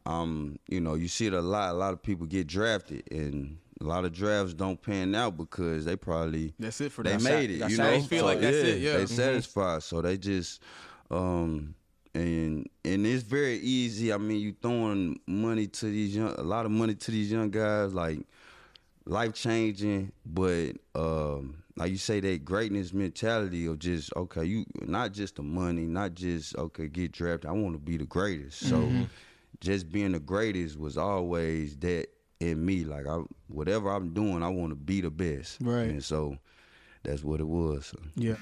um, 0.07 0.59
you 0.69 0.81
know, 0.81 0.95
you 0.95 1.09
see 1.09 1.27
it 1.27 1.33
a 1.35 1.41
lot. 1.41 1.71
A 1.71 1.79
lot 1.79 1.93
of 1.93 2.03
people 2.03 2.27
get 2.27 2.47
drafted, 2.47 3.05
and 3.11 3.59
a 3.81 3.85
lot 3.85 4.05
of 4.05 4.13
drafts 4.13 4.55
don't 4.55 4.81
pan 4.81 5.15
out 5.15 5.37
because 5.37 5.85
they 5.85 5.97
probably 5.97 6.55
That's 6.59 6.81
it 6.81 6.93
for 6.93 7.03
they 7.05 7.13
them. 7.17 7.23
made 7.23 7.51
it. 7.51 7.59
Got 7.61 7.71
You 7.71 7.77
know, 7.79 7.91
they 7.91 8.01
feel 8.01 8.25
like 8.25 8.41
that's 8.41 8.57
it, 8.57 8.81
yeah. 8.81 8.97
they 8.99 9.05
Mhm. 9.05 9.09
satisfied, 9.09 9.83
so 9.83 10.01
they 10.03 10.17
just. 10.19 10.63
um 11.11 11.75
and 12.15 12.69
and 12.85 13.07
it's 13.07 13.23
very 13.23 13.57
easy. 13.59 14.13
I 14.13 14.17
mean, 14.17 14.41
you 14.41 14.55
throwing 14.61 15.21
money 15.27 15.67
to 15.67 15.87
these 15.87 16.17
young, 16.17 16.35
a 16.39 16.43
lot 16.43 16.65
of 16.67 16.73
money 16.73 16.95
to 16.95 17.11
these 17.11 17.31
young 17.31 17.51
guys, 17.51 17.93
like 17.95 18.21
life 19.05 19.35
changing. 19.35 20.11
But 20.27 20.73
um, 20.95 21.63
like 21.79 21.93
you 21.93 21.97
say, 21.97 22.21
that 22.21 22.45
greatness 22.45 22.93
mentality 22.93 23.67
of 23.67 23.79
just 23.79 24.15
okay, 24.17 24.45
you 24.45 24.65
not 24.83 25.13
just 25.13 25.37
the 25.37 25.43
money, 25.43 25.83
not 25.83 26.15
just 26.15 26.57
okay, 26.57 26.89
get 26.89 27.13
drafted. 27.13 27.49
I 27.49 27.53
want 27.53 27.75
to 27.75 27.79
be 27.79 27.97
the 27.97 28.05
greatest. 28.05 28.61
So 28.61 28.79
mm-hmm. 28.79 29.05
just 29.61 29.91
being 29.91 30.13
the 30.13 30.19
greatest 30.19 30.79
was 30.79 30.99
always 30.99 31.77
that 31.79 32.09
in 32.41 32.65
me. 32.65 32.85
Like 32.85 33.07
I, 33.07 33.21
whatever 33.47 33.91
I'm 33.91 34.13
doing, 34.13 34.43
I 34.43 34.49
want 34.49 34.71
to 34.71 34.77
be 34.77 35.01
the 35.01 35.11
best. 35.11 35.59
Right. 35.61 35.89
And 35.89 36.03
so 36.03 36.37
that's 37.05 37.23
what 37.23 37.41
it 37.41 37.47
was. 37.47 37.87
So. 37.87 37.99
Yeah. 38.17 38.37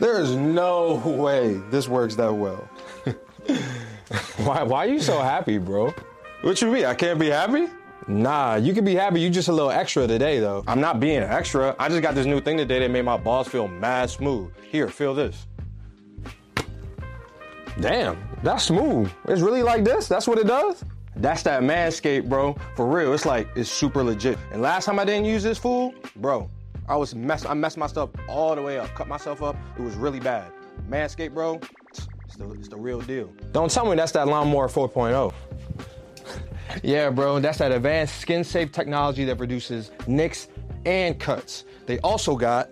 There 0.00 0.20
is 0.20 0.34
no 0.34 0.96
way 1.04 1.54
this 1.70 1.88
works 1.88 2.14
that 2.16 2.32
well. 2.32 2.68
why, 4.36 4.62
why 4.62 4.86
are 4.86 4.90
you 4.90 5.00
so 5.00 5.20
happy, 5.20 5.58
bro? 5.58 5.94
What 6.42 6.60
you 6.60 6.70
mean? 6.70 6.84
I 6.84 6.94
can't 6.94 7.18
be 7.18 7.28
happy? 7.28 7.68
Nah, 8.08 8.54
you 8.54 8.72
can 8.72 8.86
be 8.86 8.94
happy. 8.94 9.20
You 9.20 9.28
just 9.28 9.48
a 9.48 9.52
little 9.52 9.70
extra 9.70 10.06
today, 10.06 10.40
though. 10.40 10.64
I'm 10.66 10.80
not 10.80 10.98
being 10.98 11.22
extra. 11.22 11.76
I 11.78 11.90
just 11.90 12.00
got 12.00 12.14
this 12.14 12.24
new 12.24 12.40
thing 12.40 12.56
today 12.56 12.78
that 12.78 12.90
made 12.90 13.04
my 13.04 13.18
balls 13.18 13.48
feel 13.48 13.68
mad 13.68 14.08
smooth. 14.08 14.50
Here, 14.70 14.88
feel 14.88 15.14
this. 15.14 15.46
Damn, 17.80 18.18
that's 18.42 18.64
smooth. 18.64 19.10
It's 19.26 19.42
really 19.42 19.62
like 19.62 19.84
this? 19.84 20.08
That's 20.08 20.26
what 20.26 20.38
it 20.38 20.46
does? 20.46 20.84
That's 21.16 21.42
that 21.42 21.62
Manscaped, 21.62 22.28
bro. 22.28 22.56
For 22.76 22.86
real, 22.86 23.12
it's 23.12 23.26
like, 23.26 23.48
it's 23.54 23.70
super 23.70 24.02
legit. 24.02 24.38
And 24.52 24.62
last 24.62 24.86
time 24.86 24.98
I 24.98 25.04
didn't 25.04 25.26
use 25.26 25.42
this 25.42 25.58
fool, 25.58 25.94
bro, 26.16 26.48
I 26.88 26.96
was 26.96 27.14
mess. 27.14 27.44
I 27.44 27.54
messed 27.54 27.76
my 27.76 27.88
stuff 27.88 28.10
all 28.26 28.54
the 28.56 28.62
way 28.62 28.78
up, 28.78 28.88
cut 28.94 29.06
myself 29.06 29.42
up. 29.42 29.54
It 29.76 29.82
was 29.82 29.96
really 29.96 30.20
bad. 30.20 30.50
Manscaped, 30.88 31.34
bro, 31.34 31.60
it's 31.90 32.36
the, 32.36 32.50
it's 32.52 32.68
the 32.68 32.76
real 32.76 33.00
deal. 33.00 33.30
Don't 33.52 33.70
tell 33.70 33.84
me 33.88 33.96
that's 33.96 34.12
that 34.12 34.28
Lawnmower 34.28 34.68
4.0. 34.68 35.32
Yeah, 36.82 37.10
bro, 37.10 37.40
that's 37.40 37.58
that 37.58 37.72
advanced 37.72 38.20
skin 38.20 38.44
safe 38.44 38.72
technology 38.72 39.24
that 39.24 39.38
reduces 39.38 39.90
nicks 40.06 40.48
and 40.84 41.18
cuts. 41.18 41.64
They 41.86 41.98
also 42.00 42.36
got 42.36 42.70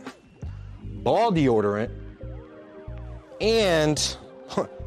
ball 0.82 1.32
deodorant 1.32 1.90
and 3.40 4.16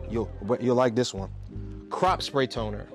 you'll 0.09 0.29
you'll 0.59 0.75
like 0.75 0.95
this 0.95 1.13
one. 1.13 1.29
Crop 1.89 2.21
spray 2.21 2.47
toner. 2.47 2.87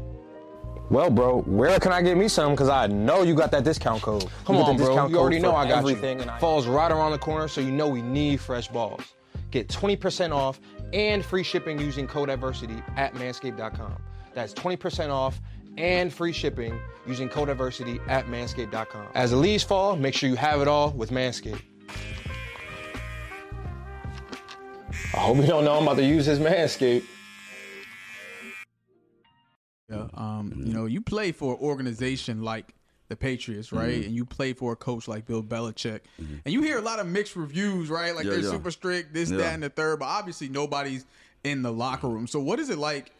Well, 0.90 1.10
bro, 1.10 1.40
where 1.42 1.78
can 1.80 1.92
I 1.92 2.02
get 2.02 2.16
me 2.16 2.28
some? 2.28 2.52
Because 2.52 2.68
I 2.68 2.86
know 2.86 3.22
you 3.22 3.34
got 3.34 3.50
that 3.52 3.64
discount 3.64 4.02
code. 4.02 4.26
Come 4.44 4.56
on, 4.56 4.70
on, 4.70 4.76
bro. 4.76 5.08
You 5.08 5.18
already 5.18 5.38
know 5.38 5.56
I 5.56 5.66
got 5.66 5.82
you. 5.82 5.90
everything. 5.90 6.20
And 6.20 6.30
Falls 6.40 6.66
right 6.66 6.92
around 6.92 7.12
the 7.12 7.18
corner, 7.18 7.48
so 7.48 7.60
you 7.62 7.70
know 7.70 7.88
we 7.88 8.02
need 8.02 8.38
fresh 8.38 8.68
balls. 8.68 9.00
Get 9.50 9.68
20% 9.68 10.32
off 10.32 10.60
and 10.92 11.24
free 11.24 11.42
shipping 11.42 11.78
using 11.80 12.06
code 12.06 12.28
adversity 12.28 12.82
at 12.96 13.14
manscaped.com. 13.14 13.96
That's 14.34 14.52
20% 14.52 15.10
off 15.10 15.40
and 15.76 16.12
free 16.12 16.32
shipping 16.32 16.78
using 17.06 17.28
code 17.28 17.48
adversity 17.48 18.00
at 18.08 18.26
manscaped.com. 18.26 19.08
As 19.14 19.30
the 19.32 19.36
leaves 19.36 19.62
fall, 19.62 19.96
make 19.96 20.14
sure 20.14 20.28
you 20.28 20.36
have 20.36 20.60
it 20.60 20.68
all 20.68 20.90
with 20.90 21.10
Manscaped. 21.10 21.60
I 25.12 25.18
hope 25.18 25.36
you 25.38 25.46
don't 25.46 25.64
know 25.64 25.76
I'm 25.76 25.84
about 25.84 25.96
to 25.96 26.04
use 26.04 26.26
his 26.26 26.38
Manscaped. 26.38 27.04
Yeah. 29.90 30.06
Um, 30.14 30.52
you 30.64 30.72
know, 30.72 30.86
you 30.86 31.00
play 31.00 31.30
for 31.32 31.54
an 31.54 31.60
organization 31.60 32.42
like 32.42 32.74
the 33.08 33.16
Patriots, 33.16 33.70
right? 33.72 33.90
Mm-hmm. 33.96 34.06
And 34.06 34.14
you 34.16 34.24
play 34.24 34.54
for 34.54 34.72
a 34.72 34.76
coach 34.76 35.06
like 35.06 35.26
Bill 35.26 35.42
Belichick. 35.42 36.00
And 36.18 36.52
you 36.52 36.62
hear 36.62 36.78
a 36.78 36.82
lot 36.82 36.98
of 37.00 37.06
mixed 37.06 37.36
reviews, 37.36 37.90
right? 37.90 38.14
Like 38.14 38.24
Yeah, 38.24 38.30
they're 38.32 38.40
yeah. 38.40 38.50
super 38.50 38.70
strict, 38.70 39.12
this, 39.12 39.30
Yeah. 39.30 39.36
that, 39.38 39.54
and 39.54 39.62
the 39.62 39.68
third. 39.68 39.98
But 40.00 40.06
obviously 40.06 40.48
nobody's 40.48 41.04
in 41.44 41.62
the 41.62 41.72
locker 41.72 42.08
room. 42.08 42.26
So 42.26 42.40
what 42.40 42.58
is 42.58 42.70
it 42.70 42.78
like 42.78 43.12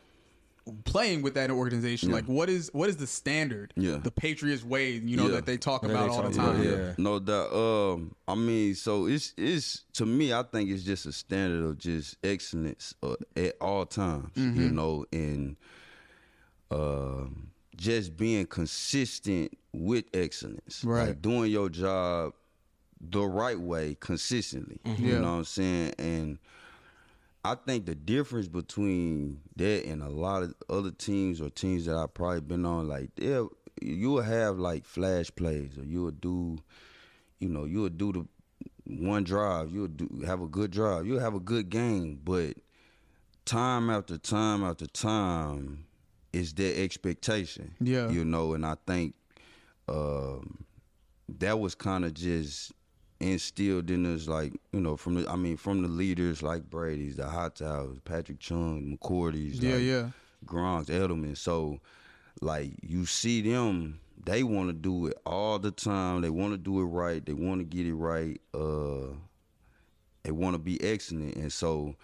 playing 0.85 1.22
with 1.22 1.35
that 1.35 1.50
organization? 1.50 2.11
Like 2.11 2.24
what 2.27 2.48
is 2.48 2.70
what 2.72 2.88
is 2.88 2.96
the 2.96 3.07
standard? 3.07 3.72
Yeah. 3.77 3.98
The 4.03 4.11
Patriots 4.11 4.64
way, 4.64 4.92
you 4.92 5.16
know, 5.16 5.27
Yeah. 5.27 5.35
that 5.37 5.46
they 5.46 5.57
talk 5.57 5.83
What 5.83 5.90
about 5.90 6.09
they 6.11 6.14
all 6.16 6.22
the 6.22 6.37
time. 6.37 6.62
yeah. 6.62 6.94
No 6.98 7.18
doubt. 7.18 7.53
Um, 7.53 8.14
I 8.27 8.35
mean, 8.35 8.74
so 8.74 9.07
it's 9.07 9.35
it's 9.37 9.83
to 9.94 10.07
me, 10.07 10.33
I 10.33 10.42
think 10.42 10.70
it's 10.70 10.83
just 10.85 11.07
a 11.07 11.12
standard 11.12 11.64
of 11.64 11.79
just 11.79 12.16
excellence 12.24 12.94
uh, 13.03 13.14
at 13.37 13.55
all 13.61 13.85
times. 13.87 14.31
You 14.37 14.70
know, 14.70 15.05
and 15.12 15.57
um, 16.70 17.48
just 17.77 18.16
being 18.16 18.46
consistent 18.46 19.57
with 19.72 20.05
excellence, 20.14 20.83
Right. 20.85 21.09
Like 21.09 21.22
doing 21.22 21.50
your 21.50 21.68
job 21.68 22.33
the 23.00 23.22
right 23.27 23.59
way 23.59 23.96
consistently. 24.00 24.79
Yeah. 24.85 24.94
You 24.96 25.12
know 25.20 25.33
what 25.33 25.38
I'm 25.38 25.44
saying? 25.44 25.94
And 25.98 26.38
I 27.44 27.54
think 27.54 27.85
the 27.85 27.94
difference 27.94 28.48
between 28.48 29.40
that 29.57 29.85
and 29.85 30.02
a 30.02 30.09
lot 30.09 30.42
of 30.42 30.54
other 30.70 30.90
teams 30.90 31.42
or 31.42 31.50
teams 31.50 31.85
that 31.85 31.96
I've 31.96 32.14
probably 32.14 32.40
been 32.40 32.64
on, 32.64 32.88
like 32.88 33.14
they'll 33.16 33.50
you'll 33.83 34.22
have 34.22 34.59
like 34.59 34.87
flash 34.87 35.30
plays 35.35 35.76
or 35.76 35.85
you'll 35.85 36.11
do, 36.11 36.59
you 37.40 37.48
know, 37.48 37.64
you'll 37.64 37.90
do 37.90 38.12
the 38.12 38.26
one 38.87 39.24
drive, 39.24 39.70
you'll 39.70 39.88
do 39.88 40.22
have 40.26 40.40
a 40.40 40.46
good 40.46 40.70
drive, 40.70 41.07
you'll 41.07 41.20
have 41.20 41.35
a 41.35 41.40
good 41.40 41.68
game, 41.68 42.18
but 42.24 42.54
time 43.44 43.90
after 43.90 44.16
time 44.16 44.64
after 44.64 44.87
time 44.87 45.85
is 46.33 46.54
that 46.54 46.80
expectation. 46.80 47.74
Yeah. 47.78 48.09
You 48.09 48.24
know, 48.24 48.54
and 48.54 48.64
I 48.64 48.76
think 48.87 49.14
um 49.87 50.64
that 51.40 51.59
was 51.59 51.74
kind 51.74 52.07
of 52.07 52.14
just 52.14 52.72
instilled 53.20 53.90
in 53.90 54.07
us, 54.14 54.29
like 54.29 54.53
you 54.72 54.81
know, 54.81 54.96
from 54.96 55.14
the 55.14 55.29
I 55.31 55.37
mean, 55.37 55.57
from 55.57 55.83
the 55.83 55.88
leaders 55.88 56.42
like 56.42 56.68
Brady's, 56.68 57.16
the 57.16 57.24
Hightowers, 57.24 58.03
Patrick 58.05 58.40
Chung, 58.40 58.98
McCourty's, 58.98 59.61
Yeah, 59.61 59.74
like, 59.74 59.83
yeah. 59.83 60.11
Gronk's, 60.46 60.90
Edelman. 60.90 61.37
So, 61.37 61.81
like 62.40 62.72
you 62.83 63.07
see 63.07 63.40
them, 63.40 64.00
they 64.24 64.42
want 64.42 64.68
to 64.68 64.72
do 64.72 65.07
it 65.07 65.16
all 65.24 65.59
the 65.59 65.70
time. 65.70 66.20
They 66.20 66.31
want 66.31 66.53
to 66.53 66.59
do 66.59 66.81
it 66.81 66.85
right. 66.85 67.24
They 67.24 67.33
want 67.33 67.61
to 67.61 67.64
get 67.64 67.87
it 67.87 67.94
right. 67.94 68.40
Uh, 68.53 69.14
they 70.22 70.31
want 70.33 70.55
to 70.55 70.59
be 70.59 70.83
excellent, 70.83 71.37
and 71.37 71.53
so. 71.53 71.94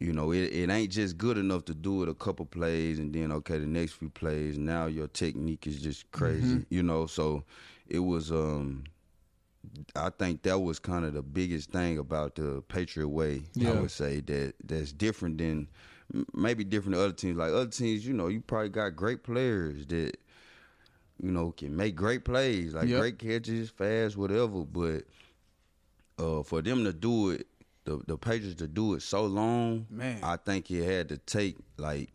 You 0.00 0.12
know, 0.12 0.32
it, 0.32 0.52
it 0.52 0.70
ain't 0.70 0.90
just 0.90 1.16
good 1.16 1.38
enough 1.38 1.66
to 1.66 1.74
do 1.74 2.02
it 2.02 2.08
a 2.08 2.14
couple 2.14 2.44
plays 2.46 2.98
and 2.98 3.14
then 3.14 3.30
okay, 3.30 3.58
the 3.58 3.66
next 3.66 3.92
few 3.92 4.10
plays 4.10 4.58
now 4.58 4.86
your 4.86 5.06
technique 5.06 5.68
is 5.68 5.80
just 5.80 6.10
crazy. 6.10 6.66
You 6.68 6.82
know, 6.82 7.06
so 7.06 7.44
it 7.88 8.00
was 8.00 8.32
um 8.32 8.82
I 9.96 10.10
think 10.10 10.42
that 10.42 10.58
was 10.58 10.78
kind 10.78 11.04
of 11.04 11.14
the 11.14 11.22
biggest 11.22 11.70
thing 11.70 11.98
about 11.98 12.34
the 12.34 12.62
Patriot 12.68 13.08
way. 13.08 13.44
I 13.60 13.70
would 13.72 13.90
say 13.90 14.20
that 14.20 14.54
that's 14.64 14.92
different 14.92 15.38
than 15.38 15.68
maybe 16.34 16.64
different 16.64 16.96
than 16.96 17.04
other 17.04 17.12
teams. 17.14 17.36
Like 17.38 17.52
other 17.52 17.66
teams, 17.70 18.06
you 18.06 18.12
know, 18.12 18.28
you 18.28 18.40
probably 18.40 18.68
got 18.68 18.96
great 18.96 19.22
players 19.24 19.86
that 19.86 20.16
you 21.22 21.30
know 21.30 21.52
can 21.52 21.76
make 21.76 21.94
great 21.96 22.24
plays, 22.24 22.74
like 22.74 22.88
Yep. 22.88 22.98
great 22.98 23.18
catches, 23.18 23.70
fast, 23.70 24.16
whatever. 24.16 24.64
But 24.64 25.04
uh, 26.18 26.42
for 26.42 26.62
them 26.62 26.84
to 26.84 26.92
do 26.92 27.30
it, 27.30 27.46
the 27.84 28.00
the 28.06 28.16
Patriots 28.16 28.56
to 28.56 28.68
do 28.68 28.94
it 28.94 29.02
so 29.02 29.26
long, 29.26 29.86
Man. 29.90 30.20
I 30.22 30.36
think 30.36 30.70
it 30.70 30.84
had 30.84 31.08
to 31.10 31.18
take 31.18 31.56
like 31.76 32.12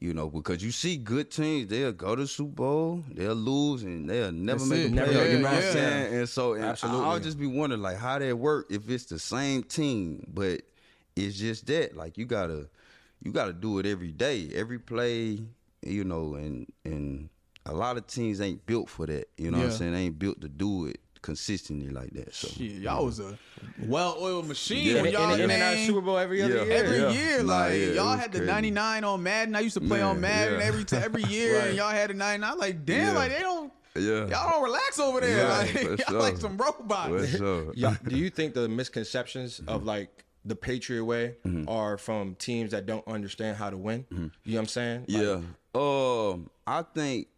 you 0.00 0.12
know, 0.12 0.28
because 0.28 0.62
you 0.62 0.70
see 0.70 0.96
good 0.96 1.30
teams, 1.30 1.68
they'll 1.68 1.92
go 1.92 2.16
to 2.16 2.26
Super 2.26 2.52
Bowl, 2.52 3.04
they'll 3.12 3.34
lose, 3.34 3.82
and 3.82 4.08
they'll 4.08 4.32
never 4.32 4.58
That's 4.58 4.70
make 4.70 4.80
it. 4.80 4.86
a 4.86 4.94
playoff. 4.94 5.16
make 5.16 5.30
you 5.32 5.38
know 5.38 5.44
what 5.44 5.54
I'm 5.54 5.72
saying? 5.72 6.14
And 6.14 6.28
so, 6.28 6.54
and 6.54 6.64
Absolutely. 6.64 7.06
I'll 7.06 7.20
just 7.20 7.38
be 7.38 7.46
wondering 7.46 7.82
like 7.82 7.96
how 7.96 8.18
that 8.18 8.36
work 8.36 8.66
if 8.70 8.88
it's 8.90 9.04
the 9.06 9.18
same 9.18 9.62
team, 9.62 10.24
but 10.32 10.62
it's 11.16 11.36
just 11.36 11.66
that 11.66 11.96
like 11.96 12.18
you 12.18 12.26
gotta 12.26 12.68
you 13.22 13.32
gotta 13.32 13.52
do 13.52 13.78
it 13.78 13.86
every 13.86 14.12
day, 14.12 14.50
every 14.54 14.78
play, 14.78 15.38
you 15.82 16.04
know, 16.04 16.34
and 16.34 16.66
and 16.84 17.28
a 17.66 17.72
lot 17.72 17.96
of 17.96 18.06
teams 18.06 18.40
ain't 18.40 18.66
built 18.66 18.90
for 18.90 19.06
that. 19.06 19.28
You 19.38 19.50
know 19.50 19.58
what 19.58 19.66
I'm 19.66 19.72
saying? 19.72 19.92
They 19.92 20.00
ain't 20.00 20.18
built 20.18 20.40
to 20.42 20.48
do 20.48 20.86
it 20.86 21.00
consistently 21.24 21.88
like 21.88 22.10
that. 22.12 22.34
So 22.34 22.48
Shit, 22.48 22.82
y'all 22.82 23.06
was 23.06 23.18
a 23.18 23.38
well-oiled 23.86 24.46
machine 24.46 24.94
Yeah. 24.96 25.02
when 25.02 25.12
y'all 25.12 25.32
in, 25.32 25.40
in 25.40 25.50
and 25.50 25.62
out 25.62 25.76
Super 25.86 26.02
Bowl 26.02 26.18
every 26.18 26.42
other 26.42 26.56
Yeah. 26.58 26.64
year. 26.64 26.72
Every 26.72 26.98
Yeah. 26.98 27.10
year, 27.10 27.42
Nah, 27.42 27.52
like 27.60 27.72
yeah, 27.72 27.86
y'all 27.92 28.10
was 28.12 28.20
had 28.20 28.32
the 28.32 28.38
crazy. 28.38 28.52
99 28.52 29.04
on 29.04 29.22
Madden. 29.22 29.56
I 29.56 29.60
used 29.60 29.74
to 29.74 29.80
play 29.80 30.02
on 30.02 30.20
Man, 30.20 30.30
Madden 30.50 30.60
yeah. 30.60 30.66
every 30.66 30.84
t- 30.84 30.96
every 30.96 31.22
year, 31.24 31.58
Right. 31.58 31.68
and 31.68 31.76
y'all 31.76 31.90
had 31.90 32.10
the 32.10 32.14
99. 32.14 32.58
Like, 32.58 32.84
damn, 32.84 33.06
Yeah. 33.06 33.12
like 33.14 33.32
they 33.32 33.40
don't, 33.40 33.72
Yeah. 33.96 34.26
y'all 34.28 34.50
don't 34.50 34.62
relax 34.62 34.98
over 35.00 35.20
there. 35.20 35.38
Yeah, 35.38 35.56
like, 35.58 35.74
y'all 35.98 36.08
sure. 36.10 36.20
like 36.20 36.36
some 36.36 36.56
robots. 36.58 37.08
For 37.08 37.26
sure. 37.38 37.72
Yeah, 37.74 37.96
do 38.06 38.16
you 38.18 38.28
think 38.30 38.52
the 38.54 38.68
misconceptions 38.68 39.62
of 39.66 39.84
like 39.84 40.24
the 40.44 40.54
Patriot 40.54 41.04
way 41.06 41.36
Mm-hmm. 41.46 41.68
are 41.70 41.96
from 41.96 42.34
teams 42.34 42.72
that 42.72 42.84
don't 42.84 43.06
understand 43.08 43.56
how 43.56 43.70
to 43.70 43.78
win? 43.78 44.04
You 44.10 44.18
know 44.18 44.30
what 44.44 44.58
I'm 44.58 44.66
saying? 44.66 45.04
Like, 45.08 45.22
Yeah. 45.22 45.40
Um, 45.74 46.50
I 46.66 46.82
think 46.82 47.28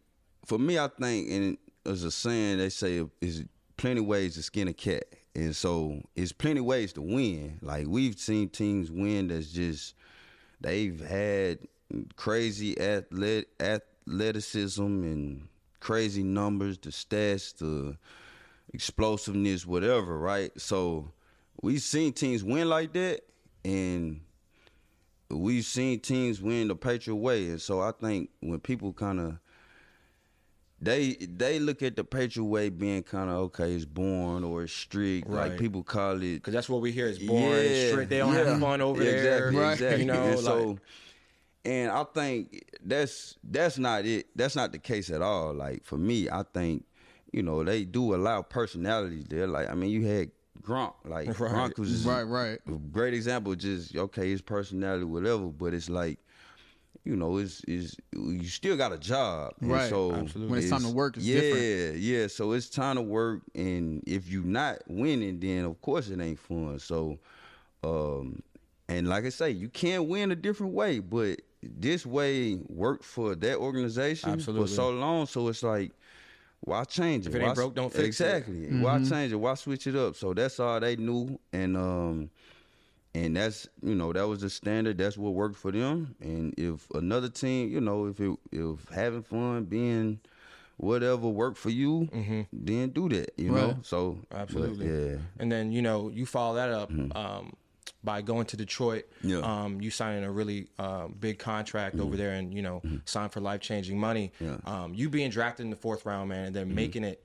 for 0.45 0.59
me, 0.59 0.77
I 0.77 0.87
think, 0.89 1.29
and 1.31 1.57
there's 1.83 2.03
a 2.03 2.11
saying 2.11 2.57
they 2.57 2.69
say 2.69 3.03
is 3.21 3.43
plenty 3.77 4.01
ways 4.01 4.35
to 4.35 4.43
skin 4.43 4.67
a 4.67 4.73
cat, 4.73 5.05
and 5.35 5.55
so 5.55 6.01
it's 6.15 6.31
plenty 6.31 6.61
ways 6.61 6.93
to 6.93 7.01
win. 7.01 7.59
Like 7.61 7.87
we've 7.87 8.17
seen 8.19 8.49
teams 8.49 8.91
win 8.91 9.27
that's 9.27 9.51
just 9.51 9.95
they've 10.59 10.99
had 10.99 11.59
crazy 12.15 12.77
athlet 12.79 13.45
athleticism 13.59 14.83
and 14.83 15.47
crazy 15.79 16.23
numbers, 16.23 16.77
the 16.79 16.89
stats, 16.89 17.55
the 17.57 17.97
explosiveness, 18.73 19.65
whatever. 19.65 20.17
Right. 20.17 20.51
So 20.59 21.11
we've 21.61 21.81
seen 21.81 22.13
teams 22.13 22.43
win 22.43 22.69
like 22.69 22.93
that, 22.93 23.21
and 23.63 24.21
we've 25.29 25.65
seen 25.65 25.99
teams 25.99 26.41
win 26.41 26.67
the 26.67 26.75
Patriot 26.75 27.15
way, 27.15 27.49
and 27.49 27.61
so 27.61 27.81
I 27.81 27.91
think 27.91 28.29
when 28.39 28.59
people 28.59 28.93
kind 28.93 29.19
of 29.19 29.37
they 30.81 31.13
they 31.15 31.59
look 31.59 31.81
at 31.81 31.95
the 31.95 32.03
Patriot 32.03 32.45
way 32.45 32.69
being 32.69 33.03
kind 33.03 33.29
of 33.29 33.37
okay, 33.37 33.73
it's 33.73 33.85
born 33.85 34.43
or 34.43 34.63
it's 34.63 34.73
strict, 34.73 35.27
Right. 35.27 35.49
like 35.51 35.59
people 35.59 35.83
call 35.83 36.17
it. 36.21 36.35
Because 36.35 36.53
that's 36.53 36.69
what 36.69 36.81
we 36.81 36.91
hear 36.91 37.07
is 37.07 37.19
born, 37.19 37.41
Yeah, 37.51 37.89
straight. 37.91 38.09
They 38.09 38.19
don't 38.19 38.33
yeah. 38.33 38.43
have 38.45 38.59
fun 38.59 38.81
over 38.81 39.01
exactly, 39.01 39.21
there. 39.21 39.51
Right. 39.63 39.73
Exactly, 39.73 39.99
You 40.01 40.05
know, 40.05 40.23
and 40.23 40.35
like, 40.35 40.43
so, 40.45 40.77
and 41.65 41.91
I 41.91 42.03
think 42.03 42.63
that's 42.83 43.35
that's 43.43 43.77
not 43.77 44.05
it. 44.05 44.27
That's 44.35 44.55
not 44.55 44.71
the 44.71 44.79
case 44.79 45.09
at 45.09 45.21
all. 45.21 45.53
Like 45.53 45.83
for 45.83 45.97
me, 45.97 46.29
I 46.29 46.43
think 46.53 46.85
you 47.33 47.43
know 47.43 47.63
they 47.63 47.83
do 47.83 48.13
allow 48.15 48.41
personalities 48.43 49.25
there. 49.27 49.47
Like 49.47 49.69
I 49.69 49.73
mean, 49.73 49.89
you 49.89 50.05
had 50.05 50.31
Gronk. 50.61 50.93
Like 51.05 51.27
Right. 51.39 51.51
Gronk 51.51 51.79
was 51.79 52.05
Right, 52.05 52.23
right. 52.23 52.59
a 52.67 52.71
great 52.71 53.13
example. 53.15 53.55
Just 53.55 53.95
okay, 53.95 54.29
his 54.29 54.41
personality, 54.41 55.05
whatever. 55.05 55.45
But 55.47 55.73
it's 55.73 55.89
like, 55.89 56.19
you 57.07 57.15
know, 57.15 57.37
it's 57.37 57.61
is 57.65 57.95
you 58.13 58.43
still 58.47 58.75
got 58.77 58.91
a 58.91 58.97
job, 58.97 59.53
And 59.61 59.71
Right. 59.71 59.89
So 59.89 60.11
Absolutely. 60.13 60.51
When 60.51 60.59
it's 60.59 60.69
time 60.69 60.81
to 60.83 60.89
work, 60.89 61.17
it's 61.17 61.25
yeah, 61.25 61.39
different. 61.41 61.99
yeah. 61.99 62.27
So 62.27 62.51
it's 62.51 62.69
time 62.69 62.97
to 62.97 63.01
work, 63.01 63.41
and 63.55 64.03
if 64.05 64.29
you 64.29 64.43
not 64.43 64.79
winning, 64.87 65.39
then 65.39 65.65
of 65.65 65.79
course 65.81 66.09
it 66.09 66.19
ain't 66.19 66.39
fun. 66.39 66.79
So, 66.79 67.17
um, 67.83 68.41
and 68.89 69.07
like 69.07 69.25
I 69.25 69.29
say, 69.29 69.51
you 69.51 69.69
can't 69.69 70.07
win 70.07 70.31
a 70.31 70.35
different 70.35 70.73
way, 70.73 70.99
but 70.99 71.41
this 71.61 72.05
way 72.05 72.55
worked 72.67 73.03
for 73.03 73.35
that 73.35 73.57
organization 73.57 74.31
Absolutely. 74.31 74.67
for 74.67 74.73
so 74.73 74.89
long. 74.91 75.25
So 75.27 75.47
it's 75.47 75.63
like. 75.63 75.91
Why 76.61 76.83
change 76.85 77.27
it? 77.27 77.29
If 77.29 77.35
it 77.35 77.37
ain't 77.37 77.47
Why- 77.49 77.53
broke, 77.53 77.75
don't 77.75 77.93
fix 77.93 78.19
it. 78.19 78.25
exactly. 78.25 78.79
Why 78.81 78.97
change 79.03 79.31
it? 79.31 79.35
Why 79.35 79.53
switch 79.53 79.85
it 79.85 79.95
up? 79.95 80.15
So 80.15 80.33
that's 80.33 80.59
all 80.59 80.79
they 80.79 80.95
knew, 80.95 81.39
and 81.53 81.77
um, 81.77 82.29
and 83.25 83.35
that's 83.35 83.67
you 83.81 83.95
know 83.95 84.13
that 84.13 84.27
was 84.27 84.41
the 84.41 84.49
standard. 84.49 84.97
That's 84.97 85.17
what 85.17 85.33
worked 85.33 85.57
for 85.57 85.71
them. 85.71 86.15
And 86.21 86.53
if 86.57 86.89
another 86.93 87.29
team, 87.29 87.69
you 87.69 87.81
know, 87.81 88.05
if 88.05 88.19
it 88.19 88.37
if 88.51 88.87
having 88.89 89.23
fun, 89.23 89.65
being 89.65 90.19
whatever 90.77 91.27
worked 91.27 91.57
for 91.57 91.69
you, 91.69 92.07
then 92.53 92.89
do 92.89 93.09
that. 93.09 93.31
You 93.37 93.51
know. 93.51 93.67
Right. 93.67 93.85
So 93.85 94.19
but, 94.29 94.39
Absolutely. 94.39 94.87
yeah. 94.87 95.17
And 95.39 95.51
then 95.51 95.71
you 95.71 95.81
know 95.81 96.09
you 96.09 96.25
follow 96.25 96.55
that 96.55 96.69
up 96.69 96.91
um, 97.15 97.53
by 98.03 98.21
going 98.21 98.45
to 98.47 98.57
Detroit. 98.57 99.05
Mm-hmm. 99.19 99.29
Yeah. 99.29 99.37
Um, 99.39 99.81
you 99.81 99.89
signing 99.89 100.23
a 100.23 100.31
really 100.31 100.67
um, 100.77 101.15
big 101.19 101.39
contract 101.39 101.99
over 101.99 102.15
there, 102.15 102.33
and 102.33 102.53
you 102.53 102.61
know 102.61 102.81
sign 103.05 103.29
for 103.29 103.41
life 103.41 103.61
changing 103.61 103.99
money. 103.99 104.31
Mm-hmm. 104.35 104.45
Yeah. 104.45 104.51
Mm-hmm. 104.51 104.69
Um, 104.69 104.93
you 104.93 105.09
being 105.09 105.31
drafted 105.31 105.65
in 105.65 105.69
the 105.71 105.77
fourth 105.77 106.05
round, 106.05 106.29
man, 106.29 106.45
and 106.45 106.55
then 106.55 106.73
making 106.73 107.03
it 107.03 107.23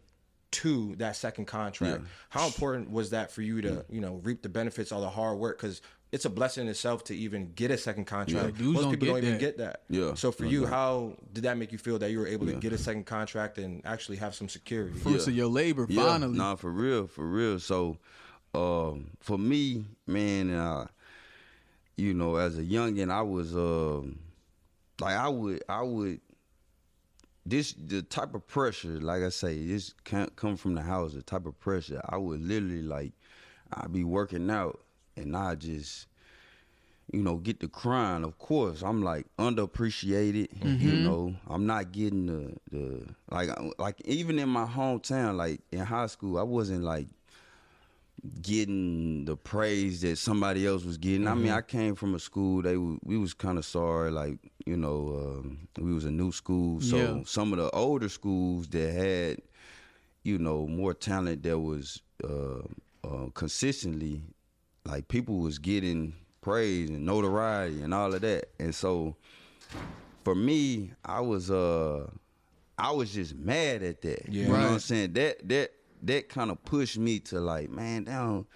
to 0.52 0.94
that 0.96 1.16
second 1.16 1.46
contract. 1.46 2.04
How 2.28 2.46
important 2.46 2.90
was 2.90 3.10
that 3.10 3.30
for 3.30 3.42
you 3.42 3.60
to 3.62 3.84
you 3.88 4.00
know 4.00 4.20
reap 4.22 4.42
the 4.42 4.48
benefits 4.48 4.92
of 4.92 5.00
the 5.00 5.10
hard 5.10 5.38
work? 5.38 5.58
Because 5.58 5.82
it's 6.12 6.26
a 6.26 6.30
blessing 6.30 6.64
in 6.64 6.68
itself 6.68 7.04
to 7.04 7.16
even 7.16 7.52
get 7.54 7.70
a 7.70 7.78
second 7.78 8.04
contract. 8.04 8.58
dudes 8.58 8.74
Most 8.74 8.82
don't 8.82 8.90
people 8.92 9.08
don't 9.08 9.24
even 9.24 9.38
get 9.38 9.56
that. 9.58 9.80
Yeah, 9.88 10.12
So 10.12 10.30
for 10.30 10.44
you, 10.44 10.60
doubt. 10.60 10.70
how 10.70 11.16
did 11.32 11.44
that 11.44 11.56
make 11.56 11.72
you 11.72 11.78
feel 11.78 11.98
that 12.00 12.10
you 12.10 12.18
were 12.18 12.26
able 12.26 12.46
to 12.46 12.52
get 12.52 12.74
a 12.74 12.78
second 12.78 13.06
contract 13.06 13.56
and 13.56 13.80
actually 13.86 14.18
have 14.18 14.34
some 14.34 14.48
security? 14.48 14.98
Fruits 14.98 15.26
of 15.26 15.34
your 15.34 15.46
labor, 15.48 15.86
Yeah, 15.88 16.04
finally. 16.04 16.36
Nah, 16.36 16.56
for 16.56 16.70
real, 16.70 17.06
for 17.06 17.26
real. 17.26 17.58
So, 17.58 17.96
um, 18.54 19.12
for 19.20 19.38
me, 19.38 19.86
man, 20.06 20.52
uh, 20.52 20.86
you 21.96 22.12
know, 22.12 22.36
as 22.36 22.58
a 22.58 22.62
youngin, 22.62 23.10
I 23.10 23.22
was 23.22 23.56
um, 23.56 24.18
like, 25.00 25.16
I 25.16 25.28
would, 25.28 25.62
I 25.66 25.80
would. 25.80 26.20
This 27.44 27.72
the 27.72 28.02
type 28.02 28.34
of 28.34 28.46
pressure, 28.46 29.00
like 29.00 29.22
I 29.22 29.28
say, 29.30 29.66
this 29.66 29.94
can't 30.04 30.34
come 30.36 30.56
from 30.56 30.74
the 30.74 30.82
house. 30.82 31.12
The 31.14 31.22
type 31.22 31.46
of 31.46 31.58
pressure, 31.58 32.00
I 32.08 32.16
would 32.16 32.40
literally 32.40 32.82
like, 32.82 33.12
I'd 33.72 33.92
be 33.92 34.04
working 34.04 34.48
out, 34.48 34.80
and 35.16 35.36
I 35.36 35.56
just, 35.56 36.06
you 37.12 37.20
know, 37.20 37.38
get 37.38 37.58
the 37.58 37.66
crying. 37.66 38.22
Of 38.22 38.38
course, 38.38 38.82
I'm 38.82 39.02
like 39.02 39.26
underappreciated. 39.38 40.48
You 40.62 40.68
mm-hmm. 40.68 41.04
know, 41.04 41.34
I'm 41.48 41.66
not 41.66 41.90
getting 41.90 42.26
the 42.26 42.54
the 42.70 43.06
like 43.30 43.50
like 43.76 44.00
even 44.04 44.38
in 44.38 44.48
my 44.48 44.64
hometown, 44.64 45.36
like 45.36 45.60
in 45.72 45.80
high 45.80 46.06
school, 46.06 46.38
I 46.38 46.44
wasn't 46.44 46.84
like 46.84 47.08
getting 48.40 49.24
the 49.24 49.36
praise 49.36 50.00
that 50.02 50.16
somebody 50.16 50.66
else 50.66 50.84
was 50.84 50.96
getting. 50.96 51.26
I 51.26 51.34
mean, 51.34 51.46
mm-hmm. 51.46 51.56
I 51.56 51.62
came 51.62 51.94
from 51.96 52.14
a 52.14 52.18
school 52.20 52.62
they 52.62 52.74
w- 52.74 53.00
we 53.04 53.18
was 53.18 53.34
kind 53.34 53.58
of 53.58 53.64
sorry, 53.64 54.10
like 54.10 54.38
you 54.66 54.76
know, 54.76 55.40
um, 55.40 55.68
we 55.78 55.92
was 55.92 56.04
a 56.04 56.10
new 56.10 56.32
school, 56.32 56.80
so 56.80 56.96
Yeah. 56.96 57.22
some 57.26 57.52
of 57.52 57.58
the 57.58 57.70
older 57.70 58.08
schools 58.08 58.68
that 58.68 58.92
had 58.92 59.38
you 60.24 60.38
know 60.38 60.66
more 60.68 60.94
talent 60.94 61.42
that 61.42 61.58
was 61.58 62.00
uh, 62.22 62.60
uh, 63.04 63.26
consistently 63.34 64.22
like 64.84 65.08
people 65.08 65.38
was 65.38 65.58
getting 65.58 66.14
praise 66.40 66.90
and 66.90 67.04
notoriety 67.04 67.82
and 67.82 67.92
all 67.94 68.14
of 68.14 68.20
that, 68.20 68.46
and 68.60 68.74
so 68.74 69.16
for 70.24 70.34
me, 70.34 70.92
I 71.04 71.20
was 71.20 71.50
uh 71.50 72.08
I 72.78 72.90
was 72.92 73.12
just 73.12 73.34
mad 73.34 73.82
at 73.82 74.00
that. 74.02 74.28
Yeah. 74.28 74.42
You 74.42 74.48
know 74.48 74.52
what 74.54 74.60
I'm 74.74 74.78
saying? 74.80 75.12
That 75.14 75.48
that 75.48 75.72
that 76.04 76.28
kind 76.28 76.50
of 76.50 76.64
pushed 76.64 76.98
me 76.98 77.18
to 77.20 77.40
like, 77.40 77.70
man, 77.70 78.04
they 78.04 78.12
don't 78.12 78.46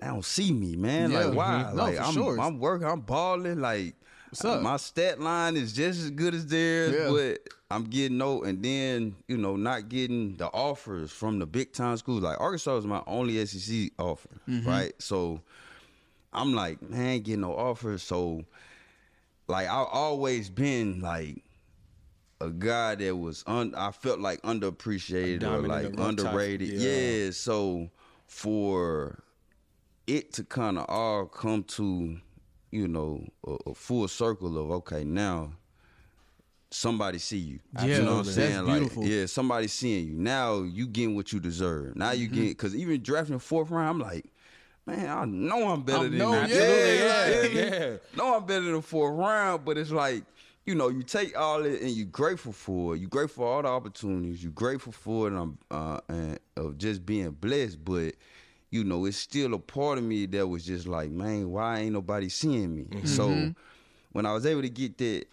they 0.00 0.06
don't 0.06 0.24
see 0.24 0.52
me, 0.52 0.76
man. 0.76 1.10
Yeah. 1.10 1.24
Like 1.24 1.36
why? 1.36 1.64
Mhm. 1.64 1.74
No, 1.74 1.82
like 1.84 2.00
I'm 2.00 2.12
sure. 2.12 2.38
I'm 2.40 2.58
working, 2.58 2.86
I'm 2.86 3.00
balling, 3.00 3.60
like 3.60 3.94
up? 4.44 4.62
My 4.62 4.76
stat 4.76 5.20
line 5.20 5.56
is 5.56 5.72
just 5.72 6.00
as 6.00 6.10
good 6.10 6.34
as 6.34 6.46
theirs, 6.46 6.94
Yeah. 6.94 7.10
but 7.10 7.48
I'm 7.70 7.84
getting 7.84 8.18
no, 8.18 8.42
and 8.42 8.62
then 8.62 9.16
you 9.28 9.36
know 9.36 9.56
not 9.56 9.88
getting 9.88 10.36
the 10.36 10.46
offers 10.48 11.10
from 11.12 11.38
the 11.38 11.46
big 11.46 11.72
time 11.72 11.96
schools. 11.96 12.22
Like 12.22 12.40
Arkansas 12.40 12.76
is 12.78 12.86
my 12.86 13.02
only 13.06 13.44
SEC 13.46 13.90
offer, 13.98 14.28
Mm-hmm. 14.48 14.68
right? 14.68 14.92
So 14.98 15.40
I'm 16.32 16.54
like, 16.54 16.80
man, 16.82 17.00
I 17.00 17.08
ain't 17.10 17.24
getting 17.24 17.40
no 17.42 17.54
offers. 17.56 18.02
So 18.02 18.44
like 19.48 19.66
I've 19.68 19.88
always 19.90 20.48
been 20.50 21.00
like 21.00 21.42
a 22.40 22.50
guy 22.50 22.94
that 22.94 23.16
was 23.16 23.42
un 23.46 23.74
I 23.76 23.90
felt 23.90 24.20
like 24.20 24.40
underappreciated 24.42 25.42
or 25.42 25.66
like 25.66 25.86
underrated. 25.98 26.68
yeah. 26.68 27.24
yeah. 27.24 27.30
So 27.32 27.90
for 28.26 29.22
it 30.06 30.32
to 30.34 30.44
kind 30.44 30.78
of 30.78 30.86
all 30.88 31.26
come 31.26 31.62
to, 31.64 32.18
you 32.70 32.88
know, 32.88 33.26
a, 33.46 33.56
a 33.70 33.74
full 33.74 34.06
circle 34.08 34.58
of 34.58 34.70
okay, 34.70 35.04
now 35.04 35.52
somebody 36.70 37.18
see 37.18 37.38
you. 37.38 37.60
Yeah, 37.76 37.84
you 37.84 38.02
know 38.02 38.04
what 38.04 38.18
I'm 38.18 38.24
that's 38.24 38.34
saying? 38.34 38.64
beautiful. 38.64 39.02
Like, 39.02 39.10
yeah, 39.10 39.26
somebody 39.26 39.66
seeing 39.66 40.08
you. 40.08 40.14
Now 40.14 40.62
you 40.62 40.86
getting 40.86 41.16
what 41.16 41.32
you 41.32 41.40
deserve. 41.40 41.96
Now 41.96 42.12
you 42.12 42.28
get 42.28 42.48
because 42.48 42.74
even 42.76 43.02
drafting 43.02 43.34
the 43.34 43.40
fourth 43.40 43.70
round, 43.70 44.02
I'm 44.02 44.08
like, 44.08 44.26
man, 44.86 45.08
I 45.08 45.24
know 45.24 45.68
I'm 45.70 45.82
better 45.82 46.00
I 46.06 46.08
than 46.08 46.18
know, 46.18 46.32
you. 46.44 46.54
yeah, 46.54 46.84
yeah, 46.94 47.42
yeah. 47.42 47.64
yeah. 47.64 47.96
know 48.16 48.36
I'm 48.36 48.46
better 48.46 48.62
than 48.62 48.74
the 48.74 48.82
fourth 48.82 49.16
round, 49.16 49.64
but 49.64 49.78
it's 49.78 49.90
like, 49.90 50.24
you 50.64 50.74
know, 50.74 50.88
you 50.88 51.02
take 51.02 51.36
all 51.38 51.64
it 51.64 51.80
and 51.80 51.90
you're 51.90 52.06
grateful 52.06 52.52
for 52.52 52.94
it. 52.94 52.98
You're 53.00 53.08
grateful 53.10 53.44
for 53.44 53.52
all 53.52 53.62
the 53.62 53.68
opportunities. 53.68 54.42
You're 54.42 54.52
grateful 54.52 54.92
for 54.92 55.28
it 55.28 55.34
um, 55.34 55.58
uh, 55.70 56.00
and 56.08 56.38
of 56.56 56.78
just 56.78 57.04
being 57.04 57.30
blessed. 57.32 57.84
But, 57.84 58.14
you 58.70 58.84
know, 58.84 59.04
it's 59.04 59.16
still 59.16 59.54
a 59.54 59.58
part 59.58 59.98
of 59.98 60.04
me 60.04 60.26
that 60.26 60.46
was 60.46 60.64
just 60.64 60.86
like, 60.86 61.10
man, 61.10 61.50
why 61.50 61.80
ain't 61.80 61.92
nobody 61.92 62.28
seeing 62.28 62.74
me? 62.74 62.84
Mm-hmm. 62.84 63.06
So 63.06 63.54
when 64.12 64.26
I 64.26 64.32
was 64.32 64.46
able 64.46 64.62
to 64.62 64.68
get 64.68 64.98
that 64.98 65.26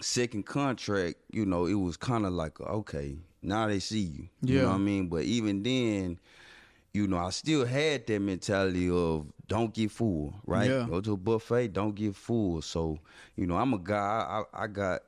second 0.00 0.46
contract, 0.46 1.16
you 1.30 1.46
know, 1.46 1.66
it 1.66 1.74
was 1.74 1.96
kind 1.96 2.26
of 2.26 2.32
like, 2.32 2.60
okay, 2.60 3.16
now 3.42 3.66
they 3.66 3.78
see 3.78 4.00
you. 4.00 4.28
You 4.42 4.56
Yeah. 4.56 4.62
know 4.62 4.68
what 4.68 4.74
I 4.74 4.78
mean? 4.78 5.08
But 5.08 5.22
even 5.22 5.62
then, 5.62 6.18
you 6.92 7.06
know, 7.06 7.18
I 7.18 7.30
still 7.30 7.64
had 7.66 8.06
that 8.06 8.20
mentality 8.20 8.88
of 8.90 9.26
don't 9.48 9.72
get 9.74 9.90
fooled, 9.90 10.34
right? 10.46 10.70
Yeah. 10.70 10.86
Go 10.88 11.00
to 11.00 11.12
a 11.12 11.16
buffet, 11.16 11.68
don't 11.68 11.94
get 11.94 12.14
fooled. 12.16 12.64
So, 12.64 12.98
you 13.36 13.46
know, 13.46 13.56
I'm 13.56 13.74
a 13.74 13.78
guy. 13.78 13.96
I, 14.54 14.64
I 14.64 14.66
got 14.66 15.02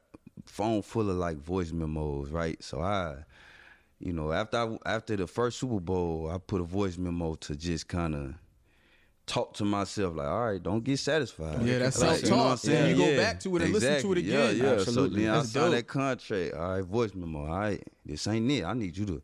phone 0.47 0.82
full 0.82 1.09
of 1.11 1.16
like 1.16 1.39
voice 1.39 1.72
memos, 1.72 2.30
right? 2.30 2.62
So 2.62 2.80
I, 2.80 3.24
you 4.01 4.12
know, 4.12 4.32
after 4.32 4.57
I, 4.57 4.78
after 4.94 5.16
the 5.16 5.26
first 5.26 5.59
Super 5.59 5.80
Bowl, 5.80 6.30
I 6.32 6.38
put 6.38 6.61
a 6.61 6.64
voice 6.64 6.96
memo 6.99 7.34
to 7.36 7.57
just 7.57 7.88
kind 7.88 8.14
of 8.14 8.34
talk 9.26 9.55
to 9.55 9.64
myself 9.64 10.14
like, 10.16 10.26
all 10.26 10.46
right, 10.46 10.62
don't 10.62 10.82
get 10.84 10.99
satisfied. 10.99 11.61
Yeah, 11.62 11.78
that's 11.80 12.01
Like, 12.01 12.22
you 12.22 12.30
know 12.30 12.36
what 12.38 12.42
I'm 12.46 12.57
self-talk. 12.57 12.59
saying? 12.59 12.96
Yeah, 12.99 13.05
you 13.07 13.16
go 13.16 13.22
back 13.22 13.40
to 13.40 13.57
it 13.57 13.62
and 13.62 13.72
listen 13.74 14.01
to 14.03 14.12
it 14.12 14.18
again. 14.18 14.57
Yeah, 14.57 14.64
yeah. 14.66 14.72
Absolutely. 14.74 15.24
So 15.24 15.30
then 15.30 15.34
I 15.34 15.42
signed 15.42 15.72
that 15.74 15.86
contract. 15.86 16.55
All 16.55 16.70
right, 16.70 16.84
voice 16.84 17.14
memo. 17.14 17.40
All 17.46 17.59
right, 17.59 17.82
this 18.07 18.26
ain't 18.26 18.51
it. 18.51 18.64
I 18.64 18.72
need 18.74 18.96
you 18.96 19.05
to, 19.07 19.22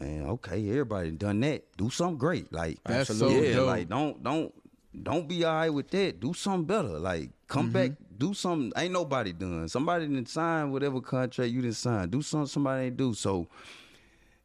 man. 0.00 0.26
Okay, 0.30 0.68
everybody 0.70 1.10
done 1.10 1.40
that. 1.40 1.64
Do 1.76 1.90
something 1.90 2.16
great. 2.16 2.52
Like 2.52 2.78
That's 2.84 3.16
so 3.18 3.28
yeah, 3.28 3.54
dope. 3.56 3.66
like 3.66 3.88
don't 3.88 4.22
don't 4.22 4.54
don't 5.02 5.28
be 5.28 5.44
all 5.44 5.54
right 5.54 5.70
with 5.70 5.90
that. 5.90 6.20
Do 6.20 6.32
something 6.32 6.64
better. 6.64 6.98
Like 6.98 7.30
come 7.48 7.70
back, 7.70 7.90
Mm-hmm. 7.90 8.16
do 8.16 8.32
something. 8.32 8.72
Ain't 8.80 8.92
nobody 8.92 9.32
done. 9.32 9.68
Somebody 9.68 10.06
didn't 10.06 10.28
sign 10.28 10.70
whatever 10.70 11.00
contract 11.00 11.50
you 11.50 11.60
didn't 11.60 11.76
sign. 11.76 12.08
Do 12.08 12.22
something 12.22 12.46
somebody 12.46 12.86
ain't 12.86 12.96
do. 12.96 13.12
So 13.12 13.46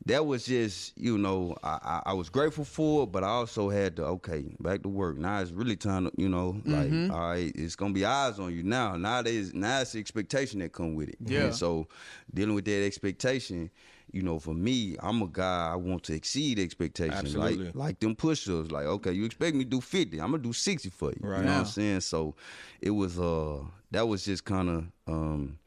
that 0.05 0.25
was 0.25 0.45
just 0.45 0.97
you 0.97 1.17
know 1.17 1.55
I, 1.63 1.77
I 1.83 2.01
I 2.11 2.13
was 2.13 2.29
grateful 2.29 2.63
for 2.65 3.03
it, 3.03 3.11
but 3.11 3.23
I 3.23 3.27
also 3.27 3.69
had 3.69 3.97
to 3.97 4.05
okay 4.05 4.45
back 4.59 4.81
to 4.83 4.89
work. 4.89 5.17
Now 5.17 5.39
it's 5.41 5.51
really 5.51 5.75
time 5.75 6.05
to 6.05 6.11
you 6.17 6.29
know 6.29 6.53
Mm-hmm. 6.65 7.07
like 7.07 7.11
all 7.13 7.29
right, 7.29 7.51
it's 7.55 7.75
gonna 7.75 7.93
be 7.93 8.05
eyes 8.05 8.39
on 8.39 8.53
you 8.55 8.63
now. 8.63 8.95
Now 8.97 9.21
there's 9.21 9.53
now 9.53 9.81
it's 9.81 9.91
the 9.91 9.99
expectation 9.99 10.59
that 10.61 10.71
come 10.71 10.95
with 10.95 11.09
it. 11.09 11.17
Yeah. 11.23 11.45
And 11.45 11.55
so 11.55 11.87
dealing 12.33 12.55
with 12.55 12.65
that 12.65 12.83
expectation, 12.85 13.69
you 14.11 14.23
know, 14.23 14.39
for 14.39 14.53
me, 14.55 14.95
I'm 15.03 15.21
a 15.21 15.27
guy 15.27 15.69
I 15.73 15.75
want 15.75 16.03
to 16.05 16.13
exceed 16.15 16.57
expectations. 16.59 17.19
Absolutely. 17.35 17.65
Like 17.65 17.75
like 17.75 17.99
them 17.99 18.15
push-ups. 18.15 18.71
Like 18.71 18.85
okay, 18.85 19.11
you 19.11 19.25
expect 19.25 19.55
me 19.55 19.65
to 19.65 19.69
do 19.69 19.81
50, 19.81 20.19
I'm 20.19 20.31
gonna 20.31 20.41
do 20.41 20.53
60 20.53 20.89
for 20.89 21.11
you. 21.11 21.17
Right. 21.21 21.39
You 21.39 21.45
know 21.45 21.51
what 21.51 21.59
I'm 21.59 21.65
saying? 21.65 22.01
So 22.01 22.35
it 22.81 22.91
was 22.91 23.19
uh 23.19 23.59
that 23.91 24.07
was 24.07 24.23
just 24.25 24.45
kind 24.45 24.69
of 24.69 24.85
um 25.07 25.58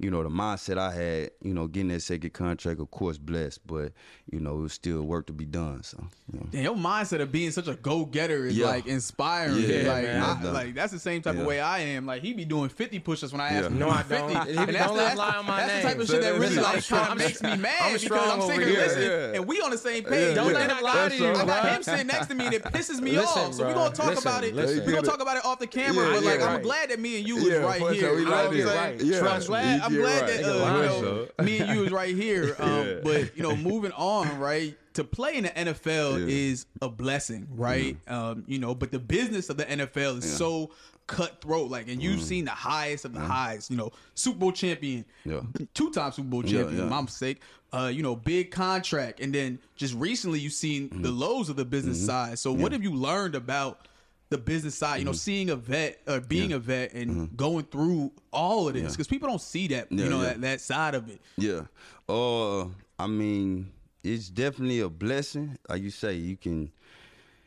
you 0.00 0.10
know 0.10 0.22
the 0.22 0.30
mindset 0.30 0.78
I 0.78 0.92
had, 0.94 1.30
you 1.42 1.52
know, 1.52 1.66
getting 1.66 1.88
that 1.88 2.00
second 2.00 2.32
contract, 2.32 2.80
of 2.80 2.90
course, 2.90 3.18
blessed, 3.18 3.66
but 3.66 3.92
you 4.32 4.40
know, 4.40 4.58
it 4.58 4.62
was 4.62 4.72
still 4.72 5.02
work 5.02 5.26
to 5.26 5.32
be 5.32 5.44
done. 5.44 5.82
So, 5.82 6.02
you 6.32 6.38
know. 6.40 6.46
And 6.54 6.62
your 6.62 6.74
mindset 6.74 7.20
of 7.20 7.30
being 7.30 7.50
such 7.50 7.66
a 7.68 7.74
go 7.74 8.04
getter 8.06 8.46
is 8.46 8.56
Yeah. 8.56 8.66
like 8.66 8.86
inspiring. 8.86 9.56
Yeah, 9.58 9.92
like, 9.92 10.04
man. 10.04 10.22
I- 10.22 10.42
Yeah. 10.42 10.50
like 10.52 10.74
that's 10.74 10.92
the 10.92 10.98
same 10.98 11.20
type 11.20 11.36
of 11.36 11.44
way 11.44 11.60
I 11.60 11.80
am. 11.80 12.06
Like 12.06 12.22
he 12.22 12.32
be 12.32 12.44
doing 12.46 12.70
fifty 12.70 12.98
push-ups 12.98 13.32
when 13.32 13.40
I 13.42 13.48
ask 13.48 13.54
Yeah. 13.62 13.66
him. 13.66 13.78
No, 13.78 13.90
I 13.90 14.02
50. 14.02 14.16
don't. 14.16 14.36
And 14.36 14.48
he 14.48 14.52
be, 14.54 14.58
And 14.60 14.74
that's 14.74 14.86
don't 14.86 14.96
the- 14.96 15.16
lie 15.16 15.36
on 15.36 15.46
my 15.46 15.56
That's 15.58 15.68
name. 15.72 15.82
the 15.82 15.88
type 15.88 15.98
of 16.00 16.06
Say 16.08 16.12
shit 16.14 16.22
that 16.22 16.32
that 16.32 16.40
really 16.40 16.52
again. 16.56 16.62
like 16.62 16.86
kind 16.88 17.12
of 17.12 17.18
makes 17.18 17.42
me 17.42 17.56
mad 17.56 17.76
I'm 17.82 17.92
because 18.00 18.10
I'm 18.32 18.40
sitting 18.40 18.42
over 18.42 18.52
here 18.60 18.68
here. 18.70 18.78
listening 18.80 19.04
Yeah. 19.10 19.34
and 19.36 19.46
we 19.46 19.60
on 19.60 19.70
the 19.70 19.78
same 19.78 20.04
page. 20.04 20.34
Don't 20.34 20.52
let 20.54 20.70
him 20.70 20.76
I 20.78 20.80
lie 20.80 20.92
got- 20.94 21.10
to 21.12 21.16
you, 21.18 21.30
I 21.30 21.44
got 21.44 21.68
him 21.76 21.82
sitting 21.82 22.06
next 22.06 22.26
to 22.28 22.34
me 22.34 22.46
and 22.46 22.54
it 22.54 22.62
pisses 22.64 23.00
me 23.00 23.18
off. 23.18 23.54
So 23.54 23.66
we're 23.66 23.74
gonna 23.74 23.94
talk 23.94 24.18
about 24.18 24.44
it. 24.44 24.54
We're 24.54 24.92
gonna 24.94 25.02
talk 25.02 25.20
about 25.20 25.36
it 25.36 25.44
off 25.44 25.58
the 25.58 25.66
camera. 25.66 26.10
But 26.14 26.22
like 26.24 26.40
I'm 26.40 26.62
glad 26.62 26.88
that 26.90 26.98
me 27.00 27.18
and 27.18 27.28
you 27.28 27.36
is 27.36 27.58
right 27.58 27.80
here. 27.80 27.94
sure. 28.00 28.14
We 28.14 28.20
You 28.20 28.24
know 28.26 28.30
right 28.30 28.42
what 28.44 28.50
I'm 28.50 28.54
here. 28.56 28.66
saying? 28.66 28.98
Right. 28.98 29.04
Yeah. 29.04 29.18
Trust 29.18 29.48
me. 29.50 29.80
I'm 29.90 30.00
glad 30.00 30.20
right. 30.22 30.30
that 30.40 30.44
uh, 30.44 30.82
you 30.96 31.02
know, 31.38 31.44
me 31.44 31.58
and 31.58 31.70
you 31.74 31.80
was 31.80 31.90
right 31.92 32.14
here. 32.14 32.56
Um, 32.60 32.70
Yeah. 32.86 32.94
But 33.02 33.36
you 33.36 33.42
know, 33.42 33.56
moving 33.56 33.92
on, 33.92 34.38
right? 34.38 34.76
To 34.94 35.04
play 35.04 35.36
in 35.36 35.44
the 35.44 35.50
NFL 35.50 36.20
Yeah. 36.20 36.26
is 36.28 36.66
a 36.82 36.88
blessing, 36.88 37.46
right? 37.54 37.96
Um, 38.08 38.44
you 38.46 38.58
know, 38.58 38.74
but 38.74 38.90
the 38.92 38.98
business 38.98 39.48
of 39.50 39.56
the 39.56 39.64
NFL 39.64 40.18
is 40.18 40.30
Yeah. 40.30 40.36
so 40.36 40.70
cutthroat. 41.06 41.70
Like, 41.70 41.88
and 41.88 42.02
you've 42.02 42.22
seen 42.22 42.44
the 42.44 42.50
highest 42.50 43.04
of 43.04 43.14
the 43.14 43.20
highs. 43.20 43.70
You 43.70 43.76
know, 43.76 43.92
Super 44.14 44.38
Bowl 44.38 44.52
champion, 44.52 45.04
Yeah. 45.24 45.40
two-time 45.74 46.12
Super 46.12 46.28
Bowl 46.28 46.42
champion. 46.42 46.88
My 46.88 47.00
mistake. 47.02 47.40
Uh, 47.72 47.86
you 47.86 48.02
know, 48.02 48.16
big 48.16 48.50
contract, 48.50 49.20
and 49.20 49.32
then 49.32 49.56
just 49.76 49.94
recently 49.94 50.40
you've 50.40 50.52
seen 50.52 51.02
the 51.02 51.10
lows 51.12 51.48
of 51.48 51.54
the 51.54 51.64
business 51.64 52.04
side. 52.04 52.36
So, 52.36 52.50
what 52.52 52.72
have 52.72 52.82
you 52.82 52.92
learned 52.92 53.36
about? 53.36 53.86
The 54.30 54.38
business 54.38 54.76
side, 54.76 54.98
you 55.00 55.04
know, 55.04 55.12
seeing 55.12 55.50
a 55.50 55.56
vet 55.56 56.00
or 56.06 56.20
being 56.20 56.52
a 56.52 56.58
vet 56.60 56.92
and 56.92 57.36
going 57.36 57.64
through 57.64 58.12
all 58.32 58.68
of 58.68 58.74
this 58.74 58.92
because 58.92 59.08
people 59.08 59.28
don't 59.28 59.40
see 59.40 59.66
that, 59.68 59.90
Yeah, 59.90 60.04
you 60.04 60.10
know, 60.10 60.18
yeah. 60.22 60.28
that, 60.28 60.40
that 60.42 60.60
side 60.60 60.94
of 60.94 61.08
it. 61.08 61.20
Yeah. 61.36 61.62
Uh 62.08 62.66
I 62.98 63.06
mean, 63.08 63.72
it's 64.04 64.28
definitely 64.30 64.80
a 64.80 64.88
blessing. 64.88 65.58
Like 65.68 65.82
you 65.82 65.90
say, 65.90 66.14
you 66.14 66.36
can 66.36 66.70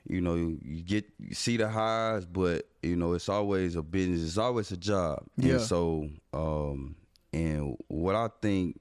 you 0.10 0.20
know, 0.20 0.36
you 0.36 0.82
get 0.84 1.06
you 1.20 1.34
see 1.34 1.56
the 1.56 1.70
highs, 1.70 2.26
but 2.26 2.68
you 2.82 2.98
know, 2.98 3.14
it's 3.14 3.30
always 3.30 3.78
a 3.78 3.82
business. 3.82 4.22
It's 4.22 4.38
always 4.38 4.70
a 4.72 4.78
job. 4.78 5.24
Yeah. 5.38 5.54
And 5.54 5.62
so 5.62 6.10
um 6.34 6.96
and 7.32 7.78
what 7.88 8.16
I 8.16 8.28
think 8.42 8.78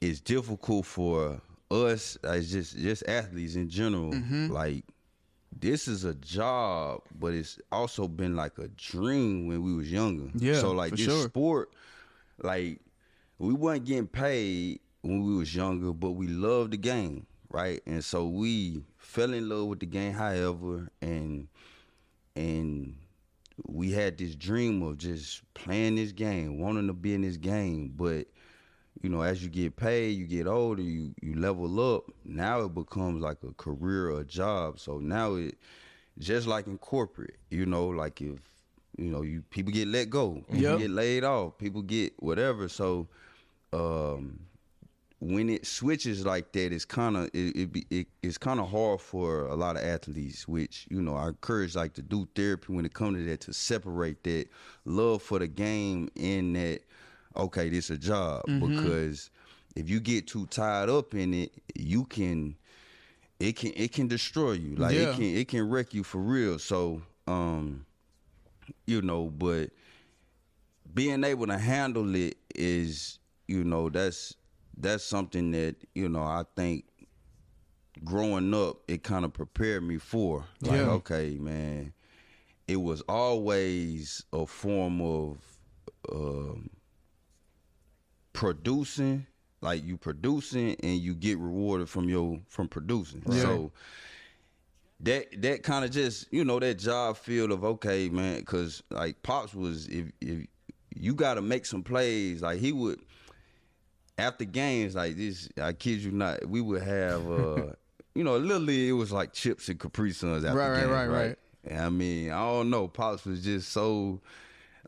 is 0.00 0.20
difficult 0.20 0.86
for 0.86 1.40
us 1.68 2.16
as 2.22 2.52
just 2.52 2.76
just 2.78 3.02
athletes 3.08 3.56
in 3.56 3.68
general, 3.68 4.12
Mm-hmm. 4.12 4.52
like 4.52 4.84
this 5.58 5.88
is 5.88 6.04
a 6.04 6.14
job, 6.14 7.02
but 7.18 7.34
it's 7.34 7.58
also 7.72 8.08
been 8.08 8.36
like 8.36 8.58
a 8.58 8.68
dream 8.68 9.46
when 9.46 9.62
we 9.62 9.74
was 9.74 9.90
younger. 9.90 10.30
Yeah, 10.34 10.60
So 10.60 10.72
like 10.72 10.94
this 10.96 11.06
sure. 11.06 11.28
sport, 11.28 11.72
like 12.42 12.80
we 13.38 13.54
wasn't 13.54 13.86
getting 13.86 14.06
paid 14.06 14.80
when 15.02 15.24
we 15.24 15.34
was 15.36 15.54
younger, 15.54 15.92
but 15.92 16.12
we 16.12 16.26
loved 16.26 16.72
the 16.72 16.76
game, 16.76 17.26
right? 17.50 17.80
And 17.86 18.04
so 18.04 18.26
we 18.26 18.82
fell 18.98 19.32
in 19.32 19.48
love 19.48 19.66
with 19.66 19.80
the 19.80 19.86
game, 19.86 20.12
however, 20.12 20.90
and 21.00 21.48
and 22.34 22.96
we 23.66 23.92
had 23.92 24.18
this 24.18 24.34
dream 24.34 24.82
of 24.82 24.98
just 24.98 25.42
playing 25.54 25.96
this 25.96 26.12
game, 26.12 26.58
wanting 26.60 26.86
to 26.88 26.92
be 26.92 27.14
in 27.14 27.22
this 27.22 27.38
game, 27.38 27.92
but 27.96 28.26
you 29.02 29.08
know, 29.10 29.22
as 29.22 29.42
you 29.42 29.48
get 29.50 29.76
paid, 29.76 30.10
you 30.16 30.26
get 30.26 30.46
older, 30.46 30.82
you 30.82 31.14
you 31.20 31.34
level 31.34 31.96
up. 31.96 32.04
Now 32.24 32.60
it 32.62 32.74
becomes 32.74 33.22
like 33.22 33.38
a 33.42 33.52
career 33.54 34.10
or 34.10 34.20
a 34.20 34.24
job. 34.24 34.78
So 34.80 34.98
now 34.98 35.34
it 35.34 35.56
just 36.18 36.46
like 36.46 36.66
in 36.66 36.78
corporate, 36.78 37.36
you 37.50 37.66
know, 37.66 37.86
like 37.88 38.20
if 38.22 38.38
you 38.96 39.10
know, 39.10 39.22
you 39.22 39.42
people 39.50 39.72
get 39.72 39.88
let 39.88 40.10
go, 40.10 40.44
people 40.50 40.72
Yep. 40.72 40.78
get 40.78 40.90
laid 40.90 41.24
off, 41.24 41.58
people 41.58 41.82
get 41.82 42.14
whatever. 42.22 42.68
So 42.68 43.08
um 43.72 44.40
when 45.18 45.48
it 45.48 45.66
switches 45.66 46.26
like 46.26 46.52
that, 46.52 46.72
it's 46.72 46.84
kind 46.84 47.16
of 47.16 47.24
it, 47.32 47.56
it, 47.56 47.72
be, 47.72 47.86
it 47.90 48.06
it's 48.22 48.36
kind 48.36 48.60
of 48.60 48.70
hard 48.70 49.00
for 49.00 49.46
a 49.46 49.54
lot 49.54 49.76
of 49.76 49.82
athletes. 49.82 50.46
Which 50.46 50.86
you 50.90 51.00
know, 51.00 51.16
I 51.16 51.28
encourage 51.28 51.74
like 51.74 51.94
to 51.94 52.02
do 52.02 52.28
therapy 52.34 52.72
when 52.72 52.84
it 52.84 52.92
comes 52.94 53.18
to 53.18 53.24
that 53.24 53.40
to 53.42 53.52
separate 53.52 54.22
that 54.24 54.46
love 54.84 55.22
for 55.22 55.38
the 55.38 55.46
game 55.46 56.10
and 56.16 56.54
that 56.56 56.82
okay, 57.36 57.68
this 57.68 57.90
a 57.90 57.98
job 57.98 58.42
because 58.60 59.30
if 59.74 59.88
you 59.88 60.00
get 60.00 60.26
too 60.26 60.46
tied 60.46 60.88
up 60.88 61.14
in 61.14 61.34
it, 61.34 61.52
you 61.74 62.04
can 62.04 62.56
it 63.38 63.56
can 63.56 63.72
it 63.76 63.92
can 63.92 64.08
destroy 64.08 64.52
you. 64.52 64.76
Like 64.76 64.94
Yeah. 64.94 65.02
it 65.10 65.14
can 65.16 65.24
it 65.24 65.48
can 65.48 65.68
wreck 65.68 65.94
you 65.94 66.02
for 66.02 66.18
real. 66.18 66.58
So 66.58 67.02
um, 67.26 67.84
you 68.86 69.02
know, 69.02 69.26
but 69.26 69.70
being 70.94 71.24
able 71.24 71.46
to 71.46 71.58
handle 71.58 72.14
it 72.14 72.36
is 72.54 73.18
you 73.48 73.64
know 73.64 73.88
that's 73.90 74.34
that's 74.76 75.04
something 75.04 75.50
that 75.52 75.76
you 75.94 76.08
know 76.08 76.22
I 76.22 76.44
think 76.56 76.84
growing 78.04 78.52
up 78.54 78.78
it 78.88 79.02
kind 79.02 79.24
of 79.24 79.32
prepared 79.32 79.82
me 79.82 79.96
for 79.98 80.44
like 80.60 80.80
Yeah. 80.80 80.90
okay 80.90 81.36
man 81.40 81.94
it 82.68 82.76
was 82.76 83.00
always 83.08 84.22
a 84.32 84.46
form 84.46 85.00
of 85.00 85.38
um, 86.12 86.68
producing. 88.36 89.26
Like 89.62 89.84
you 89.84 89.96
producing 89.96 90.76
and 90.80 90.98
you 90.98 91.14
get 91.14 91.38
rewarded 91.38 91.88
from 91.88 92.08
your 92.08 92.38
from 92.48 92.68
producing. 92.68 93.22
So 93.30 93.72
that 95.00 95.42
that 95.42 95.62
kind 95.62 95.84
of 95.84 95.90
just 95.90 96.32
you 96.32 96.44
know 96.44 96.58
that 96.58 96.78
job 96.78 97.16
field 97.16 97.50
of 97.50 97.64
okay 97.64 98.08
man 98.08 98.40
because 98.40 98.82
like 98.90 99.22
pops 99.22 99.54
was 99.54 99.86
if 99.88 100.10
if 100.20 100.46
you 100.94 101.14
got 101.14 101.34
to 101.34 101.42
make 101.42 101.66
some 101.66 101.82
plays 101.82 102.40
like 102.40 102.58
he 102.58 102.72
would 102.72 102.98
after 104.16 104.46
games 104.46 104.94
like 104.94 105.16
this 105.16 105.48
i 105.60 105.72
kid 105.72 105.98
you 105.98 106.10
not 106.10 106.46
we 106.46 106.62
would 106.62 106.82
have 106.82 107.30
uh 107.30 107.66
you 108.14 108.24
know 108.24 108.38
literally 108.38 108.88
it 108.88 108.92
was 108.92 109.12
like 109.12 109.34
chips 109.34 109.68
and 109.68 109.78
capri 109.78 110.12
suns 110.12 110.44
after 110.44 110.56
Right, 110.56 110.70
right, 110.70 110.80
games, 110.80 110.90
right, 110.90 111.06
right. 111.06 111.38
And 111.64 111.80
i 111.80 111.90
mean 111.90 112.30
i 112.30 112.40
don't 112.40 112.70
know 112.70 112.88
pops 112.88 113.26
was 113.26 113.44
just 113.44 113.72
so 113.72 114.20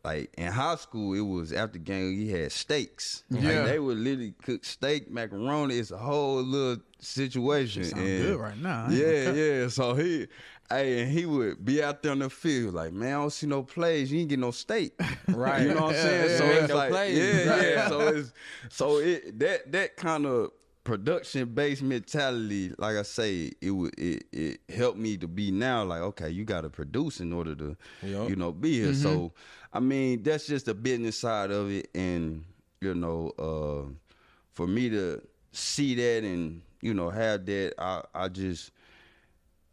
like 0.04 0.32
in 0.38 0.52
high 0.52 0.76
school, 0.76 1.14
it 1.14 1.20
was 1.20 1.52
after 1.52 1.78
game 1.78 2.14
he 2.16 2.30
had 2.30 2.52
steaks. 2.52 3.24
Like, 3.30 3.42
Yeah. 3.42 3.64
they 3.64 3.78
would 3.78 3.98
literally 3.98 4.34
cook 4.42 4.64
steak, 4.64 5.10
macaroni. 5.10 5.78
It's 5.78 5.90
a 5.90 5.98
whole 5.98 6.42
little 6.42 6.82
situation. 7.00 7.84
Sound 7.84 8.02
and- 8.06 8.22
good 8.24 8.38
right 8.40 8.58
now. 8.58 8.86
Yeah, 8.90 9.32
yeah. 9.32 9.68
So 9.68 9.94
he, 9.94 10.26
hey, 10.70 11.02
and 11.02 11.10
he 11.10 11.26
would 11.26 11.64
be 11.64 11.82
out 11.82 12.02
there 12.02 12.12
on 12.12 12.20
the 12.20 12.30
field 12.30 12.74
like, 12.74 12.92
man, 12.92 13.08
I 13.08 13.12
don't 13.20 13.32
see 13.32 13.46
no 13.46 13.62
plays. 13.62 14.10
You 14.12 14.20
ain't 14.20 14.28
get 14.28 14.38
no 14.38 14.50
steak, 14.50 14.98
Right. 15.28 15.62
You 15.62 15.74
know 15.74 15.82
what 15.86 15.94
I'm 15.96 16.02
saying? 16.02 16.30
yeah, 16.30 16.36
so 16.38 16.44
yeah. 16.44 16.50
it's 16.52 16.68
No 16.68 16.76
like, 16.76 16.90
plays. 16.90 17.18
yeah, 17.18 17.50
Right. 17.50 17.62
yeah. 17.68 17.88
So 17.88 18.00
it's 18.08 18.32
so 18.70 18.96
it 18.98 19.38
that 19.38 19.72
that 19.72 19.96
kind 19.96 20.26
of 20.26 20.50
production 20.84 21.46
based 21.54 21.82
mentality, 21.82 22.72
like 22.78 22.96
I 22.96 23.02
say, 23.02 23.52
it 23.60 23.70
would 23.70 23.94
it 23.98 24.24
it 24.32 24.60
helped 24.74 24.98
me 24.98 25.16
to 25.18 25.28
be 25.28 25.50
now 25.50 25.84
like, 25.84 26.00
okay, 26.00 26.30
you 26.30 26.44
got 26.44 26.62
to 26.62 26.70
produce 26.70 27.20
in 27.20 27.32
order 27.32 27.54
to, 27.56 27.76
Yup. 28.02 28.30
you 28.30 28.36
know, 28.36 28.52
be 28.52 28.72
here. 28.80 28.94
So 28.94 29.08
mm-hmm. 29.10 29.26
I 29.72 29.80
mean, 29.80 30.22
that's 30.22 30.46
just 30.46 30.66
the 30.66 30.74
business 30.74 31.18
side 31.18 31.50
of 31.50 31.70
it, 31.70 31.90
and 31.94 32.44
you 32.80 32.94
know, 32.94 33.32
uh, 33.38 33.92
for 34.52 34.66
me 34.66 34.88
to 34.90 35.20
see 35.52 35.94
that 35.94 36.24
and 36.24 36.62
you 36.80 36.94
know 36.94 37.10
have 37.10 37.44
that, 37.46 37.74
I 37.78 38.02
I 38.14 38.28
just 38.28 38.70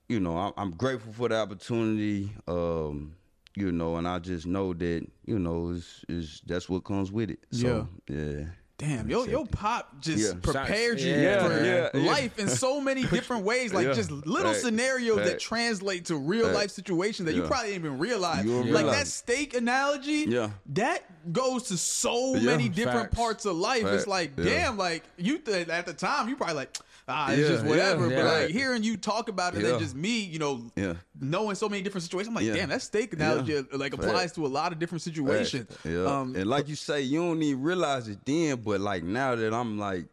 you 0.09 0.19
know 0.19 0.37
I'm, 0.37 0.53
I'm 0.57 0.71
grateful 0.71 1.13
for 1.13 1.29
the 1.29 1.37
opportunity. 1.37 2.29
Um, 2.47 3.15
you 3.55 3.71
know, 3.71 3.95
and 3.95 4.07
I 4.07 4.19
just 4.19 4.45
know 4.45 4.73
that 4.73 5.07
you 5.25 5.39
know 5.39 5.69
is 5.69 6.03
is 6.09 6.41
that's 6.45 6.67
what 6.67 6.83
comes 6.83 7.11
with 7.11 7.31
it. 7.31 7.39
So, 7.51 7.67
yeah. 8.09 8.45
Damn, 8.77 9.09
yo, 9.09 9.23
yo, 9.23 9.45
pop 9.45 10.01
just 10.01 10.21
Yeah. 10.21 10.33
prepared 10.41 10.99
you 10.99 11.13
Yeah, 11.13 11.47
for 11.47 11.63
yeah, 11.63 11.89
yeah. 11.93 12.11
life 12.11 12.37
in 12.37 12.49
so 12.49 12.81
many 12.81 13.03
different 13.05 13.45
ways, 13.45 13.73
like 13.73 13.87
Yeah. 13.87 13.93
just 13.93 14.11
little 14.11 14.51
Right. 14.51 14.61
scenarios 14.61 15.17
that 15.19 15.39
translate 15.39 16.03
to 16.05 16.17
real 16.17 16.47
Right. 16.47 16.55
life 16.55 16.71
situations 16.71 17.25
that 17.27 17.35
you 17.35 17.43
probably 17.43 17.69
didn't 17.71 17.85
even 17.85 17.99
realize. 17.99 18.43
You 18.43 18.55
like 18.57 18.65
realize. 18.65 18.97
that 18.97 19.07
steak 19.07 19.55
analogy, 19.55 20.25
Yeah. 20.27 20.49
that 20.73 21.03
goes 21.31 21.63
to 21.69 21.77
so 21.77 22.35
Yeah. 22.35 22.41
many 22.41 22.67
different 22.67 23.11
Facts. 23.11 23.15
parts 23.15 23.45
of 23.45 23.55
life. 23.55 23.85
It's 23.85 24.07
like, 24.07 24.31
Yeah. 24.37 24.43
damn, 24.43 24.77
like 24.77 25.03
you 25.15 25.37
th- 25.37 25.69
at 25.69 25.85
the 25.85 25.93
time, 25.93 26.27
you 26.27 26.35
probably 26.35 26.55
like. 26.55 26.77
Ah, 27.07 27.31
it's 27.31 27.41
Yeah, 27.41 27.47
just 27.49 27.65
whatever. 27.65 28.09
yeah, 28.09 28.15
but 28.15 28.25
like 28.25 28.49
hearing 28.49 28.81
you 28.81 28.97
talk 28.97 29.29
about 29.29 29.53
it, 29.53 29.59
and 29.63 29.67
Yeah. 29.73 29.77
just 29.79 29.95
me, 29.95 30.21
you 30.23 30.39
know, 30.39 30.63
Yeah. 30.75 30.95
knowing 31.19 31.55
so 31.55 31.69
many 31.69 31.83
different 31.83 32.03
situations, 32.03 32.29
I'm 32.29 32.33
like, 32.35 32.51
damn, 32.51 32.69
that 32.69 32.81
steak 32.81 33.13
analogy 33.13 33.61
like 33.73 33.93
applies 33.93 34.31
to 34.33 34.45
a 34.45 34.47
lot 34.49 34.71
of 34.71 34.79
different 34.79 35.03
situations. 35.03 35.69
Yeah. 35.83 36.03
Um, 36.05 36.35
and 36.35 36.49
like 36.49 36.67
you 36.67 36.75
say, 36.75 37.01
you 37.03 37.19
don't 37.19 37.41
even 37.43 37.61
realize 37.61 38.07
it 38.07 38.25
then, 38.25 38.55
but 38.63 38.81
like 38.81 39.03
now 39.03 39.35
that 39.35 39.53
I'm 39.53 39.77
like, 39.77 40.05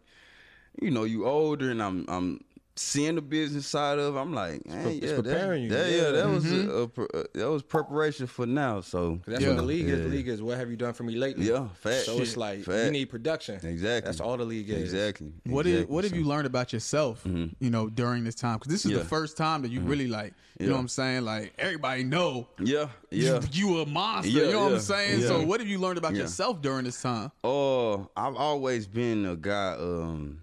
you 0.80 0.90
know, 0.90 1.05
you 1.05 1.26
older 1.26 1.70
and 1.70 1.82
I'm 1.82 2.05
I'm 2.09 2.45
seeing 2.75 3.14
the 3.16 3.20
business 3.23 3.66
side 3.66 3.99
of, 3.99 4.16
it, 4.16 4.18
I'm 4.18 4.33
like, 4.33 4.62
hey, 4.66 4.97
it's 4.97 5.07
yeah, 5.11 5.14
preparing 5.16 5.64
you. 5.64 5.68
that, 5.70 5.77
That, 5.85 5.91
yeah, 5.91 5.97
Yeah. 6.03 6.11
that 6.12 6.29
was 6.29 6.45
Mm-hmm. 6.45 6.70
a, 6.70 6.75
a, 6.75 6.89
pre- 6.89 7.07
uh, 7.14 7.23
that 7.35 7.51
was 7.51 7.62
preparation 7.62 8.27
for 8.27 8.47
now. 8.47 8.81
So 8.81 9.20
That's 9.27 9.43
Yeah. 9.43 9.49
what 9.51 9.57
the 9.59 9.62
league 9.62 9.89
is. 9.89 10.03
The 10.03 10.09
league 10.09 10.29
is 10.29 10.41
what 10.43 10.57
have 10.59 10.70
you 10.70 10.77
done 10.77 10.95
for 10.95 11.03
me 11.05 11.14
lately? 11.16 11.49
Yeah, 11.49 11.68
fact. 11.75 12.07
So 12.07 12.18
it's 12.20 12.31
Shit. 12.31 12.37
like 12.39 12.66
you 12.66 12.91
need 12.91 13.07
production. 13.11 13.57
Exactly. 13.57 14.01
That's 14.09 14.20
all 14.20 14.37
the 14.37 14.45
league 14.45 14.70
is. 14.70 14.83
Exactly. 14.95 15.33
What 15.45 15.66
exactly. 15.66 15.73
did 15.87 15.89
what 15.91 16.05
have 16.05 16.14
you 16.16 16.25
learned 16.25 16.47
about 16.47 16.73
yourself? 16.73 17.23
You 17.27 17.70
know, 17.70 17.89
during 17.89 18.25
this 18.25 18.35
time 18.35 18.59
because 18.59 18.73
this 18.73 18.87
is 18.87 18.93
the 18.99 19.05
first 19.05 19.37
time 19.37 19.62
that 19.62 19.70
you 19.70 19.81
really 19.81 20.09
like. 20.09 20.33
You 20.61 20.68
know 20.68 20.75
what 20.75 20.81
I'm 20.81 20.89
saying? 20.89 21.25
Like 21.25 21.55
everybody 21.59 22.05
know. 22.05 22.47
Yeah, 22.61 22.89
yeah. 23.11 23.41
You, 23.53 23.68
you 23.70 23.81
a 23.81 23.87
monster. 23.87 24.31
Yeah, 24.31 24.45
you 24.45 24.53
know 24.53 24.64
what 24.64 24.75
I'm 24.75 24.81
saying? 24.81 25.20
yeah. 25.20 25.27
So 25.27 25.45
what 25.45 25.61
have 25.61 25.68
you 25.68 25.79
learned 25.79 25.99
about 25.99 26.14
Yeah. 26.14 26.20
yourself 26.23 26.62
during 26.62 26.85
this 26.85 27.03
time? 27.03 27.33
Uh, 27.43 27.95
I've 28.16 28.37
always 28.37 28.87
been 28.87 29.27
a 29.27 29.35
guy, 29.35 29.73
um, 29.79 30.41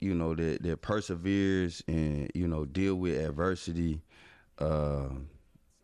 you 0.00 0.14
know, 0.14 0.34
that 0.34 0.62
that 0.62 0.82
perseveres 0.82 1.82
and 1.88 2.30
you 2.34 2.46
know 2.48 2.64
deal 2.64 2.94
with 2.96 3.18
adversity, 3.18 4.00
uh, 4.58 5.08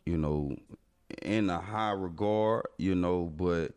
you 0.07 0.17
know, 0.17 0.57
in 1.23 1.51
a 1.51 1.61
high 1.61 1.93
regard, 1.93 2.67
you 2.79 2.95
know. 2.95 3.25
But 3.25 3.73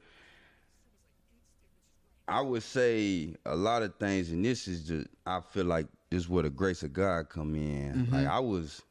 I 2.27 2.41
would 2.41 2.63
say 2.63 3.35
a 3.45 3.55
lot 3.55 3.83
of 3.83 3.95
things, 3.95 4.31
and 4.31 4.43
this 4.43 4.67
is 4.67 4.87
just 4.87 5.07
I 5.25 5.41
feel 5.41 5.65
like 5.65 5.87
this 6.09 6.23
is 6.23 6.29
where 6.29 6.43
the 6.43 6.49
grace 6.49 6.83
of 6.83 6.93
God 6.93 7.29
come 7.29 7.55
in. 7.55 8.07
Like 8.11 8.27
I 8.27 8.39
was 8.39 8.81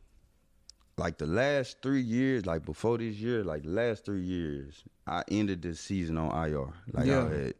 like 0.98 1.18
the 1.18 1.26
last 1.26 1.82
three 1.82 2.00
years, 2.00 2.46
like 2.46 2.64
before 2.64 2.98
this 2.98 3.16
year, 3.16 3.44
like 3.44 3.62
the 3.62 3.70
last 3.70 4.04
three 4.04 4.22
years, 4.22 4.82
I 5.06 5.22
ended 5.28 5.62
the 5.62 5.74
season 5.74 6.16
on 6.16 6.48
IR. 6.48 6.72
Like 6.92 7.06
Yeah. 7.06 7.24
I 7.24 7.28
had, 7.28 7.54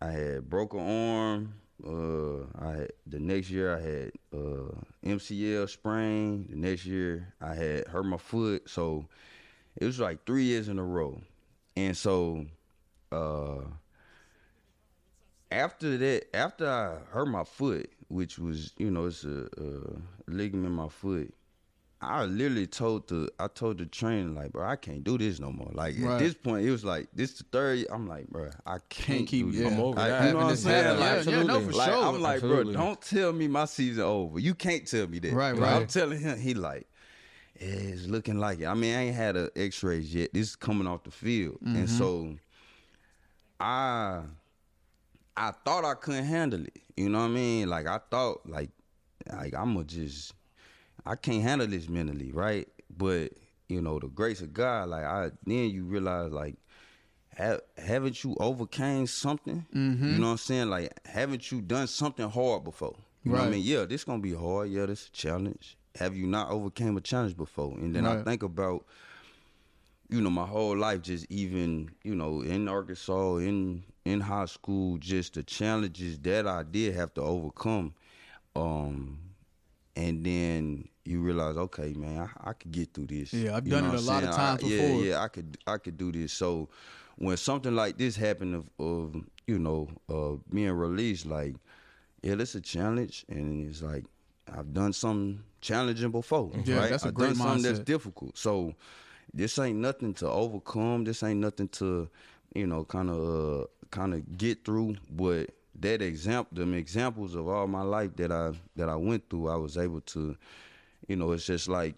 I 0.00 0.10
had 0.10 0.50
broken 0.50 0.80
arm. 0.80 1.54
Uh, 1.84 2.44
I 2.58 2.88
the 3.06 3.18
next 3.18 3.50
year 3.50 3.76
I 3.76 3.80
had 3.80 4.12
uh, 4.32 4.72
MCL 5.04 5.68
sprain. 5.68 6.46
The 6.48 6.56
next 6.56 6.86
year 6.86 7.34
I 7.40 7.54
had 7.54 7.86
hurt 7.88 8.04
my 8.04 8.16
foot. 8.16 8.68
So 8.68 9.06
it 9.76 9.84
was 9.84 10.00
like 10.00 10.24
three 10.26 10.44
years 10.44 10.68
in 10.68 10.78
a 10.78 10.84
row, 10.84 11.20
and 11.76 11.96
so 11.96 12.46
uh, 13.12 13.60
after 15.50 15.96
that, 15.98 16.36
after 16.36 16.68
I 16.68 16.98
hurt 17.12 17.28
my 17.28 17.44
foot, 17.44 17.90
which 18.08 18.38
was 18.38 18.72
you 18.78 18.90
know 18.90 19.06
it's 19.06 19.24
a, 19.24 19.48
a 19.58 20.30
ligament 20.30 20.66
in 20.66 20.72
my 20.72 20.88
foot. 20.88 21.32
I 22.00 22.24
literally 22.24 22.66
told 22.66 23.08
the 23.08 23.30
I 23.38 23.48
told 23.48 23.78
the 23.78 23.86
trainer 23.86 24.28
like, 24.28 24.52
bro, 24.52 24.66
I 24.68 24.76
can't 24.76 25.02
do 25.02 25.16
this 25.16 25.40
no 25.40 25.50
more. 25.50 25.70
Like 25.72 25.94
Right. 25.98 26.12
at 26.14 26.18
this 26.18 26.34
point, 26.34 26.66
it 26.66 26.70
was 26.70 26.84
like 26.84 27.08
this 27.14 27.32
the 27.38 27.44
third. 27.50 27.86
I'm 27.90 28.06
like, 28.06 28.28
bro, 28.28 28.50
I 28.66 28.78
can't, 28.90 29.26
keep- 29.26 29.46
do 29.46 29.52
this. 29.52 29.60
yeah. 29.62 29.68
I'm 29.68 29.80
over 29.80 29.98
I- 29.98 30.08
that. 30.08 30.24
You 30.26 30.30
know 30.32 30.36
what 30.36 30.44
I'm 30.46 30.52
It's 30.52 30.62
saying? 30.62 30.84
happened, 30.84 31.00
Like, 31.00 31.08
yeah, 31.08 31.14
yeah, 31.14 31.42
no, 31.42 31.54
absolutely. 31.56 31.72
for 31.72 31.78
like, 31.78 31.88
sure. 31.90 32.04
I'm 32.04 32.20
like, 32.20 32.34
Absolutely. 32.34 32.74
bro, 32.74 32.82
don't 32.84 33.00
tell 33.02 33.32
me 33.32 33.48
my 33.48 33.64
season 33.64 34.02
over. 34.04 34.38
You 34.38 34.54
can't 34.54 34.86
tell 34.86 35.06
me 35.06 35.18
that. 35.20 35.32
Right, 35.32 35.52
But 35.54 35.62
right. 35.62 35.72
I'm 35.76 35.86
telling 35.86 36.20
him, 36.20 36.38
he 36.38 36.52
like, 36.52 36.86
"Yeah, 37.58 37.66
it's 37.68 38.06
looking 38.06 38.38
like 38.38 38.60
it. 38.60 38.66
I 38.66 38.74
mean, 38.74 38.94
I 38.94 39.00
ain't 39.04 39.16
had 39.16 39.36
a 39.38 39.50
X-rays 39.56 40.14
yet. 40.14 40.34
This 40.34 40.48
is 40.50 40.56
coming 40.56 40.86
off 40.86 41.02
the 41.04 41.10
field, 41.10 41.54
Mm-hmm. 41.64 41.76
and 41.76 41.88
so 41.90 42.36
I, 43.58 44.20
I 45.36 45.52
thought 45.64 45.84
I 45.86 45.94
couldn't 45.94 46.24
handle 46.26 46.62
it. 46.64 46.76
You 46.96 47.08
know 47.08 47.20
what 47.20 47.24
I 47.26 47.28
mean? 47.28 47.68
Like 47.70 47.86
I 47.86 48.00
thought, 48.10 48.42
like, 48.46 48.70
like 49.32 49.54
I'm 49.54 49.72
gonna 49.74 49.84
just, 49.84 50.34
I 51.06 51.16
can't 51.16 51.42
handle 51.42 51.66
this 51.66 51.88
mentally, 51.88 52.32
right? 52.32 52.68
But 52.96 53.32
you 53.68 53.80
know, 53.80 53.98
the 53.98 54.08
grace 54.08 54.40
of 54.40 54.52
God, 54.52 54.88
like 54.88 55.04
I 55.04 55.30
then 55.44 55.70
you 55.70 55.84
realize, 55.84 56.32
like, 56.32 56.56
ha- 57.36 57.58
haven't 57.76 58.22
you 58.22 58.36
overcame 58.38 59.06
something? 59.06 59.66
Mm-hmm. 59.74 60.12
You 60.12 60.18
know 60.18 60.26
what 60.26 60.32
I'm 60.32 60.38
saying? 60.38 60.70
Like, 60.70 60.92
haven't 61.06 61.50
you 61.50 61.60
done 61.60 61.86
something 61.86 62.28
hard 62.28 62.64
before? 62.64 62.96
You 63.24 63.32
know 63.32 63.38
what 63.38 63.48
I 63.48 63.50
mean? 63.50 63.62
Yeah, 63.64 63.84
this 63.86 64.04
gonna 64.04 64.20
be 64.20 64.34
hard. 64.34 64.70
Yeah, 64.70 64.86
this 64.86 65.08
a 65.08 65.10
challenge. 65.10 65.76
Have 65.96 66.14
you 66.14 66.26
not 66.26 66.50
overcame 66.50 66.96
a 66.96 67.00
challenge 67.00 67.36
before? 67.36 67.74
And 67.78 67.94
then 67.94 68.06
I 68.06 68.22
think 68.22 68.42
about, 68.42 68.84
you 70.08 70.20
know, 70.20 70.30
my 70.30 70.46
whole 70.46 70.76
life, 70.76 71.02
just 71.02 71.26
even, 71.30 71.90
you 72.04 72.14
know, 72.14 72.42
in 72.42 72.68
Arkansas, 72.68 73.36
in 73.36 73.82
in 74.04 74.20
high 74.20 74.44
school, 74.44 74.98
just 74.98 75.34
the 75.34 75.42
challenges 75.42 76.18
that 76.20 76.46
I 76.46 76.62
did 76.62 76.94
have 76.94 77.12
to 77.14 77.22
overcome. 77.22 77.94
Um, 78.54 79.18
and 79.96 80.24
then 80.24 80.88
you 81.04 81.20
realize, 81.20 81.56
okay, 81.56 81.92
man, 81.94 82.28
I, 82.44 82.50
I 82.50 82.52
could 82.52 82.70
get 82.72 82.92
through 82.92 83.06
this. 83.06 83.32
Yeah, 83.32 83.56
I've 83.56 83.66
You 83.66 83.70
done 83.72 83.86
it 83.86 83.94
a 83.98 84.00
lot 84.00 84.22
of 84.24 84.30
times 84.30 84.62
I- 84.62 84.66
before. 84.66 85.02
Yeah, 85.02 85.10
yeah, 85.10 85.20
I 85.22 85.28
could 85.28 85.58
I 85.66 85.78
could 85.78 85.96
do 85.96 86.12
this. 86.12 86.32
So 86.32 86.68
when 87.16 87.36
something 87.36 87.74
like 87.74 87.96
this 87.96 88.16
happened 88.16 88.54
of, 88.54 88.70
of 88.78 89.16
you 89.46 89.58
know, 89.58 89.88
uh 90.08 90.36
being 90.50 90.72
released, 90.72 91.26
like, 91.26 91.54
yeah, 92.22 92.34
that's 92.34 92.54
a 92.54 92.60
challenge 92.60 93.24
and 93.28 93.68
it's 93.68 93.82
like 93.82 94.04
I've 94.52 94.72
done 94.72 94.92
something 94.92 95.42
challenging 95.60 96.10
before. 96.10 96.52
Yeah, 96.64 96.78
right? 96.78 96.90
that's 96.90 97.04
a 97.04 97.08
I've 97.08 97.14
great 97.14 97.26
done 97.28 97.36
something 97.36 97.62
that's 97.62 97.78
difficult. 97.80 98.36
So 98.38 98.74
this 99.34 99.58
ain't 99.58 99.78
nothing 99.78 100.14
to 100.14 100.28
overcome. 100.28 101.04
This 101.04 101.22
ain't 101.22 101.40
nothing 101.40 101.68
to, 101.68 102.08
you 102.54 102.66
know, 102.66 102.84
kind 102.84 103.10
of 103.10 103.62
uh, 103.62 103.66
kind 103.90 104.14
of 104.14 104.38
get 104.38 104.64
through. 104.64 104.96
But 105.10 105.50
that 105.80 106.02
example, 106.02 106.56
them 106.56 106.74
examples 106.74 107.34
of 107.34 107.48
all 107.48 107.66
my 107.66 107.82
life 107.82 108.16
that 108.16 108.32
I 108.32 108.52
that 108.76 108.88
I 108.88 108.96
went 108.96 109.28
through, 109.28 109.48
I 109.48 109.56
was 109.56 109.76
able 109.76 110.00
to, 110.02 110.36
you 111.08 111.16
know, 111.16 111.32
it's 111.32 111.46
just 111.46 111.68
like, 111.68 111.94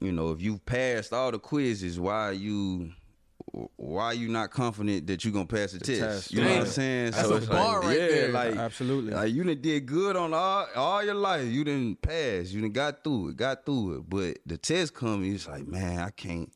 you 0.00 0.12
know, 0.12 0.30
if 0.32 0.40
you 0.40 0.58
passed 0.58 1.12
all 1.12 1.30
the 1.30 1.38
quizzes, 1.38 1.98
why 2.00 2.28
are 2.28 2.32
you 2.32 2.92
why 3.76 4.06
are 4.06 4.14
you 4.14 4.28
not 4.28 4.50
confident 4.50 5.06
that 5.06 5.24
you're 5.24 5.32
gonna 5.32 5.46
pass 5.46 5.72
the, 5.72 5.78
test? 5.78 6.00
test, 6.00 6.32
You 6.32 6.42
know 6.42 6.50
what 6.50 6.60
I'm 6.60 6.66
saying? 6.66 7.10
That's 7.12 7.28
a 7.28 7.36
it's 7.36 7.46
bar 7.46 7.76
like, 7.80 7.88
right 7.88 7.98
yeah, 7.98 8.06
there. 8.08 8.28
like 8.32 8.56
Absolutely. 8.56 9.12
like 9.12 9.32
you 9.32 9.44
done 9.44 9.60
did 9.60 9.86
good 9.86 10.16
on 10.16 10.34
all 10.34 10.66
all 10.74 11.04
your 11.04 11.14
life. 11.14 11.46
You 11.46 11.64
didn't 11.64 12.02
pass. 12.02 12.50
You 12.50 12.60
didn't 12.60 12.74
got 12.74 13.04
through 13.04 13.28
it, 13.30 13.36
got 13.36 13.64
through 13.64 13.98
it. 13.98 14.10
But 14.10 14.38
the 14.44 14.58
test 14.58 14.94
come, 14.94 15.24
it's 15.24 15.46
like, 15.48 15.66
man, 15.66 16.00
I 16.00 16.10
can't. 16.10 16.52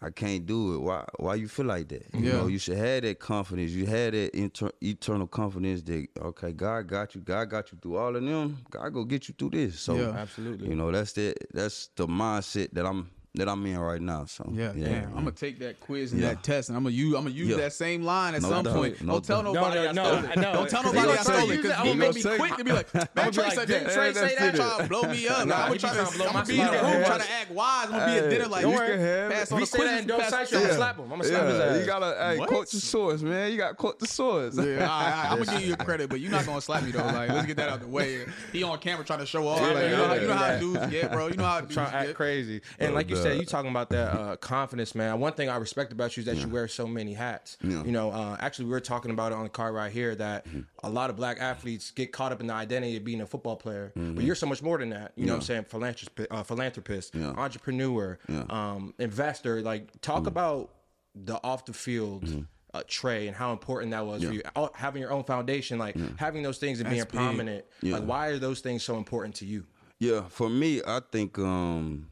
I 0.00 0.10
can't 0.10 0.46
do 0.46 0.74
it. 0.74 0.78
Why? 0.78 1.04
Why 1.18 1.34
you 1.34 1.48
feel 1.48 1.66
like 1.66 1.88
that? 1.88 2.06
You 2.14 2.20
Yeah. 2.26 2.32
know, 2.34 2.46
you 2.46 2.58
should 2.58 2.78
have 2.78 3.02
that 3.02 3.18
confidence. 3.18 3.72
You 3.72 3.86
had 3.86 4.14
that 4.14 4.34
inter- 4.36 4.70
eternal 4.82 5.26
confidence 5.26 5.82
that 5.82 6.06
okay, 6.20 6.52
God 6.52 6.86
got 6.86 7.14
you. 7.14 7.20
God 7.20 7.50
got 7.50 7.72
you 7.72 7.78
through 7.82 7.96
all 7.96 8.14
of 8.14 8.22
them. 8.22 8.58
God 8.70 8.90
go 8.92 9.04
get 9.04 9.28
you 9.28 9.34
through 9.38 9.50
this. 9.50 9.80
So 9.80 9.94
Yeah. 9.96 10.10
Absolutely. 10.10 10.68
you 10.68 10.74
know, 10.76 10.90
that's 10.92 11.12
the 11.12 11.34
that's 11.52 11.88
the 11.96 12.06
mindset 12.06 12.70
that 12.72 12.86
I'm 12.86 13.10
that 13.38 13.48
I'm 13.48 13.64
in 13.66 13.78
right 13.78 14.00
now. 14.00 14.24
So 14.26 14.50
Yeah, 14.54 14.72
damn. 14.76 15.04
I'm 15.08 15.24
gonna 15.24 15.32
take 15.32 15.58
that 15.60 15.80
quiz 15.80 16.12
and 16.12 16.20
Yeah. 16.20 16.28
that 16.30 16.42
test, 16.42 16.68
and 16.68 16.76
I'm 16.76 16.84
gonna 16.84 16.94
use 16.94 17.14
I'm 17.14 17.22
gonna 17.24 17.34
use 17.34 17.48
Yeah. 17.48 17.56
that 17.56 17.72
same 17.72 18.02
line 18.02 18.34
at 18.34 18.42
No 18.42 18.48
some 18.50 18.64
doubt. 18.64 18.74
point. 18.74 19.00
No 19.02 19.12
Don't 19.14 19.24
tell 19.24 19.42
doubt. 19.42 19.54
nobody 19.54 19.80
No, 19.82 19.88
I 19.88 19.92
no, 19.92 20.04
stole 20.04 20.20
no, 20.22 20.28
it. 20.28 20.36
no. 20.36 20.52
Don't 20.52 20.70
tell 20.70 20.82
nobody 20.82 21.08
I 21.10 21.16
stole 21.16 21.34
say- 21.34 21.44
it 21.44 21.48
because 21.56 21.70
I'm 21.72 21.76
gonna 21.78 21.88
gonna 21.88 21.96
make 22.14 22.24
me 22.24 22.36
quick 22.38 22.56
to 22.56 22.64
be 22.64 22.72
like, 22.72 22.94
man, 22.94 23.06
be 23.14 23.20
Trey 23.32 23.50
said, 23.50 23.56
that. 23.58 23.66
didn't 23.68 23.92
Trey 23.94 24.12
say 24.12 24.34
that? 24.38 24.54
it. 24.54 24.56
Trying 24.58 24.78
to 24.82 24.88
blow 24.88 25.02
me 25.02 25.28
up. 25.28 25.38
I'm 25.40 25.48
gonna 25.48 25.78
try 25.78 25.90
trying 25.90 26.06
to 26.06 26.12
to 26.12 26.18
blow 26.18 26.26
I'm 26.26 26.32
gonna 26.34 26.46
be 26.46 26.60
in 26.60 26.66
the 26.66 26.72
room 26.72 26.82
Yeah. 26.82 27.04
trying 27.06 27.20
to 27.20 27.32
act 27.32 27.50
wise. 27.50 27.84
I'm 27.86 27.90
gonna 27.92 28.04
be 28.06 28.10
Hey, 28.12 28.18
at 28.18 28.30
dinner 28.30 28.46
like 28.48 28.62
you 28.64 28.70
you 28.72 28.78
can 28.78 28.98
have 29.00 29.30
pass 29.32 29.50
it. 29.50 29.54
on 29.54 29.60
the 29.60 29.66
say 29.66 29.78
that 29.78 29.84
quiz. 29.84 29.98
and 29.98 30.08
don't 30.08 30.20
pass- 30.20 30.30
cite 30.30 30.50
you, 30.52 30.56
I'm 30.58 30.62
gonna 30.64 30.74
slap 30.76 30.96
him. 30.96 31.02
I'm 31.04 31.10
gonna 31.10 31.24
slap 31.24 31.46
his 31.46 31.60
ass. 31.60 31.80
you 31.80 31.86
gotta 31.86 32.16
hey, 32.18 32.38
What? 32.38 32.48
quote 32.48 32.70
the 32.70 32.80
source, 32.80 33.22
man. 33.22 33.52
You 33.52 33.58
gotta 33.58 33.74
quote 33.74 33.98
the 33.98 34.06
source. 34.06 34.56
Yeah, 34.56 34.62
all 34.64 34.68
right, 34.68 34.80
all 34.80 34.86
right. 34.88 35.26
I'm 35.32 35.42
gonna 35.42 35.58
give 35.60 35.68
you 35.68 35.76
credit, 35.76 36.10
but 36.10 36.20
you're 36.20 36.30
not 36.30 36.44
gonna 36.46 36.60
slap 36.60 36.82
me 36.82 36.90
though. 36.90 37.04
Like, 37.04 37.28
let's 37.30 37.46
get 37.46 37.56
that 37.58 37.68
out 37.68 37.80
the 37.80 37.86
way. 37.88 38.24
He 38.52 38.62
on 38.62 38.78
camera 38.78 39.04
trying 39.04 39.20
to 39.20 39.26
show 39.26 39.46
off. 39.46 39.60
Yeah, 39.60 39.90
you 39.90 39.96
know, 39.96 40.06
how, 40.08 40.14
you 40.14 40.26
know 40.26 40.34
how 40.34 40.56
dudes 40.58 40.86
get, 40.90 41.12
bro. 41.12 41.28
You 41.28 41.34
know 41.36 41.44
how 41.44 41.60
dudes 41.60 41.74
trying 41.74 41.90
to 41.90 41.96
act 41.96 42.06
get. 42.08 42.16
crazy. 42.16 42.60
And 42.78 42.94
like 42.94 43.08
you 43.10 43.16
said, 43.16 43.27
God. 43.30 43.40
you 43.40 43.46
talking 43.46 43.70
about 43.70 43.90
that 43.90 44.12
uh, 44.18 44.36
confidence, 44.36 44.94
man. 44.94 45.20
One 45.20 45.32
thing 45.32 45.48
I 45.48 45.56
respect 45.56 45.92
about 45.92 46.16
you 46.16 46.20
is 46.22 46.26
that 46.26 46.36
you 46.36 46.48
wear 46.48 46.68
so 46.68 46.86
many 46.86 47.12
hats. 47.14 47.56
Yeah. 47.62 47.82
You 47.84 47.92
know, 47.92 48.10
uh, 48.10 48.36
actually, 48.40 48.66
we 48.66 48.72
were 48.72 48.80
talking 48.80 49.10
about 49.10 49.32
it 49.32 49.36
on 49.36 49.44
the 49.44 49.48
car 49.50 49.72
right 49.72 49.92
here 49.92 50.14
that 50.16 50.46
Mm-hmm. 50.46 50.60
a 50.84 50.90
lot 50.90 51.10
of 51.10 51.16
black 51.16 51.38
athletes 51.40 51.90
get 51.90 52.12
caught 52.12 52.32
up 52.32 52.40
in 52.40 52.46
the 52.46 52.54
identity 52.54 52.96
of 52.96 53.04
being 53.04 53.20
a 53.20 53.26
football 53.26 53.56
player, 53.56 53.92
but 53.94 54.24
you're 54.24 54.34
so 54.34 54.46
much 54.46 54.62
more 54.62 54.78
than 54.78 54.90
that. 54.90 55.12
You 55.16 55.26
know 55.26 55.32
what 55.32 55.36
I'm 55.38 55.42
saying? 55.42 55.64
Philanthropist, 55.64 56.28
uh, 56.30 56.42
philanthropist 56.42 57.12
Mm-hmm. 57.14 57.24
Yeah. 57.36 57.42
entrepreneur, 57.44 58.18
Yeah. 58.28 58.44
um, 58.50 58.94
investor. 58.98 59.60
Like, 59.62 60.00
talk 60.00 60.18
Mm-hmm. 60.20 60.28
about 60.28 60.70
the 61.14 61.40
off 61.44 61.64
the 61.64 61.72
field. 61.72 62.46
Uh, 62.74 62.82
Trey 62.86 63.26
and 63.28 63.34
how 63.34 63.52
important 63.52 63.92
that 63.92 64.04
was 64.04 64.22
for 64.22 64.30
you 64.32 64.42
Uh, 64.54 64.68
having 64.74 65.00
your 65.00 65.10
own 65.10 65.24
foundation 65.24 65.78
like 65.78 65.96
having 66.18 66.42
those 66.42 66.58
things 66.58 66.80
and 66.80 66.88
being 66.90 67.02
big. 67.02 67.08
prominent 67.12 67.64
Yeah. 67.80 67.94
like 67.94 68.04
why 68.04 68.26
are 68.26 68.38
those 68.38 68.60
things 68.60 68.82
so 68.82 68.98
important 68.98 69.34
to 69.36 69.46
you 69.46 69.64
Yeah, 69.98 70.28
for 70.28 70.50
me, 70.50 70.82
I 70.86 71.00
think 71.10 71.38
um, 71.38 72.08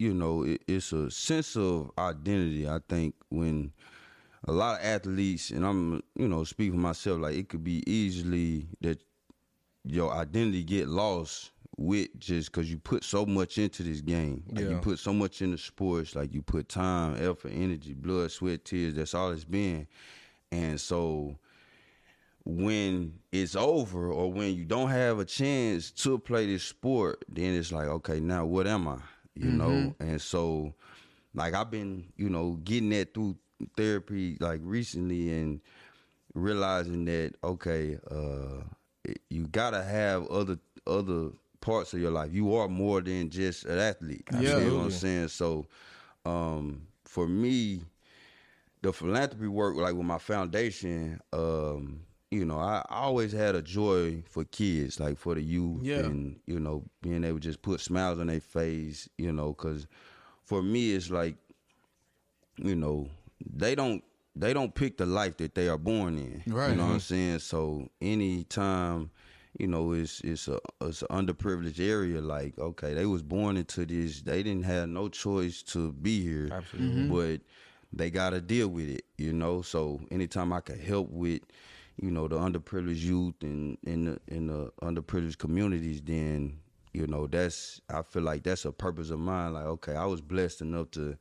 you 0.00 0.14
know 0.14 0.44
it, 0.44 0.62
it's 0.66 0.92
a 0.92 1.10
sense 1.10 1.56
of 1.56 1.90
identity. 1.98 2.66
I 2.66 2.80
think 2.88 3.14
when 3.28 3.72
a 4.48 4.52
lot 4.52 4.80
of 4.80 4.86
athletes, 4.86 5.50
and 5.50 5.64
I'm 5.64 6.02
you 6.16 6.26
know 6.26 6.42
speaking 6.44 6.72
for 6.72 6.78
myself, 6.78 7.20
like 7.20 7.36
it 7.36 7.48
could 7.50 7.62
be 7.62 7.84
easily 7.88 8.66
that 8.80 9.02
your 9.84 10.12
identity 10.12 10.64
get 10.64 10.88
lost 10.88 11.50
with 11.76 12.08
just 12.18 12.50
because 12.50 12.70
you 12.70 12.78
put 12.78 13.04
so 13.04 13.26
much 13.26 13.58
into 13.58 13.82
this 13.82 14.00
game. 14.00 14.42
Like 14.50 14.64
you 14.70 14.78
put 14.78 14.98
so 14.98 15.12
much 15.12 15.42
into 15.42 15.58
sports, 15.58 16.16
like 16.16 16.32
you 16.32 16.40
put 16.40 16.68
time, 16.70 17.16
effort, 17.16 17.52
energy, 17.54 17.92
blood, 17.92 18.30
sweat, 18.30 18.64
tears. 18.64 18.94
That's 18.94 19.12
all 19.12 19.32
it's 19.32 19.44
been, 19.44 19.86
and 20.50 20.80
so 20.80 21.36
when 22.44 23.18
it's 23.32 23.54
over 23.54 24.10
or 24.10 24.32
when 24.32 24.54
you 24.54 24.64
don't 24.64 24.88
have 24.88 25.18
a 25.18 25.26
chance 25.26 25.90
to 25.90 26.18
play 26.18 26.46
this 26.46 26.62
sport, 26.62 27.22
then 27.28 27.54
it's 27.54 27.70
like, 27.70 27.86
okay, 27.86 28.18
now 28.18 28.46
what 28.46 28.66
am 28.66 28.88
I? 28.88 28.98
You 29.34 29.50
know? 29.50 29.94
And 30.00 30.20
so 30.20 30.74
like 31.34 31.54
I've 31.54 31.70
been, 31.70 32.12
you 32.16 32.28
know, 32.28 32.58
getting 32.64 32.90
that 32.90 33.14
through 33.14 33.36
therapy 33.76 34.36
like 34.40 34.60
recently 34.62 35.32
and 35.32 35.60
realizing 36.34 37.04
that, 37.06 37.34
okay, 37.42 37.98
uh 38.10 38.62
you 39.28 39.46
gotta 39.48 39.82
have 39.82 40.26
other 40.28 40.58
other 40.86 41.30
parts 41.60 41.92
of 41.92 42.00
your 42.00 42.10
life. 42.10 42.32
You 42.32 42.54
are 42.54 42.68
more 42.68 43.00
than 43.00 43.30
just 43.30 43.64
an 43.64 43.78
athlete. 43.78 44.24
You 44.32 44.48
know 44.60 44.76
what 44.76 44.82
I'm 44.84 44.90
saying? 44.90 45.28
So 45.28 45.66
um 46.24 46.82
for 47.04 47.26
me, 47.26 47.82
the 48.82 48.92
philanthropy 48.92 49.48
work, 49.48 49.76
like 49.76 49.94
with 49.94 50.06
my 50.06 50.18
foundation, 50.18 51.20
um, 51.32 52.00
you 52.30 52.44
know, 52.44 52.58
I, 52.58 52.84
I 52.88 53.00
always 53.02 53.32
had 53.32 53.54
a 53.56 53.62
joy 53.62 54.22
for 54.28 54.44
kids, 54.44 55.00
like 55.00 55.18
for 55.18 55.34
the 55.34 55.42
youth, 55.42 55.82
Yeah. 55.82 55.98
and 56.00 56.38
you 56.46 56.60
know, 56.60 56.84
being 57.02 57.24
able 57.24 57.38
to 57.38 57.42
just 57.42 57.62
put 57.62 57.80
smiles 57.80 58.18
on 58.20 58.28
their 58.28 58.40
face, 58.40 59.08
you 59.18 59.32
know, 59.32 59.48
because 59.52 59.86
for 60.44 60.62
me, 60.62 60.92
it's 60.94 61.10
like, 61.10 61.36
you 62.56 62.74
know, 62.76 63.08
they 63.54 63.74
don't 63.74 64.04
they 64.36 64.52
don't 64.52 64.74
pick 64.74 64.96
the 64.96 65.06
life 65.06 65.36
that 65.38 65.54
they 65.54 65.68
are 65.68 65.78
born 65.78 66.16
in. 66.18 66.42
Right. 66.52 66.70
You 66.70 66.76
know 66.76 66.86
what 66.86 66.92
I'm 66.92 67.00
saying? 67.00 67.40
So 67.40 67.88
anytime, 68.00 69.10
you 69.58 69.66
know, 69.66 69.92
it's 69.92 70.20
it's 70.20 70.46
a 70.46 70.58
it's 70.80 71.02
an 71.02 71.08
underprivileged 71.26 71.80
area. 71.80 72.20
Like, 72.20 72.58
okay, 72.58 72.94
they 72.94 73.06
was 73.06 73.22
born 73.22 73.56
into 73.56 73.84
this. 73.84 74.22
They 74.22 74.42
didn't 74.42 74.64
have 74.64 74.88
no 74.88 75.08
choice 75.08 75.62
to 75.64 75.92
be 75.92 76.22
here. 76.22 76.48
Absolutely. 76.52 77.08
But 77.08 77.40
they 77.92 78.10
got 78.10 78.30
to 78.30 78.40
deal 78.40 78.68
with 78.68 78.88
it. 78.88 79.04
You 79.18 79.32
know. 79.32 79.62
So 79.62 80.00
anytime 80.12 80.52
I 80.52 80.60
could 80.60 80.78
help 80.80 81.10
with, 81.10 81.40
you 82.00 82.10
know, 82.10 82.28
the 82.28 82.38
underprivileged 82.38 83.02
youth 83.02 83.34
and 83.42 83.76
in 83.84 84.04
the 84.04 84.18
in 84.28 84.46
the 84.46 84.72
underprivileged 84.82 85.38
communities, 85.38 86.00
then 86.02 86.58
you 86.92 87.06
know 87.06 87.26
that's 87.26 87.80
I 87.90 88.02
feel 88.02 88.22
like 88.22 88.42
that's 88.42 88.64
a 88.64 88.72
purpose 88.72 89.10
of 89.10 89.18
mine. 89.20 89.52
Like, 89.52 89.66
okay, 89.66 89.94
I 89.94 90.06
was 90.06 90.20
blessed 90.20 90.62
enough 90.62 90.90
to 90.92 91.16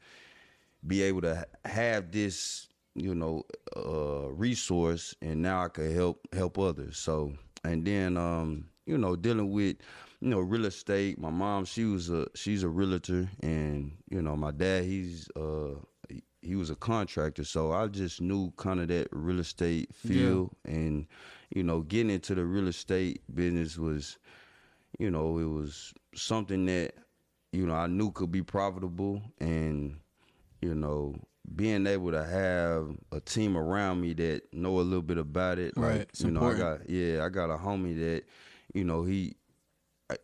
be 0.87 1.01
able 1.03 1.21
to 1.21 1.45
have 1.65 2.11
this 2.11 2.69
you 2.95 3.13
know 3.13 3.43
uh 3.77 4.29
resource 4.29 5.15
and 5.21 5.41
now 5.41 5.63
I 5.63 5.67
could 5.67 5.91
help 5.93 6.27
help 6.33 6.57
others 6.57 6.97
so 6.97 7.33
and 7.63 7.85
then 7.85 8.17
um 8.17 8.65
you 8.85 8.97
know 8.97 9.15
dealing 9.15 9.51
with 9.51 9.77
you 10.21 10.29
know 10.29 10.39
real 10.39 10.65
estate 10.65 11.19
my 11.19 11.29
mom 11.29 11.65
she 11.65 11.85
was 11.85 12.09
a 12.09 12.27
she's 12.35 12.63
a 12.63 12.67
realtor 12.69 13.29
and 13.41 13.91
you 14.09 14.21
know 14.21 14.35
my 14.35 14.51
dad 14.51 14.85
he's 14.85 15.29
uh 15.35 15.75
he- 16.41 16.55
was 16.55 16.69
a 16.69 16.75
contractor 16.75 17.43
so 17.43 17.71
I 17.71 17.87
just 17.87 18.21
knew 18.21 18.51
kind 18.57 18.79
of 18.79 18.87
that 18.89 19.07
real 19.11 19.39
estate 19.39 19.93
field 19.93 20.55
and 20.65 21.05
you 21.53 21.63
know 21.63 21.81
getting 21.81 22.09
into 22.09 22.35
the 22.35 22.45
real 22.45 22.67
estate 22.67 23.21
business 23.33 23.77
was 23.77 24.17
you 24.97 25.09
know, 25.11 25.37
it 25.37 25.45
was 25.45 25.93
something 26.15 26.65
that, 26.65 26.93
you 27.51 27.65
know, 27.65 27.73
I 27.73 27.87
knew 27.87 28.11
could 28.11 28.31
be 28.31 28.41
profitable. 28.41 29.21
And, 29.39 29.99
you 30.61 30.75
know, 30.75 31.15
being 31.55 31.87
able 31.87 32.11
to 32.11 32.23
have 32.23 32.89
a 33.11 33.19
team 33.19 33.55
around 33.55 34.01
me 34.01 34.13
that 34.13 34.53
know 34.53 34.79
a 34.79 34.81
little 34.81 35.01
bit 35.01 35.17
about 35.17 35.57
it. 35.59 35.73
Right, 35.77 35.99
Like, 35.99 36.09
you 36.19 36.31
know, 36.31 36.41
I 36.43 36.57
got 36.57 36.89
yeah, 36.89 37.23
I 37.23 37.29
got 37.29 37.49
a 37.49 37.57
homie 37.57 37.97
that, 37.99 38.23
you 38.73 38.83
know, 38.83 39.03
he 39.03 39.35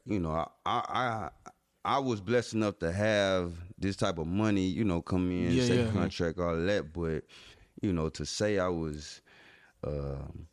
you 0.05 0.19
know, 0.19 0.31
I 0.31 0.47
I 0.65 0.79
I 0.89 1.29
was 1.99 2.19
blessed 2.19 2.53
enough 2.55 2.79
to 2.79 2.91
have 2.91 3.53
this 3.77 3.95
type 3.95 4.17
of 4.17 4.27
money, 4.27 4.61
you 4.65 4.83
know, 4.83 5.01
come 5.01 5.29
in, 5.29 5.51
Yeah, 5.51 5.63
say 5.63 5.77
yeah. 5.77 5.91
contract, 5.91 6.39
all 6.39 6.55
that. 6.57 6.93
But, 6.93 7.23
you 7.81 7.93
know, 7.93 8.09
to 8.09 8.25
say 8.25 8.57
I 8.59 8.67
was 8.67 9.21
um 9.83 10.47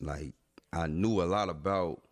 like 0.00 0.34
I 0.72 0.86
knew 0.86 1.22
a 1.22 1.24
lot 1.24 1.48
about 1.48 2.02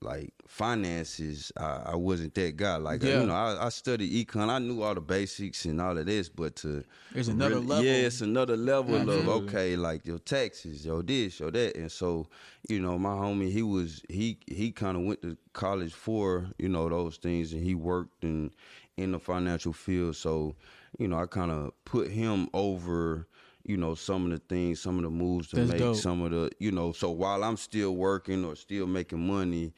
like 0.00 0.32
finances. 0.46 1.52
I, 1.56 1.82
I 1.86 1.96
wasn't 1.96 2.34
that 2.34 2.56
guy. 2.56 2.76
Like 2.76 3.02
Yeah. 3.02 3.20
you 3.20 3.26
know, 3.26 3.34
I, 3.34 3.66
I 3.66 3.68
studied 3.68 4.10
econ. 4.12 4.48
I 4.48 4.58
knew 4.58 4.82
all 4.82 4.94
the 4.94 5.00
basics 5.00 5.64
and 5.64 5.80
all 5.80 5.96
of 5.96 6.06
this, 6.06 6.28
but 6.28 6.56
to 6.56 6.84
There's 7.12 7.28
another 7.28 7.56
level. 7.56 7.84
Yeah, 7.84 8.06
it's 8.06 8.20
another 8.20 8.56
level 8.56 8.96
of 8.96 9.28
okay, 9.28 9.76
like 9.76 10.06
your 10.06 10.18
taxes, 10.18 10.84
your 10.84 11.02
this, 11.02 11.40
your 11.40 11.50
that, 11.50 11.76
and 11.76 11.90
so 11.90 12.26
you 12.68 12.80
know, 12.80 12.98
my 12.98 13.10
homie, 13.10 13.50
he 13.50 13.62
was 13.62 14.02
he 14.08 14.38
he 14.46 14.72
kind 14.72 14.96
of 14.96 15.04
went 15.04 15.22
to 15.22 15.36
college 15.52 15.92
for 15.92 16.48
you 16.58 16.68
know 16.68 16.88
those 16.88 17.16
things, 17.16 17.52
and 17.52 17.62
he 17.62 17.74
worked 17.74 18.24
in 18.24 18.50
in 18.96 19.12
the 19.12 19.18
financial 19.18 19.72
field. 19.72 20.16
So 20.16 20.54
you 20.98 21.08
know, 21.08 21.18
I 21.18 21.26
kind 21.26 21.50
of 21.50 21.72
put 21.84 22.08
him 22.10 22.48
over. 22.54 23.26
You 23.68 23.76
know 23.76 23.94
some 23.94 24.24
of 24.24 24.30
the 24.32 24.38
things, 24.52 24.80
some 24.80 24.96
of 24.96 25.04
the 25.04 25.10
moves 25.10 25.48
to 25.48 25.56
That's 25.56 25.68
make, 25.70 25.78
dope. 25.78 25.96
some 25.96 26.22
of 26.22 26.30
the 26.32 26.50
you 26.58 26.72
know. 26.72 26.90
So 26.92 27.10
while 27.10 27.44
I'm 27.44 27.56
still 27.58 27.94
working 27.94 28.44
or 28.44 28.56
still 28.56 28.86
making 28.86 29.24
money, 29.26 29.74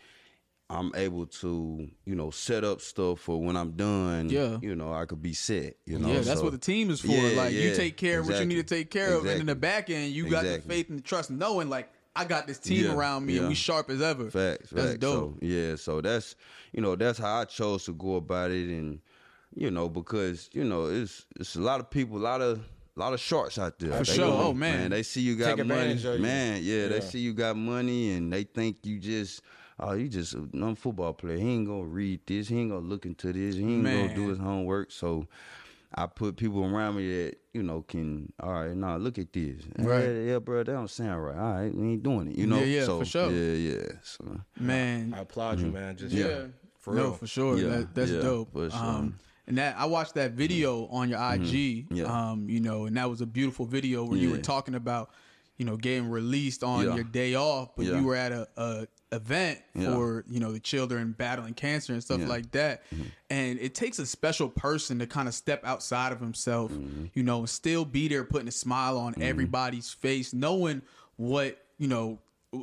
I'm 0.71 0.93
able 0.95 1.27
to, 1.27 1.89
you 2.05 2.15
know, 2.15 2.31
set 2.31 2.63
up 2.63 2.81
stuff 2.81 3.19
for 3.19 3.41
when 3.43 3.57
I'm 3.57 3.73
done. 3.73 4.31
Yeah. 4.31 4.59
You 4.63 4.77
know, 4.77 4.93
I 4.93 5.07
could 5.07 5.21
be 5.21 5.33
set. 5.33 5.75
You 5.87 5.99
know. 5.99 6.07
yeah, 6.07 6.21
that's 6.21 6.39
so- 6.39 6.45
what 6.45 6.53
the 6.53 6.59
team 6.59 6.89
is 6.91 7.01
for. 7.01 7.09
Yeah, 7.09 7.37
like 7.37 7.53
you 7.53 7.75
take 7.75 7.97
care 7.97 8.21
of 8.21 8.29
what 8.29 8.39
you 8.39 8.47
need 8.47 8.65
to 8.67 8.75
take 8.77 8.91
care 8.91 9.15
of, 9.15 9.27
and 9.27 9.41
in 9.41 9.47
the 9.47 9.57
back 9.57 9.91
end, 9.91 10.13
you 10.13 10.31
got 10.31 10.45
the 10.45 10.61
faith 10.61 10.89
and 10.89 10.99
the 10.99 11.03
trust, 11.03 11.31
knowing 11.33 11.69
like 11.69 11.91
I 12.15 12.25
got 12.25 12.47
this 12.47 12.59
team 12.59 12.85
Yeah, 12.85 12.95
around 12.95 13.27
me 13.27 13.39
and 13.39 13.49
we 13.49 13.55
sharp 13.57 13.91
as 13.91 14.01
ever. 14.01 14.31
Facts, 14.31 14.71
That's 14.71 14.87
facts. 14.93 14.99
dope. 14.99 15.35
So, 15.35 15.39
yeah, 15.47 15.75
so 15.77 16.01
that's 16.01 16.37
you 16.73 16.81
know 16.81 16.95
that's 16.95 17.19
how 17.19 17.41
I 17.41 17.45
chose 17.45 17.85
to 17.87 17.93
go 17.93 18.15
about 18.17 18.53
it, 18.53 18.69
and 18.69 19.01
you 19.55 19.73
know 19.73 19.89
because 19.89 20.49
you 20.53 20.63
know 20.63 20.87
it's 20.87 21.27
it's 21.41 21.57
a 21.57 21.61
lot 21.61 21.81
of 21.81 21.91
people, 21.91 22.19
a 22.19 22.23
lot 22.23 22.41
of 22.41 22.61
a 23.01 23.03
lot 23.03 23.13
of 23.15 23.21
sharks 23.21 23.59
out 23.59 23.79
there. 23.79 23.93
For 23.93 24.05
They 24.05 24.15
sure. 24.17 24.29
gonna- 24.29 24.43
Oh, 24.49 24.53
man. 24.53 24.91
they 24.91 25.03
see 25.03 25.23
you 25.23 25.35
got 25.37 25.57
Take 25.57 25.67
money, 25.67 25.93
of 25.93 26.05
you. 26.05 26.19
man. 26.19 26.61
Yeah, 26.63 26.83
Yeah. 26.83 26.89
they 26.89 27.01
see 27.01 27.19
you 27.21 27.33
got 27.33 27.57
money, 27.57 28.13
and 28.13 28.33
they 28.33 28.45
think 28.45 28.79
you 28.85 28.99
just. 28.99 29.43
Oh, 29.83 29.95
you 29.95 30.09
just 30.09 30.35
a 30.35 30.47
non 30.53 30.75
football 30.75 31.15
player. 31.15 31.39
He 31.39 31.49
ain't 31.49 31.67
gonna 31.67 31.85
read 31.85 32.21
this. 32.27 32.49
He 32.49 32.59
ain't 32.59 32.71
gonna 32.71 32.87
look 32.87 33.07
into 33.07 33.33
this. 33.33 33.55
He 33.55 33.63
ain't 33.63 33.83
Man. 33.83 34.09
gonna 34.09 34.15
do 34.15 34.29
his 34.29 34.37
homework. 34.39 34.93
So, 34.93 35.27
I 35.95 36.05
put 36.07 36.37
people 36.37 36.63
around 36.67 36.97
me 36.97 37.09
that 37.25 37.37
you 37.55 37.63
know 37.63 37.81
can. 37.81 38.31
All 38.41 38.53
right, 38.53 38.77
nah, 38.77 38.97
look 38.97 39.19
at 39.19 39.33
this. 39.33 39.63
Right. 39.79 40.05
Yeah, 40.05 40.11
yeah, 40.33 40.39
bro, 40.39 40.59
that 40.65 40.71
don't 40.71 40.91
sound 40.91 41.25
right. 41.25 41.35
All 41.39 41.55
right, 41.63 41.75
we 41.75 41.93
ain't 41.93 42.03
doing 42.03 42.29
it. 42.29 42.37
You 42.37 42.47
know. 42.47 42.59
Yeah, 42.59 42.65
yeah, 42.81 42.85
so, 42.85 42.99
for 42.99 43.05
sure. 43.07 43.31
Yeah, 43.33 43.73
yeah. 43.79 43.87
So, 44.03 44.41
Man, 44.59 45.15
I 45.17 45.21
applaud 45.21 45.61
you, 45.61 45.69
man. 45.69 45.97
Just 45.97 46.15
yeah, 46.15 46.27
yeah, 46.27 46.43
for 46.79 46.95
no, 46.95 47.03
real. 47.05 47.13
for 47.15 47.27
sure. 47.27 47.57
Yeah, 47.57 47.69
that, 47.79 47.95
that's 47.95 48.11
yeah, 48.11 48.21
dope. 48.21 48.53
for 48.53 48.69
sure. 48.69 48.79
Um, 48.79 49.19
And 49.47 49.59
that 49.59 49.77
I 49.79 49.87
watched 49.87 50.15
that 50.15 50.33
video 50.33 50.87
on 50.89 51.09
your 51.09 51.19
IG, 51.19 51.89
Mm-hmm. 51.89 51.95
Yeah. 51.97 52.05
um, 52.31 52.49
you 52.49 52.61
know, 52.61 52.87
and 52.87 52.97
that 52.97 53.09
was 53.11 53.21
a 53.21 53.27
beautiful 53.27 53.67
video 53.67 54.05
where 54.05 54.19
you 54.19 54.31
were 54.31 54.39
talking 54.39 54.75
about, 54.75 55.11
you 55.57 55.65
know, 55.65 55.77
getting 55.77 56.09
released 56.09 56.63
on 56.63 56.85
your 56.95 57.05
day 57.05 57.35
off, 57.35 57.71
but 57.77 57.85
you 57.87 58.03
were 58.05 58.17
at 58.17 58.33
a, 58.33 58.49
a 58.57 58.87
event 59.13 59.59
for 59.75 60.25
you 60.29 60.39
know 60.39 60.53
the 60.53 60.61
children 60.61 61.13
battling 61.19 61.53
cancer 61.53 61.93
and 61.93 62.01
stuff 62.03 62.21
like 62.29 62.51
that. 62.53 62.83
Mm-hmm. 62.95 63.03
And 63.29 63.59
it 63.59 63.75
takes 63.75 63.99
a 63.99 64.07
special 64.07 64.49
person 64.49 65.01
to 65.01 65.07
kind 65.09 65.27
of 65.27 65.35
step 65.35 65.63
outside 65.65 66.13
of 66.13 66.21
himself, 66.21 66.71
Mm-hmm. 66.71 67.07
you 67.15 67.23
know, 67.25 67.41
and 67.41 67.49
still 67.51 67.85
be 67.85 68.07
there, 68.07 68.23
putting 68.25 68.47
a 68.49 68.53
smile 68.53 68.97
on 68.99 69.21
everybody's 69.21 69.91
face, 69.93 70.33
knowing 70.33 70.83
what 71.17 71.59
you 71.79 71.89
know 71.89 72.21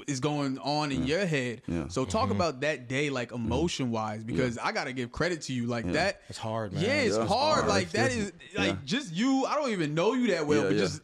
is 0.07 0.19
going 0.19 0.57
on 0.59 0.91
in 0.91 1.05
your 1.05 1.25
head. 1.25 1.61
Yeah. 1.67 1.88
So 1.88 2.03
talk 2.05 2.29
about 2.29 2.61
that 2.61 2.89
day, 2.89 3.09
like 3.09 3.31
emotion 3.31 3.89
wise, 3.91 4.23
because 4.23 4.57
I 4.57 4.71
gotta 4.71 4.91
give 4.93 5.11
credit 5.11 5.43
to 5.43 5.53
you, 5.53 5.65
like 5.67 5.89
that. 5.93 6.21
It's 6.29 6.38
hard, 6.38 6.73
man. 6.73 6.83
Yeah, 6.83 6.89
it's 7.01 7.17
Yeah. 7.17 7.25
hard. 7.25 7.59
hard. 7.59 7.67
Like 7.67 7.91
that 7.91 8.11
is 8.11 8.33
like 8.55 8.67
Yeah. 8.73 8.77
just 8.85 9.13
you. 9.13 9.45
I 9.45 9.55
don't 9.55 9.71
even 9.71 9.93
know 9.93 10.13
you 10.13 10.27
that 10.27 10.45
well, 10.45 10.63
Yeah, 10.63 10.67
but 10.69 10.75
yeah. 10.75 10.81
just 10.81 11.01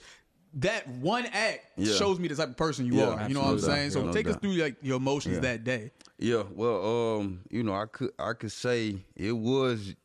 that 0.56 0.88
one 0.88 1.26
act 1.28 1.66
Yeah. 1.78 1.96
shows 1.96 2.20
me 2.20 2.28
the 2.28 2.36
type 2.36 2.50
of 2.50 2.58
person 2.58 2.86
you 2.86 2.96
Yeah, 2.98 3.08
are. 3.08 3.28
You 3.28 3.34
know 3.34 3.40
what 3.42 3.48
I'm 3.48 3.54
absolutely. 3.56 3.62
saying? 3.80 3.92
So 3.92 4.00
Yeah, 4.00 4.06
no 4.08 4.14
take 4.14 4.28
us 4.28 4.36
through 4.36 4.52
like 4.54 4.76
your 4.82 4.98
emotions 4.98 5.36
Yeah. 5.36 5.42
that 5.42 5.64
day. 5.64 5.92
Yeah, 6.20 6.44
well, 6.54 7.18
um, 7.20 7.42
you 7.50 7.64
know, 7.64 7.74
I 7.74 7.86
could 7.86 8.12
I 8.20 8.34
could 8.34 8.52
say 8.52 8.98
it 9.16 9.32
was 9.32 9.96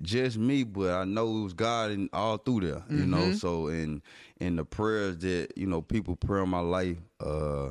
just 0.00 0.38
me, 0.38 0.62
but 0.62 0.90
I 0.94 1.04
know 1.04 1.38
it 1.40 1.42
was 1.42 1.52
God 1.54 1.90
and 1.90 2.08
all 2.12 2.36
through 2.38 2.60
there, 2.60 2.84
you 2.88 3.04
know. 3.04 3.16
Mm-hmm. 3.18 3.32
So 3.34 3.66
and 3.66 4.00
and 4.40 4.58
the 4.58 4.64
prayers 4.64 5.18
that 5.18 5.48
you 5.56 5.66
know 5.66 5.82
people 5.82 6.14
pray 6.14 6.40
on 6.40 6.48
my 6.48 6.60
life, 6.60 6.96
uh, 7.20 7.70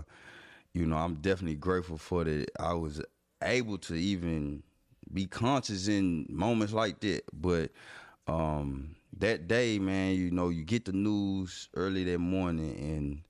you 0.77 0.85
know, 0.85 0.97
I'm 0.97 1.15
definitely 1.15 1.55
grateful 1.55 1.97
for 1.97 2.23
that. 2.23 2.49
I 2.59 2.73
was 2.73 3.01
able 3.43 3.77
to 3.79 3.95
even 3.95 4.63
be 5.13 5.25
conscious 5.25 5.87
in 5.87 6.25
moments 6.29 6.73
like 6.73 6.99
that, 7.01 7.23
but 7.33 7.71
um 8.27 8.95
that 9.19 9.47
day, 9.47 9.79
man, 9.79 10.15
you 10.15 10.29
know, 10.31 10.49
you 10.49 10.63
get 10.63 10.85
the 10.85 10.91
news 10.91 11.69
early 11.75 12.03
that 12.03 12.19
morning, 12.19 12.77
and 12.77 13.21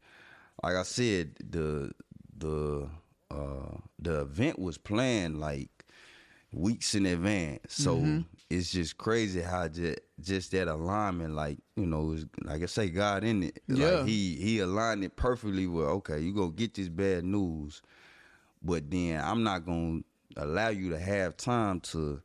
like 0.63 0.75
I 0.75 0.83
said, 0.83 1.35
the 1.49 1.91
the 2.37 2.89
uh 3.31 3.77
the 3.99 4.21
event 4.21 4.59
was 4.59 4.77
planned 4.77 5.39
like 5.39 5.85
weeks 6.51 6.95
in 6.95 7.05
advance. 7.05 7.73
So 7.73 8.01
it's 8.49 8.71
just 8.71 8.97
crazy 8.97 9.41
how 9.41 9.67
just 9.67 9.99
just 10.21 10.51
that 10.51 10.67
alignment, 10.67 11.33
like 11.33 11.57
you 11.75 11.85
know, 11.85 12.13
is 12.13 12.25
like 12.43 12.63
I 12.63 12.65
say, 12.65 12.89
God 12.89 13.23
in 13.23 13.43
it. 13.43 13.61
Yeah. 13.67 13.89
Like 13.89 14.07
he 14.07 14.35
he 14.35 14.59
aligned 14.59 15.03
it 15.03 15.15
perfectly. 15.15 15.67
With 15.67 15.87
okay, 15.87 16.19
you 16.19 16.33
gonna 16.33 16.51
get 16.51 16.73
this 16.73 16.87
bad 16.89 17.25
news, 17.25 17.81
but 18.61 18.89
then 18.89 19.21
I'm 19.21 19.43
not 19.43 19.65
gonna 19.65 20.01
allow 20.37 20.69
you 20.69 20.89
to 20.91 20.99
have 20.99 21.35
time 21.35 21.81
to 21.81 22.21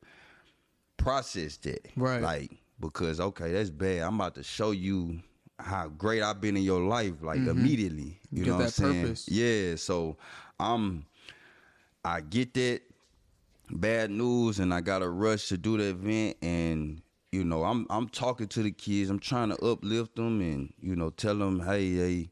process 0.97 1.57
that. 1.59 1.89
Right. 1.97 2.23
Like 2.23 2.53
because 2.79 3.21
okay, 3.21 3.53
that's 3.53 3.71
bad. 3.71 4.03
I'm 4.03 4.15
about 4.15 4.37
to 4.37 4.45
show 4.45 4.71
you 4.71 5.21
how 5.59 5.89
great 5.89 6.23
I've 6.23 6.41
been 6.41 6.57
in 6.57 6.63
your 6.63 6.83
life, 6.83 7.15
like 7.23 7.41
mm-hmm. 7.41 7.51
immediately. 7.51 8.21
You 8.31 8.45
Give 8.45 8.47
know 8.47 8.57
what 8.59 8.65
I'm 8.65 8.71
saying? 8.71 9.03
purpose. 9.03 9.29
Yeah. 9.29 9.75
So 9.75 10.17
I'm 10.61 11.05
I 12.05 12.21
get 12.21 12.55
that 12.55 12.83
bad 13.73 14.11
news 14.11 14.59
and 14.59 14.73
I 14.73 14.81
got 14.81 15.03
a 15.03 15.09
rush 15.09 15.49
to 15.49 15.59
do 15.59 15.77
the 15.77 15.91
event 15.91 16.37
and 16.43 17.03
you 17.31 17.45
know 17.45 17.65
I'm 17.65 17.87
I'm 17.91 18.09
talking 18.09 18.49
to 18.49 18.63
the 18.63 18.71
kids 18.73 19.11
I'm 19.11 19.19
trying 19.19 19.51
to 19.51 19.65
uplift 19.65 20.17
them 20.17 20.41
and 20.41 20.73
you 20.81 20.95
know 20.97 21.11
tell 21.11 21.37
them 21.37 21.61
hey 21.61 21.95
they 21.95 22.31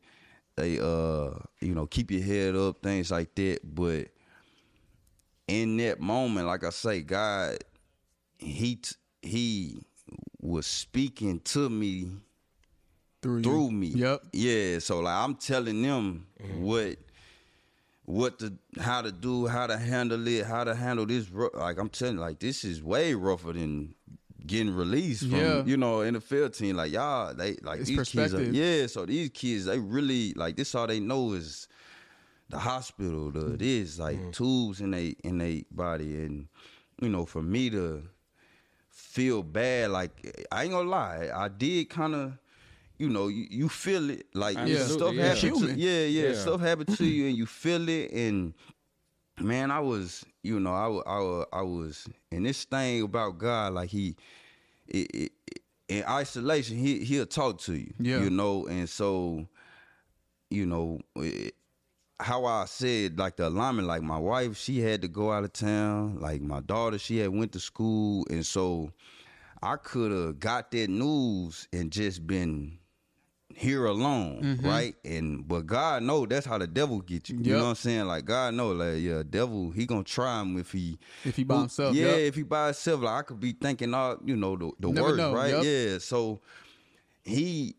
they 0.57 0.79
uh 0.79 1.31
you 1.61 1.75
know 1.75 1.87
keep 1.87 2.11
your 2.11 2.23
head 2.23 2.55
up 2.57 2.83
things 2.83 3.11
like 3.11 3.35
that 3.37 3.61
but 3.65 4.09
in 5.49 5.77
that 5.79 6.01
moment 6.01 6.47
like 6.47 6.65
I 6.65 6.71
say 6.71 7.01
God 7.03 7.59
he 8.39 8.79
he 9.23 9.81
was 10.41 10.67
speaking 10.67 11.41
to 11.41 11.69
me 11.69 12.11
Through 13.23 13.39
you. 13.39 13.43
through 13.45 13.71
me. 13.71 13.89
Yep. 13.89 14.23
Yeah. 14.33 14.79
So 14.79 15.01
like 15.01 15.15
I'm 15.15 15.35
telling 15.35 15.83
them 15.83 16.27
Mm-hmm. 16.43 16.65
what 16.65 16.97
what 18.11 18.39
to 18.41 18.53
how 18.81 19.03
to 19.03 19.13
do, 19.13 19.47
how 19.47 19.67
to 19.67 19.79
handle 19.79 20.27
it, 20.27 20.47
how 20.47 20.65
to 20.65 20.75
handle 20.75 21.07
this. 21.07 21.31
Like 21.55 21.79
I'm 21.79 21.89
telling 21.89 22.17
you, 22.17 22.21
like 22.21 22.39
this 22.39 22.65
is 22.65 22.83
way 22.83 23.15
rougher 23.15 23.53
than 23.53 23.95
getting 24.47 24.75
released 24.75 25.23
from 25.23 25.39
Yeah. 25.39 25.65
you 25.65 25.77
know 25.77 25.99
NFL 25.99 26.57
team. 26.57 26.77
Like 26.77 26.93
y'all, 26.93 27.35
they 27.35 27.57
like 27.63 27.81
It's 27.81 27.91
these 27.91 28.09
kids. 28.09 28.35
Are, 28.35 28.43
yeah. 28.43 28.87
So 28.87 29.07
these 29.07 29.31
kids, 29.31 29.67
they 29.67 29.79
really 29.79 30.33
like 30.35 30.57
this. 30.57 30.75
All 30.75 30.87
they 30.87 31.01
know 31.01 31.33
is 31.33 31.69
the 32.49 32.59
hospital, 32.59 33.31
the 33.31 33.41
mm. 33.41 33.59
this 33.59 33.99
like 33.99 34.19
mm. 34.19 34.33
tubes 34.33 34.81
in 34.81 34.91
they 34.91 35.15
in 35.23 35.39
they 35.39 35.65
body, 35.71 36.17
and 36.25 36.49
you 37.01 37.09
know 37.09 37.25
for 37.25 37.43
me 37.43 37.71
to 37.71 38.03
feel 38.89 39.43
bad. 39.43 39.91
Like 39.91 40.47
I 40.51 40.65
ain't 40.65 40.73
gonna 40.73 40.89
lie, 40.89 41.31
I 41.35 41.49
did 41.49 41.89
kind 41.89 42.15
of, 42.15 42.33
you 43.01 43.09
know, 43.09 43.29
you, 43.29 43.47
you 43.51 43.69
feel 43.69 44.11
it. 44.11 44.27
Like 44.35 44.59
Absolutely, 44.59 44.95
stuff 44.95 45.15
yeah. 45.15 45.25
happen 45.25 45.41
to 45.41 45.59
Human. 45.67 45.79
yeah, 45.79 46.05
yeah, 46.05 46.29
Yeah. 46.29 46.35
stuff 46.35 46.61
happen 46.61 46.87
to 46.97 47.05
you, 47.05 47.27
and 47.29 47.37
you 47.37 47.47
feel 47.47 47.89
it. 47.89 48.13
And 48.13 48.53
man, 49.41 49.71
I 49.71 49.81
was, 49.81 50.25
you 50.43 50.61
know, 50.61 50.75
I 50.75 50.87
wa- 50.87 51.45
I 51.53 51.59
I 51.61 51.63
was, 51.63 52.07
and 52.31 52.45
this 52.45 52.65
thing 52.65 53.03
about 53.03 53.39
God, 53.39 53.73
like 53.73 53.89
he, 53.89 54.17
it, 54.87 55.09
it, 55.15 55.33
in 55.89 56.05
isolation, 56.05 56.77
he 56.77 57.03
he'll 57.05 57.27
talk 57.27 57.59
to 57.63 57.75
you, 57.75 57.93
Yeah. 57.99 58.21
you 58.23 58.31
know, 58.31 58.67
and 58.67 58.89
so, 58.89 59.47
you 60.51 60.67
know. 60.67 61.01
It, 61.17 61.55
how 62.23 62.45
I 62.45 62.67
said 62.67 63.19
like 63.19 63.37
the 63.37 63.49
alignment, 63.49 63.89
like 63.89 64.03
my 64.03 64.19
wife, 64.19 64.55
she 64.59 64.79
had 64.81 65.01
to 65.01 65.09
go 65.09 65.33
out 65.33 65.43
of 65.43 65.55
town. 65.55 66.21
Like 66.21 66.43
my 66.43 66.61
daughter, 66.61 66.99
she 66.99 67.17
had 67.17 67.31
went 67.31 67.53
to 67.53 67.61
school, 67.61 68.27
and 68.29 68.45
so 68.45 68.93
I 69.63 69.77
could 69.77 70.13
have 70.13 70.39
got 70.39 70.71
that 70.73 70.91
news 70.91 71.67
and 71.73 71.91
just 71.91 72.27
been 72.27 72.77
here 73.61 73.85
alone, 73.85 74.41
Mm-hmm. 74.43 74.67
right? 74.67 74.95
And 75.05 75.47
but 75.47 75.67
God 75.67 76.03
know 76.03 76.25
that's 76.27 76.47
how 76.47 76.57
the 76.59 76.67
devil 76.67 77.01
get 77.01 77.29
you. 77.29 77.39
You 77.39 77.53
know 77.57 77.63
what 77.65 77.69
I'm 77.71 77.75
saying? 77.75 78.07
Like 78.07 78.25
God 78.25 78.55
know, 78.55 78.73
like 78.73 79.01
yeah, 79.01 79.23
devil 79.29 79.71
he 79.71 79.85
gonna 79.87 80.03
try 80.03 80.41
him 80.41 80.59
if 80.59 80.73
he 80.73 80.99
If 81.25 81.37
he 81.37 81.45
by 81.45 81.59
himself, 81.61 81.95
Yeah, 81.95 82.07
yep. 82.07 82.19
if 82.21 82.35
he 82.37 82.43
by 82.43 82.67
himself, 82.67 83.03
like 83.03 83.19
I 83.19 83.23
could 83.23 83.39
be 83.41 83.53
thinking 83.53 83.93
all 83.95 84.17
you 84.25 84.37
know 84.37 84.57
the 84.57 84.71
the 84.81 84.89
Never 84.91 85.09
worst, 85.09 85.17
know, 85.19 85.35
right? 85.35 85.51
yep. 85.53 85.65
Yeah, 85.65 85.99
so 85.99 86.41
he 87.25 87.75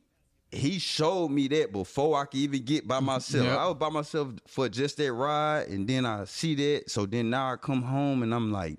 he 0.51 0.79
showed 0.79 1.29
me 1.29 1.47
that 1.47 1.71
before 1.71 2.19
I 2.21 2.25
could 2.25 2.39
even 2.41 2.63
get 2.63 2.85
by 2.87 2.99
myself. 2.99 3.45
Yep. 3.45 3.57
I 3.57 3.67
was 3.67 3.77
by 3.77 3.89
myself 3.89 4.29
for 4.47 4.67
just 4.67 4.97
that 4.97 5.13
ride, 5.13 5.67
and 5.69 5.87
then 5.87 6.05
I 6.05 6.25
see 6.25 6.55
that. 6.55 6.89
So 6.91 7.05
then 7.05 7.29
now 7.29 7.53
I 7.53 7.55
come 7.55 7.81
home 7.81 8.21
and 8.21 8.33
I'm 8.35 8.51
like, 8.51 8.77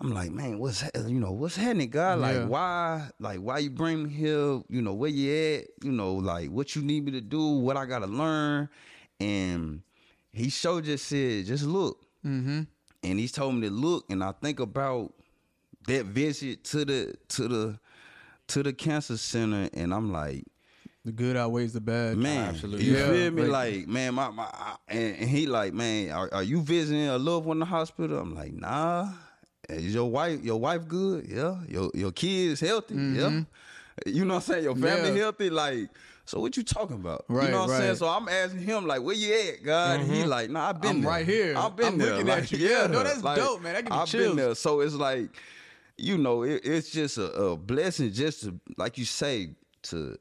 I'm 0.00 0.10
like, 0.12 0.32
man, 0.32 0.58
what's 0.58 0.80
ha- 0.82 0.90
you 1.06 1.20
know 1.20 1.30
what's 1.32 1.56
happening, 1.56 1.88
God? 1.90 2.18
Like 2.18 2.34
Yeah. 2.34 2.44
why? 2.46 3.08
Like 3.20 3.38
why 3.40 3.58
you 3.58 3.70
bring 3.70 4.04
me 4.04 4.10
here? 4.10 4.60
You 4.68 4.82
know 4.82 4.92
where 4.94 5.10
you 5.10 5.32
at? 5.58 5.66
You 5.84 5.92
know 5.92 6.14
like 6.14 6.50
what 6.50 6.74
you 6.74 6.82
need 6.82 7.04
me 7.04 7.12
to 7.12 7.20
do? 7.20 7.46
What 7.58 7.76
I 7.76 7.86
gotta 7.86 8.06
learn? 8.08 8.68
And 9.20 9.82
he 10.32 10.50
showed 10.50 10.84
just 10.84 11.06
said, 11.06 11.46
just 11.46 11.64
look. 11.64 12.02
Mm-hmm. 12.26 12.62
And 13.04 13.18
he's 13.18 13.32
told 13.32 13.54
me 13.54 13.68
to 13.68 13.72
look, 13.74 14.06
and 14.10 14.24
I 14.24 14.32
think 14.32 14.58
about 14.60 15.12
that 15.86 16.06
visit 16.06 16.64
to 16.64 16.84
the 16.84 17.14
to 17.28 17.48
the 17.48 17.78
to 18.48 18.62
the 18.62 18.72
cancer 18.72 19.16
center, 19.16 19.68
and 19.74 19.94
I'm 19.94 20.10
like, 20.12 20.44
The 21.04 21.12
good 21.12 21.36
outweighs 21.36 21.72
the 21.74 21.80
bad. 21.80 22.16
man, 22.16 22.48
Absolutely. 22.48 22.84
you 22.86 22.96
Yeah, 22.96 23.10
feel 23.12 23.30
me? 23.30 23.42
like- 23.42 23.74
Like, 23.76 23.88
man, 23.88 24.14
my, 24.14 24.30
my 24.30 24.44
I- 24.44 24.76
and, 24.88 25.16
and 25.18 25.28
he 25.30 25.46
like, 25.46 25.72
man, 25.72 26.10
are, 26.10 26.28
are 26.32 26.42
you 26.42 26.60
visiting 26.62 27.06
a 27.08 27.16
loved 27.18 27.46
one 27.46 27.56
in 27.56 27.60
the 27.60 27.66
hospital? 27.66 28.18
I'm 28.18 28.34
like, 28.34 28.52
nah. 28.54 29.08
Is 29.68 29.94
your 29.94 30.10
wife 30.10 30.42
your 30.42 30.58
wife 30.60 30.86
good? 30.88 31.26
Yeah. 31.28 31.56
Your 31.68 31.90
your 31.94 32.12
kids 32.12 32.60
healthy? 32.60 32.94
Yeah. 32.94 33.42
You 34.06 34.24
know 34.24 34.34
what 34.34 34.48
I'm 34.48 34.52
saying? 34.54 34.64
Your 34.64 34.74
family 34.74 35.08
Mm-hmm. 35.10 35.16
Yeah. 35.16 35.22
healthy? 35.22 35.50
Like, 35.50 35.88
so 36.24 36.40
what 36.40 36.56
you 36.56 36.62
talking 36.64 36.96
about? 36.96 37.24
Right, 37.28 37.44
you 37.46 37.50
know 37.52 37.60
what 37.60 37.70
I'm 37.70 37.80
saying? 37.80 37.96
So 37.96 38.08
I'm 38.08 38.28
asking 38.28 38.60
him, 38.60 38.86
like, 38.86 39.02
where 39.02 39.14
you 39.14 39.32
at, 39.34 39.62
God? 39.62 40.00
And 40.00 40.10
he 40.10 40.24
like, 40.24 40.50
nah, 40.50 40.70
I've 40.70 40.80
been 40.80 40.90
I'm 40.90 41.00
there. 41.02 41.10
right 41.10 41.26
here. 41.26 41.54
I've 41.56 41.76
been 41.76 41.86
I'm 41.86 41.98
there. 41.98 42.14
looking 42.16 42.30
at 42.30 42.50
you. 42.50 42.58
Yeah, 42.58 42.86
no, 42.88 43.02
that's 43.04 43.22
dope, 43.22 43.62
man. 43.62 43.84
That 43.84 43.92
I've 43.92 44.08
chills. 44.08 44.28
been 44.28 44.36
there. 44.36 44.54
So 44.54 44.80
it's 44.80 44.94
like, 44.94 45.28
you 45.96 46.18
know, 46.18 46.42
it, 46.42 46.62
it's 46.64 46.90
just 46.90 47.18
a, 47.18 47.30
a 47.32 47.56
blessing 47.56 48.10
just 48.12 48.42
to, 48.44 48.58
like 48.76 48.98
you 48.98 49.04
say, 49.04 49.50
to 49.84 50.16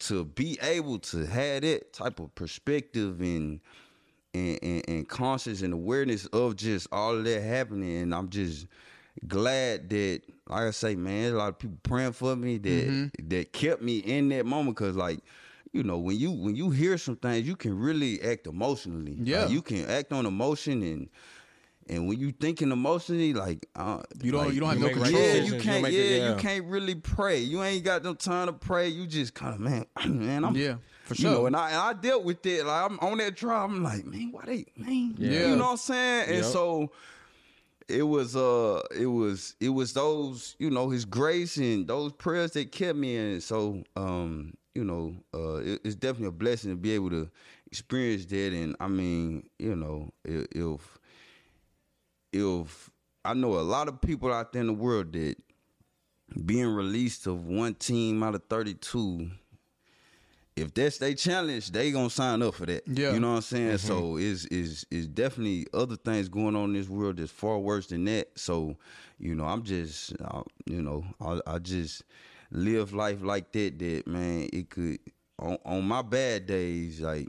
to 0.00 0.24
be 0.26 0.58
able 0.62 0.98
to 0.98 1.26
have 1.26 1.62
that 1.62 1.92
type 1.92 2.20
of 2.20 2.34
perspective 2.34 3.20
and 3.20 3.60
and, 4.38 4.58
and, 4.62 4.84
and 4.88 5.08
conscious 5.08 5.62
and 5.62 5.72
awareness 5.74 6.26
of 6.26 6.56
just 6.56 6.86
all 6.92 7.16
of 7.16 7.24
that 7.24 7.42
happening. 7.42 7.96
And 8.02 8.14
I'm 8.14 8.28
just 8.28 8.66
glad 9.26 9.88
that, 9.90 10.22
like 10.48 10.62
I 10.62 10.70
say, 10.70 10.94
man, 10.94 11.22
there's 11.22 11.34
a 11.34 11.38
lot 11.38 11.48
of 11.48 11.58
people 11.58 11.78
praying 11.82 12.12
for 12.12 12.36
me 12.36 12.58
that 12.58 12.68
Mm-hmm. 12.88 13.28
that 13.28 13.52
kept 13.52 13.82
me 13.82 13.98
in 13.98 14.28
that 14.30 14.46
moment. 14.46 14.76
Cause 14.76 14.96
like, 14.96 15.20
you 15.72 15.82
know, 15.82 15.98
when 15.98 16.16
you 16.18 16.30
when 16.30 16.54
you 16.56 16.70
hear 16.70 16.96
some 16.98 17.16
things, 17.16 17.46
you 17.46 17.56
can 17.56 17.78
really 17.78 18.20
act 18.22 18.46
emotionally. 18.46 19.16
Like, 19.16 19.26
Yeah. 19.26 19.48
you 19.48 19.62
can 19.62 19.84
act 19.86 20.12
on 20.12 20.26
emotion 20.26 20.82
and. 20.82 21.08
And 21.90 22.06
when 22.08 22.18
you 22.18 22.32
thinking 22.32 22.70
emotionally, 22.72 23.32
like 23.34 23.66
uh, 23.76 24.02
You 24.22 24.32
don't- 24.32 24.46
like, 24.46 24.54
you 24.54 24.60
don't 24.60 24.68
have 24.70 24.78
You 24.78 24.84
no 24.84 24.88
make 24.88 24.96
yeah, 24.96 25.02
control. 25.04 25.36
you 25.36 25.54
you 25.54 25.60
can't. 25.60 25.82
make 25.82 25.92
yeah, 25.92 26.02
the- 26.02 26.34
you 26.34 26.36
can't 26.38 26.64
really 26.66 26.94
pray. 26.94 27.38
You 27.40 27.62
ain't 27.62 27.84
got 27.84 28.02
no 28.04 28.14
time 28.14 28.46
to 28.48 28.52
pray. 28.52 28.88
You 28.88 29.06
just 29.06 29.34
kind 29.34 29.54
of 29.54 29.60
man, 29.60 29.86
man. 30.06 30.44
I'm 30.44 30.54
Yeah, 30.56 30.76
for 31.04 31.14
You 31.14 31.24
know, 31.30 31.34
sure. 31.36 31.46
and 31.48 31.56
I 31.56 31.68
and 31.70 31.76
I 31.78 31.92
dealt 31.94 32.24
with 32.24 32.44
it. 32.46 32.64
Like 32.66 32.90
I'm 32.90 32.98
on 33.00 33.18
that 33.18 33.36
trial. 33.36 33.64
I'm 33.64 33.82
like, 33.82 34.04
man, 34.04 34.30
why 34.32 34.44
they, 34.46 34.66
man? 34.76 35.14
Yeah. 35.18 35.48
You 35.48 35.56
know 35.56 35.64
what 35.64 35.70
I'm 35.72 35.76
saying? 35.78 36.24
And 36.28 36.36
Yep. 36.36 36.44
so 36.44 36.90
it 37.88 38.02
was 38.02 38.36
uh 38.36 38.82
it 38.94 39.06
was 39.06 39.54
it 39.60 39.70
was 39.70 39.94
those 39.94 40.56
you 40.58 40.68
know 40.70 40.90
his 40.90 41.06
grace 41.06 41.56
and 41.56 41.86
those 41.88 42.12
prayers 42.12 42.50
that 42.50 42.70
kept 42.70 42.98
me 42.98 43.16
in 43.16 43.40
so 43.40 43.82
um 43.96 44.52
you 44.74 44.84
know 44.84 45.14
uh 45.32 45.54
it, 45.56 45.80
it's 45.84 45.94
definitely 45.94 46.26
a 46.28 46.32
blessing 46.32 46.70
to 46.70 46.76
be 46.76 46.92
able 46.92 47.08
to 47.08 47.30
experience 47.68 48.26
that 48.26 48.52
and 48.52 48.76
i 48.78 48.86
mean 48.86 49.42
you 49.58 49.74
know 49.74 50.10
if 50.26 50.97
if, 52.38 52.90
i 53.24 53.34
know 53.34 53.54
a 53.54 53.60
lot 53.60 53.88
of 53.88 54.00
people 54.00 54.32
out 54.32 54.52
there 54.52 54.60
in 54.60 54.68
the 54.68 54.72
world 54.72 55.12
that 55.12 55.36
being 56.44 56.66
released 56.66 57.26
of 57.26 57.46
one 57.46 57.74
team 57.74 58.22
out 58.22 58.34
of 58.34 58.42
32 58.48 59.30
if 60.60 60.74
that's 60.74 60.98
their 60.98 61.14
challenge, 61.14 61.70
they 61.70 61.90
gonna 61.90 62.10
sign 62.10 62.42
up 62.42 62.54
for 62.54 62.66
that. 62.66 62.86
Yeah. 62.86 63.12
you 63.12 63.20
know 63.20 63.30
what 63.30 63.36
I'm 63.36 63.42
saying. 63.42 63.78
So 63.78 64.16
it's 64.16 64.44
is 64.46 64.86
is 64.90 65.06
definitely 65.06 65.66
other 65.72 65.96
things 65.96 66.28
going 66.28 66.56
on 66.56 66.70
in 66.70 66.72
this 66.74 66.88
world 66.88 67.18
that's 67.18 67.30
far 67.30 67.58
worse 67.58 67.86
than 67.86 68.04
that. 68.06 68.30
So, 68.36 68.76
you 69.18 69.34
know, 69.34 69.44
I'm 69.44 69.62
just, 69.62 70.14
uh, 70.22 70.42
you 70.66 70.82
know, 70.82 71.04
I, 71.20 71.40
I 71.46 71.58
just 71.58 72.02
live 72.50 72.92
life 72.92 73.22
like 73.22 73.52
that. 73.52 73.78
That 73.78 74.06
man, 74.06 74.48
it 74.52 74.70
could 74.70 74.98
on, 75.38 75.58
on 75.64 75.84
my 75.84 76.02
bad 76.02 76.46
days, 76.46 77.00
like. 77.00 77.28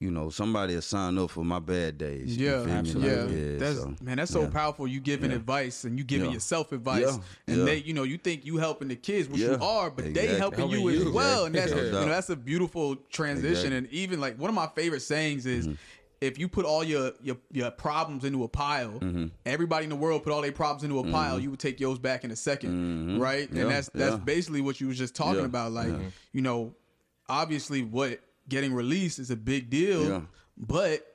You 0.00 0.10
know, 0.10 0.28
somebody 0.28 0.74
will 0.74 0.82
sign 0.82 1.16
up 1.18 1.30
for 1.30 1.44
my 1.44 1.60
bad 1.60 1.98
days. 1.98 2.36
Yeah, 2.36 2.64
absolutely. 2.68 3.10
Like, 3.16 3.30
yeah, 3.30 3.58
that's 3.58 3.78
so, 3.80 3.94
man, 4.02 4.16
that's 4.16 4.32
so 4.32 4.42
yeah. 4.42 4.48
powerful. 4.50 4.88
You 4.88 5.00
giving 5.00 5.30
Yeah. 5.30 5.36
advice 5.36 5.84
and 5.84 5.96
you 5.96 6.04
giving 6.04 6.26
Yeah. 6.28 6.34
yourself 6.34 6.72
advice, 6.72 7.02
Yeah. 7.06 7.18
and 7.46 7.58
Yeah. 7.58 7.64
they, 7.64 7.76
you 7.78 7.94
know, 7.94 8.02
you 8.02 8.18
think 8.18 8.44
you 8.44 8.56
helping 8.56 8.88
the 8.88 8.96
kids, 8.96 9.28
which 9.28 9.40
you 9.40 9.56
are, 9.60 9.90
but 9.90 10.04
they 10.06 10.10
Exactly. 10.10 10.38
helping 10.38 10.68
you 10.70 10.78
Helping 10.78 10.96
as 10.98 11.04
you, 11.04 11.12
well, 11.12 11.38
right. 11.42 11.46
and 11.46 11.54
that's 11.54 11.70
No 11.72 11.82
you 11.84 11.90
know 11.92 12.06
that's 12.06 12.28
a 12.28 12.36
beautiful 12.36 12.96
transition. 13.10 13.72
Exactly. 13.72 13.76
And 13.76 13.86
even 13.92 14.20
like 14.20 14.36
one 14.38 14.48
of 14.50 14.54
my 14.54 14.66
favorite 14.74 15.00
sayings 15.02 15.46
is. 15.46 15.66
Mm-hmm. 15.66 15.74
If 16.20 16.38
you 16.38 16.48
put 16.48 16.64
all 16.64 16.82
your, 16.82 17.12
your 17.22 17.36
your 17.52 17.70
problems 17.70 18.24
into 18.24 18.44
a 18.44 18.48
pile, 18.48 18.92
Mm-hmm. 18.92 19.26
everybody 19.44 19.84
in 19.84 19.90
the 19.90 19.96
world 19.96 20.22
put 20.24 20.32
all 20.32 20.40
their 20.40 20.52
problems 20.52 20.82
into 20.82 20.98
a 20.98 21.04
pile, 21.10 21.38
you 21.38 21.50
would 21.50 21.60
take 21.60 21.78
yours 21.80 21.98
back 21.98 22.24
in 22.24 22.30
a 22.30 22.34
2nd 22.34 23.20
right? 23.20 23.44
Mm-hmm. 23.46 23.56
Yeah, 23.56 23.62
And 23.62 23.70
that's 23.70 23.90
that's 23.92 24.12
yeah. 24.12 24.24
basically 24.24 24.62
what 24.62 24.80
you 24.80 24.86
was 24.86 24.96
just 24.96 25.14
talking 25.14 25.40
Yeah, 25.40 25.46
about. 25.46 25.72
Like, 25.72 25.92
you 26.32 26.40
know, 26.40 26.72
obviously, 27.28 27.82
what 27.82 28.20
getting 28.48 28.72
released 28.74 29.18
is 29.18 29.30
a 29.30 29.36
big 29.36 29.70
deal, 29.70 30.04
Yeah. 30.08 30.20
but 30.56 31.06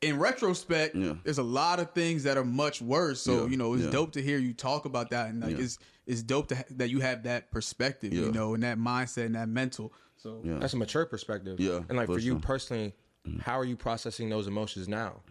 in 0.00 0.18
retrospect, 0.18 0.96
Yeah. 0.96 1.14
there's 1.22 1.38
a 1.38 1.42
lot 1.44 1.78
of 1.78 1.92
things 1.92 2.24
that 2.24 2.36
are 2.36 2.44
much 2.44 2.82
worse. 2.82 3.20
So 3.20 3.44
Yeah, 3.44 3.50
you 3.50 3.56
know, 3.56 3.74
it's 3.74 3.84
yeah. 3.84 3.90
dope 3.90 4.12
to 4.12 4.22
hear 4.22 4.38
you 4.38 4.52
talk 4.52 4.84
about 4.84 5.10
that, 5.10 5.28
and 5.30 5.40
like 5.42 5.56
Yeah. 5.56 5.64
it's 5.64 5.78
it's 6.04 6.22
dope 6.22 6.48
to 6.48 6.56
ha- 6.56 6.64
that 6.70 6.90
you 6.90 6.98
have 6.98 7.22
that 7.22 7.52
perspective, 7.52 8.12
you 8.12 8.32
know, 8.32 8.54
and 8.54 8.62
that 8.64 8.76
mindset 8.78 9.26
and 9.26 9.36
that 9.36 9.48
mental. 9.48 9.92
So 10.16 10.40
Yeah. 10.44 10.58
That's 10.58 10.74
a 10.74 10.76
mature 10.76 11.06
perspective. 11.06 11.60
Yeah, 11.60 11.82
And 11.88 11.96
like 11.96 12.06
for 12.06 12.14
for 12.14 12.18
you 12.20 12.32
sure. 12.32 12.40
personally, 12.40 12.92
how 13.40 13.56
are 13.56 13.64
you 13.64 13.76
processing 13.76 14.28
those 14.28 14.48
emotions 14.48 14.88
now? 14.88 15.22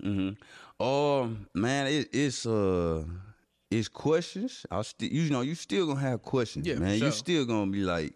Um, 0.79 1.47
man, 1.53 1.87
it, 1.87 2.09
it's 2.13 2.45
uh, 2.45 3.03
it's 3.69 3.87
questions. 3.89 4.65
I 4.71 4.81
still, 4.83 5.09
you 5.09 5.29
know, 5.29 5.41
you 5.41 5.55
still 5.55 5.85
gonna 5.87 5.99
have 5.99 6.21
questions, 6.21 6.65
Yeah, 6.65 6.75
man. 6.75 6.97
sure. 6.97 7.07
You 7.07 7.11
still 7.13 7.45
gonna 7.45 7.69
be 7.71 7.81
like, 7.83 8.13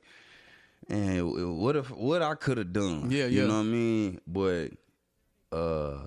man, 0.90 1.58
what 1.58 1.76
if 1.76 1.92
what 1.92 2.22
I 2.22 2.36
could 2.36 2.58
have 2.58 2.74
done? 2.74 3.10
Yeah, 3.12 3.26
you 3.26 3.42
yeah. 3.42 3.48
know 3.48 3.56
what 3.56 3.60
I 3.60 3.64
mean. 3.64 4.22
But 4.28 4.70
uh, 5.52 6.00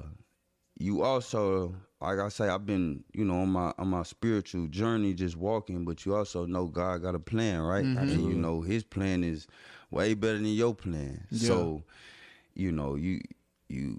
you 0.79 1.03
also, 1.03 1.75
like 2.01 2.19
I 2.19 2.29
say, 2.29 2.49
I've 2.49 2.67
been, 2.67 3.05
you 3.13 3.25
know, 3.25 3.41
on 3.41 3.51
my 3.51 3.73
on 3.79 3.89
my 3.89 4.03
spiritual 4.03 4.67
journey, 4.69 5.15
just 5.15 5.37
walking. 5.37 5.85
But 5.85 6.05
you 6.05 6.15
also 6.15 6.47
know 6.47 6.67
God 6.67 7.03
got 7.03 7.15
a 7.15 7.21
plan, 7.21 7.61
right? 7.61 7.85
Mm-hmm. 7.85 7.99
And 7.99 8.25
you 8.25 8.35
know 8.35 8.61
His 8.61 8.85
plan 8.85 9.25
is 9.25 9.47
way 9.91 10.15
better 10.15 10.39
than 10.39 10.47
your 10.47 10.75
plan. 10.75 11.27
So, 11.33 11.83
you 12.55 12.73
know, 12.73 12.95
you 12.95 13.21
you 13.69 13.99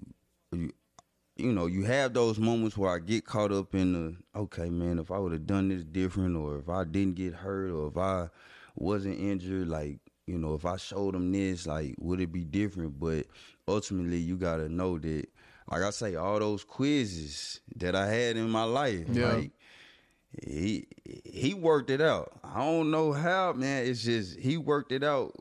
you 0.52 0.72
you 1.40 1.52
know, 1.52 1.66
you 1.66 1.84
have 1.84 2.12
those 2.12 2.38
moments 2.38 2.76
where 2.76 2.94
I 2.94 2.98
get 2.98 3.24
caught 3.24 3.52
up 3.52 3.74
in 3.74 3.92
the 3.92 4.38
okay, 4.38 4.68
man, 4.68 4.98
if 4.98 5.10
I 5.10 5.18
would 5.18 5.32
have 5.32 5.46
done 5.46 5.68
this 5.68 5.84
different 5.84 6.36
or 6.36 6.58
if 6.58 6.68
I 6.68 6.84
didn't 6.84 7.14
get 7.14 7.34
hurt 7.34 7.70
or 7.70 7.88
if 7.88 7.96
I 7.96 8.28
wasn't 8.76 9.18
injured, 9.18 9.68
like, 9.68 9.98
you 10.30 10.38
know, 10.38 10.54
if 10.54 10.64
I 10.64 10.76
showed 10.76 11.14
them 11.14 11.32
this, 11.32 11.66
like, 11.66 11.94
would 11.98 12.20
it 12.20 12.32
be 12.32 12.44
different? 12.44 12.98
But 13.00 13.26
ultimately 13.68 14.18
you 14.18 14.36
gotta 14.36 14.68
know 14.68 14.98
that 14.98 15.26
like 15.70 15.82
I 15.82 15.90
say, 15.90 16.16
all 16.16 16.38
those 16.40 16.64
quizzes 16.64 17.60
that 17.76 17.94
I 17.94 18.06
had 18.08 18.36
in 18.36 18.50
my 18.50 18.64
life, 18.64 19.06
Yeah. 19.12 19.26
like 19.34 19.52
he 20.46 20.86
he 21.24 21.54
worked 21.54 21.90
it 21.90 22.00
out. 22.00 22.32
I 22.44 22.58
don't 22.60 22.90
know 22.90 23.12
how, 23.12 23.52
man. 23.52 23.86
It's 23.86 24.02
just 24.02 24.38
he 24.38 24.56
worked 24.56 24.92
it 24.92 25.02
out, 25.04 25.34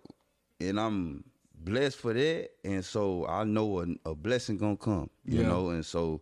and 0.60 0.80
I'm 0.80 1.24
blessed 1.56 1.98
for 1.98 2.14
that. 2.14 2.50
And 2.64 2.84
so 2.84 3.26
I 3.28 3.44
know 3.44 3.82
a, 3.82 4.10
a 4.12 4.16
blessing 4.16 4.58
gonna 4.58 4.78
come, 4.78 5.10
you 5.26 5.42
Yeah. 5.42 5.48
know. 5.48 5.70
And 5.70 5.86
so 5.86 6.22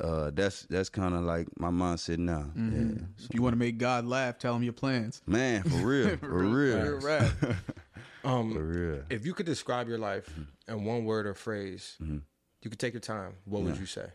uh, 0.00 0.30
that's 0.34 0.62
that's 0.64 0.88
kind 0.88 1.14
of 1.14 1.22
like 1.22 1.48
my 1.58 1.70
mindset 1.70 2.18
now. 2.18 2.50
Mm-hmm. 2.56 2.96
Yeah, 2.96 3.02
if 3.24 3.34
you 3.34 3.42
want 3.42 3.52
to 3.54 3.58
make 3.58 3.78
God 3.78 4.04
laugh, 4.06 4.38
tell 4.38 4.54
him 4.56 4.62
your 4.62 4.72
plans. 4.72 5.22
man, 5.26 5.62
for 5.64 5.76
real, 5.86 6.16
for 6.20 6.42
real, 6.44 6.98
Real. 6.98 7.30
Um, 8.24 8.52
for 8.54 8.62
real. 8.64 9.02
if 9.10 9.26
you 9.26 9.34
could 9.34 9.46
describe 9.46 9.88
your 9.88 9.98
life 9.98 10.28
in 10.68 10.84
one 10.84 11.04
word 11.04 11.26
or 11.26 11.34
phrase, 11.34 11.96
you 12.00 12.70
could 12.70 12.78
take 12.78 12.94
your 12.94 13.00
time. 13.00 13.34
What 13.44 13.62
would 13.62 13.76
you 13.78 13.86
say? 13.86 14.06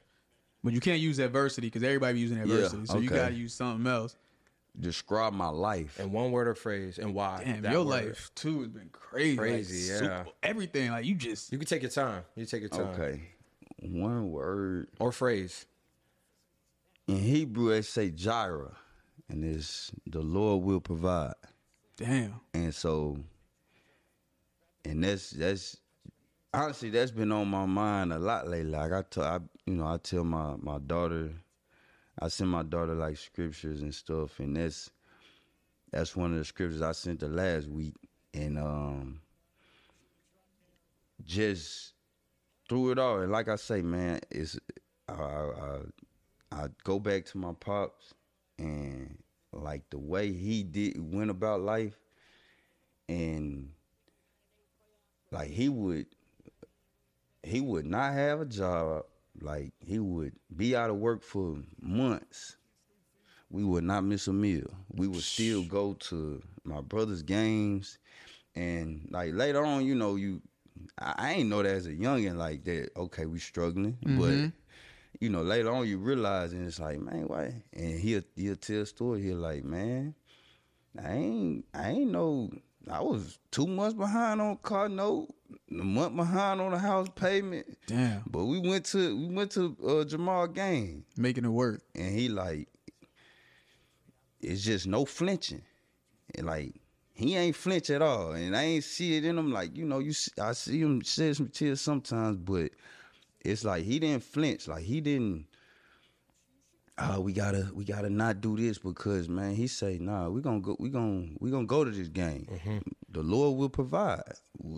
But 0.64 0.74
you 0.74 0.82
can't 0.82 0.99
use 0.99 1.20
adversity 1.20 1.68
because 1.68 1.84
everybody 1.84 2.16
be 2.16 2.20
using 2.20 2.39
adversity. 2.39 2.86
so 2.86 2.97
you 2.99 3.10
got 3.10 3.30
to 3.30 3.34
use 3.34 3.53
something 3.53 3.86
else. 3.89 4.16
Describe 4.80 5.34
my 5.34 5.47
life. 5.47 5.99
In 5.99 6.12
one 6.12 6.32
word 6.32 6.47
or 6.47 6.53
phrase, 6.55 6.99
and 6.99 7.14
why? 7.14 7.41
Damn, 7.43 7.62
that 7.64 7.72
your 7.72 7.84
word. 7.86 8.05
life 8.07 8.32
too 8.36 8.60
has 8.62 8.68
been 8.70 8.89
crazy. 8.91 9.38
like, 9.38 9.39
Crazy, 9.47 9.91
yeah. 9.91 9.99
super- 9.99 10.26
everything 10.43 10.91
like 10.91 11.05
you 11.05 11.16
just 11.16 11.51
You 11.51 11.57
can 11.57 11.68
take 11.68 11.82
your 11.82 11.91
time. 11.91 12.24
You 12.36 12.45
take 12.45 12.62
your 12.62 12.70
time. 12.70 12.88
Okay, 12.88 13.22
one 13.82 14.32
word. 14.32 14.88
Or 14.99 15.12
phrase. 15.12 15.66
In 17.07 17.18
Hebrew, 17.18 17.70
they 17.72 17.82
say 17.82 18.10
Jireh, 18.12 18.76
and 19.28 19.43
it's 19.43 19.91
the 20.05 20.22
Lord 20.22 20.64
will 20.64 20.80
provide. 20.82 21.34
damn. 21.97 22.36
And 22.53 22.74
so, 22.74 23.18
and 24.90 25.04
that's 25.04 25.30
that's 25.30 25.78
honestly 26.52 26.90
that's 26.90 27.12
been 27.12 27.32
on 27.32 27.48
my 27.48 27.66
mind 27.66 28.12
a 28.12 28.18
lot 28.18 28.48
lately. 28.48 28.72
Like 28.72 28.92
I 28.92 29.04
tell, 29.04 29.24
I 29.24 29.40
you 29.66 29.76
know, 29.76 29.86
I 29.86 29.98
tell 29.98 30.24
my 30.24 30.56
my 30.58 30.80
daughter, 30.80 31.32
I 32.18 32.28
send 32.28 32.50
my 32.50 32.64
daughter 32.64 32.96
like 32.96 33.18
scriptures 33.18 33.84
and 33.84 33.94
stuff, 33.94 34.40
and 34.40 34.56
that's 34.58 34.90
that's 35.92 36.16
one 36.16 36.32
of 36.32 36.40
the 36.40 36.46
scriptures 36.46 36.82
I 36.82 36.94
sent 36.94 37.22
her 37.22 37.28
last 37.28 37.68
week, 37.68 37.94
and 38.34 38.58
um, 38.58 39.22
just 41.24 41.94
through 42.68 42.92
it 42.92 43.00
all, 43.00 43.20
and 43.20 43.32
like 43.32 43.48
I 43.48 43.58
say, 43.58 43.84
man, 43.84 44.20
it's 44.32 44.60
I, 45.08 45.14
I, 45.14 45.78
I 46.52 46.68
go 46.84 47.00
back 47.00 47.26
to 47.26 47.38
my 47.38 47.54
pops 47.54 48.16
and 48.58 49.20
like 49.52 49.88
the 49.92 50.00
way 50.00 50.32
he 50.32 50.64
did 50.64 50.96
went 51.00 51.30
about 51.30 51.62
life 51.62 51.98
and 53.08 53.70
like 55.32 55.50
he 55.50 55.70
would 55.70 56.08
he 57.44 57.62
would 57.62 57.86
not 57.86 58.14
have 58.14 58.42
a 58.42 58.46
job. 58.46 59.06
Like 59.42 59.74
he 59.80 60.00
would 60.00 60.34
be 60.56 60.76
out 60.76 60.90
of 60.90 60.98
work 60.98 61.24
for 61.24 61.58
months. 61.82 62.58
We 63.50 63.64
would 63.64 63.84
not 63.84 64.04
miss 64.04 64.28
a 64.28 64.34
meal. 64.34 64.70
We 64.94 65.08
would 65.08 65.24
still 65.24 65.64
go 65.64 65.94
to 65.94 66.42
my 66.64 66.82
brother's 66.82 67.24
games. 67.24 67.98
And 68.56 69.08
like 69.12 69.34
later 69.34 69.64
on 69.64 69.86
you 69.86 69.96
know 69.96 70.16
you 70.16 70.42
i, 70.98 71.14
I 71.18 71.34
ain't 71.34 71.50
know 71.50 71.62
that 71.64 71.72
as 71.72 71.86
a 71.86 71.92
youngin 71.92 72.36
like 72.36 72.64
that 72.66 72.90
okay 72.98 73.26
we 73.26 73.40
struggling. 73.40 73.98
But 74.02 74.30
mm-hmm. 74.30 74.48
you 75.20 75.30
know 75.30 75.44
later 75.44 75.72
on 75.72 75.88
you 75.88 75.98
realize 75.98 76.54
and 76.54 76.68
it's 76.68 76.80
like 76.80 77.00
man 77.00 77.28
why? 77.28 77.64
And 77.74 78.00
he'll 78.00 78.24
he'll 78.36 78.56
tell 78.56 78.82
a 78.82 78.86
story. 78.86 79.22
He'll 79.22 79.38
like 79.38 79.64
man 79.64 80.16
I 81.02 81.14
ain't 81.14 81.66
I 81.74 81.92
ain't 81.92 82.12
know 82.12 82.50
I 82.88 83.02
was 83.02 83.40
two 83.52 83.68
months 83.68 83.94
behind 83.94 84.42
on 84.42 84.58
car 84.58 84.90
note, 84.90 85.28
a 85.70 85.74
month 85.84 86.16
behind 86.16 86.62
on 86.62 86.72
the 86.72 86.80
house 86.80 87.08
payment. 87.16 87.66
Damn. 87.88 88.24
But 88.30 88.46
we 88.46 88.60
went 88.60 88.86
to 88.88 89.16
we 89.18 89.34
went 89.34 89.52
to 89.52 89.76
uh, 89.86 90.04
Jamal 90.06 90.48
game 90.48 91.06
Making 91.18 91.46
it 91.46 91.50
work. 91.50 91.82
and 91.96 92.18
he 92.18 92.30
like 92.30 92.68
it's 94.42 94.64
just 94.64 94.88
no 94.88 95.06
flinching. 95.06 95.62
And 96.36 96.48
like 96.48 96.74
he 97.14 97.36
ain't 97.36 97.56
flinch 97.56 97.90
at 97.90 98.02
all. 98.02 98.32
And 98.32 98.56
I 98.56 98.64
ain't 98.64 98.84
see 98.84 99.18
it 99.18 99.26
in 99.26 99.38
him 99.38 99.52
like, 99.52 99.76
you 99.76 99.86
know, 99.86 100.00
you 100.00 100.14
see, 100.14 100.32
I 100.42 100.54
see 100.54 100.80
him 100.80 101.02
shed 101.02 101.36
some 101.36 101.50
tears 101.50 101.82
sometimes, 101.82 102.38
but 102.38 102.72
it's 103.42 103.66
like 103.66 103.84
he 103.84 104.00
didn't 104.00 104.24
flinch. 104.24 104.68
Like 104.68 104.84
he 104.84 105.02
didn't 105.02 105.46
uh, 107.00 107.20
we 107.22 107.34
gotta 107.34 107.70
we 107.74 107.86
gotta 107.86 108.10
not 108.10 108.41
do 108.41 108.58
this 108.58 108.78
because 108.78 109.30
man, 109.30 109.56
he 109.56 109.68
say, 109.68 109.97
nah, 110.00 110.30
we 110.30 110.41
gonna 110.41 110.60
go 110.60 110.76
we 110.80 110.89
gonna 110.89 111.28
we 111.39 111.50
gonna 111.50 111.66
go 111.66 111.84
to 111.84 111.91
this 111.91 112.10
game. 112.10 112.47
The 113.10 113.22
Lord 113.24 113.58
will 113.58 113.70
provide. 113.70 114.22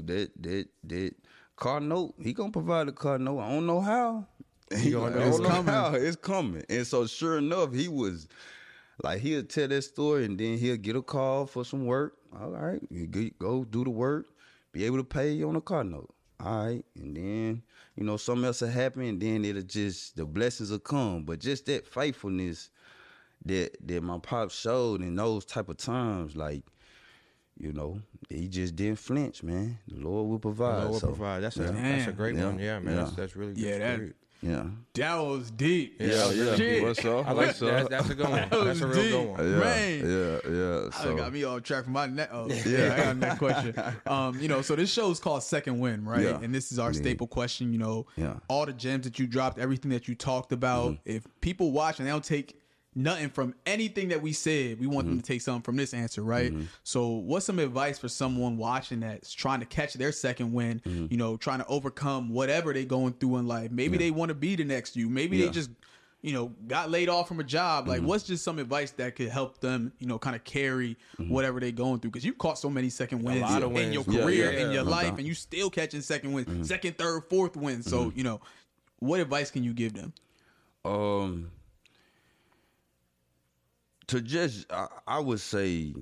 That 0.05 0.31
that 0.41 0.67
that 0.83 1.15
car 1.55 1.79
note, 1.79 2.13
he 2.21 2.33
gonna 2.33 2.51
provide 2.51 2.87
the 2.87 2.91
car 2.91 3.17
note. 3.17 3.39
I 3.39 3.49
don't 3.49 3.65
know 3.65 3.81
how. 3.81 4.27
He 4.77 4.91
gonna 4.91 5.17
it's 5.27 5.39
know 5.39 5.49
coming. 5.49 5.73
how. 5.73 5.93
It's 5.95 6.15
coming. 6.15 6.63
And 6.69 6.87
so 6.87 7.05
sure 7.05 7.37
enough, 7.39 7.73
he 7.73 7.89
was 7.89 8.27
like 9.03 9.19
he'll 9.19 9.43
tell 9.43 9.67
that 9.67 9.81
story 9.81 10.23
and 10.25 10.39
then 10.39 10.57
he'll 10.57 10.77
get 10.77 10.95
a 10.95 11.01
call 11.01 11.45
for 11.45 11.65
some 11.65 11.85
work. 11.85 12.15
All 12.39 12.49
right, 12.51 12.79
you 12.89 13.07
go 13.39 13.65
do 13.65 13.83
the 13.83 13.89
work, 13.89 14.27
be 14.71 14.85
able 14.85 14.97
to 14.97 15.03
pay 15.03 15.43
on 15.43 15.57
a 15.57 15.61
car 15.61 15.83
note. 15.83 16.13
All 16.39 16.65
right, 16.65 16.85
and 16.95 17.17
then 17.17 17.63
you 18.01 18.07
know 18.07 18.17
something 18.17 18.45
else 18.45 18.61
will 18.61 18.69
happen, 18.69 19.03
and 19.03 19.21
then 19.21 19.45
it'll 19.45 19.61
just 19.61 20.15
the 20.15 20.25
blessings 20.25 20.71
will 20.71 20.79
come. 20.79 21.23
But 21.23 21.37
just 21.39 21.67
that 21.67 21.85
faithfulness 21.85 22.71
that 23.45 23.77
that 23.87 24.01
my 24.01 24.17
pop 24.17 24.49
showed 24.49 25.03
in 25.03 25.15
those 25.15 25.45
type 25.45 25.69
of 25.69 25.77
times, 25.77 26.35
like 26.35 26.63
you 27.59 27.71
know, 27.71 28.01
he 28.27 28.47
just 28.47 28.75
didn't 28.75 28.97
flinch, 28.97 29.43
man. 29.43 29.77
The 29.87 29.99
Lord 29.99 30.29
will 30.31 30.39
provide. 30.39 30.79
Lord 30.79 30.91
will 30.93 30.99
so, 30.99 31.07
provide. 31.09 31.41
That's 31.41 31.57
a 31.57 31.65
yeah. 31.65 31.71
that's 31.73 32.07
a 32.07 32.11
great 32.11 32.35
Yeah. 32.35 32.45
one. 32.45 32.57
Yeah, 32.57 32.79
man. 32.79 32.95
Yeah. 32.95 33.03
That's, 33.03 33.15
that's 33.15 33.35
really 33.35 33.53
Yeah, 33.55 33.71
good. 33.73 33.81
that- 33.81 33.97
Great. 33.99 34.13
Yeah. 34.41 34.63
That 34.95 35.15
was 35.17 35.51
deep. 35.51 35.97
Yeah, 35.99 36.31
yeah. 36.31 36.55
Shit. 36.55 36.81
What's 36.83 37.05
up? 37.05 37.27
I 37.27 37.31
like 37.31 37.47
What's 37.47 37.59
that. 37.59 37.83
up? 37.83 37.89
That's 37.89 38.09
a 38.09 38.15
good 38.15 38.27
one. 38.27 38.33
That 38.33 38.49
That's 38.49 38.81
a 38.81 38.87
was 38.87 38.97
real 38.97 39.03
deep. 39.03 39.11
good 39.11 39.27
one. 39.29 39.51
Yeah, 39.51 39.59
Man. 39.59 39.99
yeah, 39.99 40.51
yeah. 40.51 41.11
I 41.13 41.15
got 41.17 41.33
me 41.33 41.43
off 41.43 41.63
track 41.63 41.83
from 41.83 41.93
my 41.93 42.07
net. 42.07 42.29
Oh, 42.33 42.47
yeah, 42.49 42.93
I 42.93 42.97
got 42.97 43.07
another 43.15 43.35
question. 43.37 43.75
Um, 44.07 44.39
you 44.39 44.47
know, 44.47 44.61
so 44.61 44.75
this 44.75 44.91
show 44.91 45.09
is 45.11 45.19
called 45.19 45.43
Second 45.43 45.79
Wind, 45.79 46.07
right? 46.07 46.23
Yeah. 46.23 46.39
And 46.41 46.53
this 46.53 46.71
is 46.71 46.79
our 46.79 46.91
Yeah. 46.91 46.99
staple 46.99 47.27
question. 47.27 47.71
You 47.71 47.77
know, 47.79 48.05
Yeah. 48.17 48.33
all 48.47 48.65
the 48.65 48.73
gems 48.73 49.03
that 49.05 49.19
you 49.19 49.27
dropped, 49.27 49.59
everything 49.59 49.91
that 49.91 50.07
you 50.07 50.15
talked 50.15 50.51
about. 50.51 50.97
If 51.05 51.25
people 51.41 51.71
watch 51.71 51.99
and 51.99 52.07
they 52.07 52.11
don't 52.11 52.23
take 52.23 52.60
nothing 52.95 53.29
from 53.29 53.55
anything 53.65 54.09
that 54.09 54.21
we 54.21 54.33
said, 54.33 54.79
we 54.79 54.87
want 54.87 55.05
them 55.05 55.15
mm-hmm. 55.15 55.21
to 55.21 55.27
take 55.27 55.41
something 55.41 55.61
from 55.61 55.77
this 55.77 55.93
answer, 55.93 56.21
right? 56.21 56.51
Mm-hmm. 56.51 56.65
So, 56.83 57.07
what's 57.07 57.45
some 57.45 57.59
advice 57.59 57.97
for 57.99 58.09
someone 58.09 58.57
watching 58.57 59.01
that's 59.01 59.31
trying 59.33 59.59
to 59.59 59.65
catch 59.65 59.93
their 59.93 60.11
second 60.11 60.53
wind? 60.53 60.83
Mm-hmm. 60.83 61.07
You 61.09 61.17
know, 61.17 61.37
trying 61.37 61.59
to 61.59 61.67
overcome 61.67 62.29
whatever 62.29 62.73
they're 62.73 62.83
going 62.83 63.13
through 63.13 63.37
in 63.37 63.47
life. 63.47 63.71
Maybe 63.71 63.97
they 63.97 64.11
want 64.11 64.29
to 64.29 64.35
be 64.35 64.55
the 64.55 64.65
next 64.65 64.95
you. 64.95 65.09
Maybe 65.09 65.41
they 65.41 65.49
just 65.49 65.69
you 66.21 66.33
know, 66.33 66.51
got 66.67 66.91
laid 66.91 67.09
off 67.09 67.27
from 67.27 67.39
a 67.39 67.43
job. 67.43 67.87
Like, 67.87 68.01
what's 68.01 68.23
just 68.23 68.43
some 68.43 68.59
advice 68.59 68.91
that 68.91 69.15
could 69.15 69.29
help 69.29 69.59
them, 69.59 69.91
you 69.99 70.07
know, 70.07 70.19
kind 70.19 70.35
of 70.35 70.43
carry 70.43 70.97
whatever 71.17 71.59
they're 71.59 71.71
going 71.71 71.99
through? 71.99 72.11
Because 72.11 72.23
you 72.23 72.33
caught 72.33 72.59
so 72.59 72.69
many 72.69 72.89
second 72.89 73.23
winds 73.23 73.41
lot 73.41 73.63
of 73.63 73.75
in 73.75 73.91
your 73.91 74.03
wins. 74.03 74.15
Yeah, 74.15 74.23
career, 74.23 74.53
yeah, 74.53 74.65
in 74.65 74.71
your 74.71 74.83
No 74.83 74.91
life, 74.91 75.17
and 75.17 75.25
you 75.25 75.33
still 75.33 75.69
catching 75.69 76.01
second 76.01 76.33
winds, 76.33 76.67
second, 76.67 76.97
third, 76.97 77.23
fourth 77.29 77.57
wins. 77.57 77.89
So, 77.89 78.11
you 78.15 78.23
know, 78.23 78.39
what 78.99 79.19
advice 79.19 79.49
can 79.49 79.63
you 79.63 79.73
give 79.73 79.93
them? 79.93 80.13
Um, 80.85 81.51
to 84.11 84.19
just, 84.19 84.69
I, 84.73 84.87
I 85.07 85.19
would 85.19 85.39
say, 85.39 85.93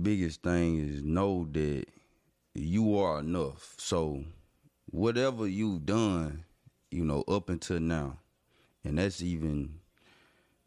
biggest 0.00 0.44
thing 0.44 0.78
is 0.78 1.02
know 1.02 1.48
that 1.50 1.86
you 2.54 2.96
are 2.96 3.18
enough. 3.18 3.74
So, 3.78 4.22
whatever 4.86 5.48
you've 5.48 5.84
done, 5.84 6.44
you 6.92 7.04
know, 7.04 7.24
up 7.26 7.48
until 7.48 7.80
now, 7.80 8.18
and 8.84 8.96
that's 8.96 9.20
even, 9.22 9.74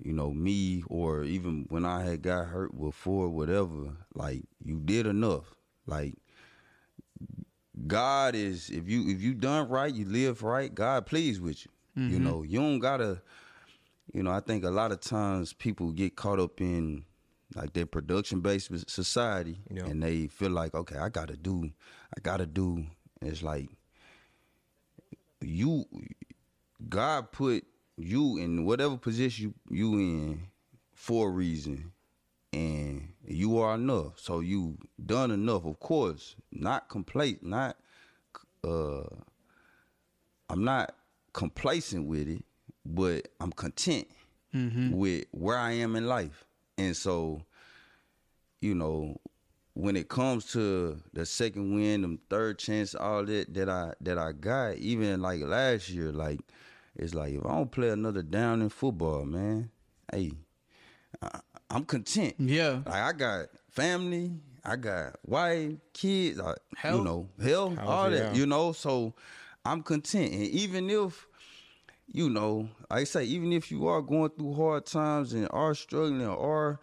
you 0.04 0.12
know, 0.12 0.34
me 0.34 0.84
or 0.88 1.24
even 1.24 1.66
when 1.70 1.86
I 1.86 2.04
had 2.04 2.22
got 2.22 2.48
hurt 2.48 2.78
before, 2.78 3.30
whatever. 3.30 3.96
Like 4.14 4.44
you 4.62 4.82
did 4.84 5.08
enough. 5.08 5.56
Like 5.88 6.16
God 7.88 8.36
is 8.36 8.70
if 8.70 8.90
you 8.90 9.08
if 9.10 9.22
you 9.22 9.34
done 9.34 9.70
right, 9.70 9.94
you 9.94 10.04
live 10.06 10.44
right, 10.44 10.74
God 10.76 11.06
pleased 11.06 11.42
with 11.42 11.66
you. 11.66 11.72
You 11.96 12.18
mm-hmm. 12.18 12.24
know, 12.26 12.44
you 12.44 12.60
don't 12.60 12.80
gotta 12.80 13.22
you 14.16 14.24
know, 14.24 14.32
I 14.32 14.40
think 14.40 14.64
a 14.64 14.70
lot 14.70 14.94
of 14.94 15.02
times 15.02 15.52
people 15.52 15.92
get 15.92 16.16
caught 16.16 16.40
up 16.40 16.62
in 16.62 17.04
like 17.54 17.74
their 17.74 17.86
production 17.86 18.40
based 18.40 18.72
society 18.90 19.60
Yeah. 19.70 19.86
and 19.86 20.02
they 20.02 20.28
feel 20.28 20.52
like, 20.52 20.74
okay, 20.74 20.98
I 20.98 21.10
gotta 21.10 21.36
do, 21.36 21.70
I 22.18 22.22
gotta 22.22 22.46
do. 22.46 22.86
And 23.20 23.30
it's 23.30 23.44
like 23.44 23.68
you 25.42 25.86
God 26.88 27.34
put 27.34 27.66
you 27.98 28.38
in 28.38 28.64
whatever 28.64 28.96
position 28.98 29.54
you, 29.70 29.78
you 29.78 29.94
in 30.00 30.48
for 30.94 31.28
a 31.28 31.32
reason 31.32 31.92
and 32.54 33.10
you 33.28 33.60
are 33.60 33.76
enough. 33.76 34.18
So 34.18 34.40
you 34.40 34.78
done 35.06 35.30
enough, 35.32 35.66
of 35.66 35.78
course. 35.82 36.38
Not 36.54 36.88
complete, 36.88 37.44
not 37.44 37.76
uh 38.64 39.04
I'm 40.50 40.64
not 40.64 40.96
complacent 41.34 42.08
with 42.08 42.30
it, 42.30 42.46
but 42.86 43.28
I'm 43.40 43.52
content 43.52 44.08
mm-hmm. 44.54 44.92
with 44.92 45.26
where 45.32 45.58
I 45.58 45.72
am 45.74 45.96
in 45.96 46.08
life. 46.08 46.46
And 46.78 46.96
so, 46.96 47.42
you 48.62 48.76
know, 48.76 49.20
when 49.74 49.96
it 49.96 50.08
comes 50.08 50.52
to 50.54 50.98
the 51.14 51.26
second 51.26 51.76
wind, 51.76 52.04
them 52.04 52.20
third 52.30 52.60
chance, 52.60 52.96
all 52.96 53.26
that 53.26 53.54
that 53.54 53.70
I 53.70 53.94
that 54.02 54.18
I 54.18 54.32
got, 54.32 54.78
even 54.78 55.22
like 55.22 55.42
last 55.42 55.90
year, 55.90 56.12
like 56.12 56.40
it's 56.96 57.14
like 57.14 57.34
if 57.34 57.46
I 57.46 57.50
don't 57.50 57.72
play 57.72 57.90
another 57.90 58.22
down 58.22 58.62
in 58.62 58.70
football, 58.70 59.26
man, 59.26 59.70
hey, 60.12 60.32
I, 61.22 61.40
I'm 61.70 61.84
content. 61.86 62.36
Yeah. 62.40 62.82
Like 62.86 62.96
I 62.96 63.12
got 63.12 63.46
family, 63.70 64.32
I 64.64 64.78
got 64.78 65.18
wife, 65.26 65.74
kids, 65.94 66.40
I, 66.40 66.54
you 66.90 67.04
know, 67.04 67.28
health, 67.42 67.78
all 67.80 68.10
yeah. 68.10 68.18
that, 68.18 68.36
you 68.36 68.46
know. 68.46 68.72
So 68.72 69.14
I'm 69.66 69.84
content, 69.84 70.32
and 70.32 70.44
even 70.44 70.90
if, 70.90 71.28
you 72.12 72.30
know, 72.30 72.70
like 72.90 73.02
I 73.02 73.04
say, 73.04 73.24
even 73.26 73.52
if 73.52 73.72
you 73.72 73.88
are 73.88 74.02
going 74.02 74.30
through 74.32 74.54
hard 74.54 74.86
times 74.86 75.34
and 75.34 75.48
are 75.52 75.74
struggling 75.76 76.26
or 76.26 76.80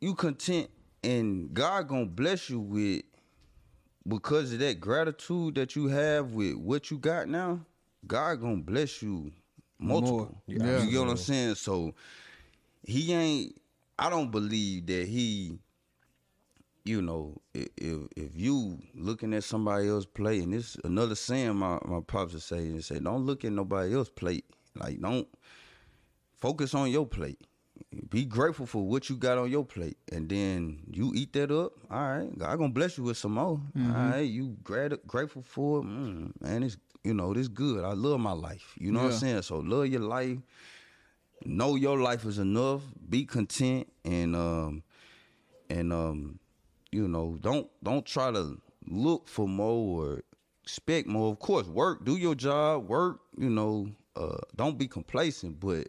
you 0.00 0.14
content, 0.14 0.70
and 1.02 1.52
God 1.52 1.88
gonna 1.88 2.06
bless 2.06 2.50
you 2.50 2.60
with 2.60 3.02
because 4.06 4.52
of 4.52 4.58
that 4.60 4.80
gratitude 4.80 5.54
that 5.54 5.76
you 5.76 5.88
have 5.88 6.32
with 6.32 6.54
what 6.54 6.90
you 6.90 6.98
got 6.98 7.28
now. 7.28 7.60
God 8.06 8.40
gonna 8.40 8.56
bless 8.56 9.02
you 9.02 9.30
multiple. 9.78 10.42
Yeah. 10.46 10.82
You 10.82 10.90
get 10.90 11.00
what 11.00 11.10
I'm 11.10 11.16
saying? 11.16 11.54
So 11.56 11.94
he 12.82 13.12
ain't 13.12 13.60
I 13.98 14.08
don't 14.08 14.30
believe 14.30 14.86
that 14.86 15.06
he 15.06 15.58
you 16.84 17.02
know, 17.02 17.40
if 17.54 17.68
if 18.16 18.36
you 18.36 18.78
looking 18.94 19.34
at 19.34 19.44
somebody 19.44 19.88
else 19.88 20.06
play, 20.06 20.40
and 20.40 20.52
this 20.52 20.76
another 20.84 21.14
saying 21.14 21.56
my 21.56 21.78
my 21.84 22.00
pops 22.00 22.32
would 22.32 22.42
say, 22.42 22.58
and 22.58 22.84
say, 22.84 22.98
don't 22.98 23.26
look 23.26 23.44
at 23.44 23.52
nobody 23.52 23.94
else 23.94 24.08
plate. 24.08 24.44
Like 24.74 25.00
don't 25.00 25.28
focus 26.36 26.74
on 26.74 26.90
your 26.90 27.06
plate. 27.06 27.38
Be 28.10 28.24
grateful 28.24 28.66
for 28.66 28.86
what 28.86 29.08
you 29.08 29.16
got 29.16 29.38
on 29.38 29.50
your 29.50 29.64
plate, 29.64 29.96
and 30.12 30.28
then 30.28 30.80
you 30.90 31.12
eat 31.14 31.32
that 31.32 31.50
up. 31.50 31.72
All 31.90 32.00
right, 32.10 32.38
God 32.38 32.56
gonna 32.58 32.72
bless 32.72 32.98
you 32.98 33.04
with 33.04 33.16
some 33.16 33.32
more. 33.32 33.60
All 33.76 34.10
right, 34.10 34.20
you 34.20 34.56
grat- 34.62 35.06
grateful 35.06 35.42
for 35.42 35.80
it, 35.80 35.84
mm, 35.84 36.40
man. 36.40 36.62
It's 36.62 36.76
you 37.04 37.14
know 37.14 37.32
this 37.32 37.48
good. 37.48 37.84
I 37.84 37.92
love 37.94 38.20
my 38.20 38.32
life. 38.32 38.74
You 38.78 38.92
know 38.92 39.00
what 39.00 39.06
I'm 39.06 39.18
saying? 39.18 39.42
So 39.42 39.58
love 39.60 39.86
your 39.86 40.02
life. 40.02 40.38
Know 41.44 41.74
your 41.74 41.98
life 41.98 42.26
is 42.26 42.38
enough. 42.38 42.82
Be 43.08 43.24
content, 43.24 43.90
and 44.04 44.36
um, 44.36 44.82
and 45.70 45.92
um, 45.92 46.38
you 46.92 47.08
know, 47.08 47.38
don't 47.40 47.68
don't 47.82 48.04
try 48.04 48.30
to 48.30 48.60
look 48.86 49.28
for 49.28 49.46
more 49.48 50.04
or 50.04 50.22
expect 50.62 51.06
more. 51.06 51.30
Of 51.32 51.38
course, 51.38 51.66
work, 51.66 52.04
do 52.04 52.16
your 52.16 52.34
job, 52.34 52.88
work. 52.88 53.20
You 53.36 53.50
know, 53.50 53.90
uh, 54.16 54.38
don't 54.56 54.78
be 54.78 54.88
complacent. 54.88 55.60
But 55.60 55.88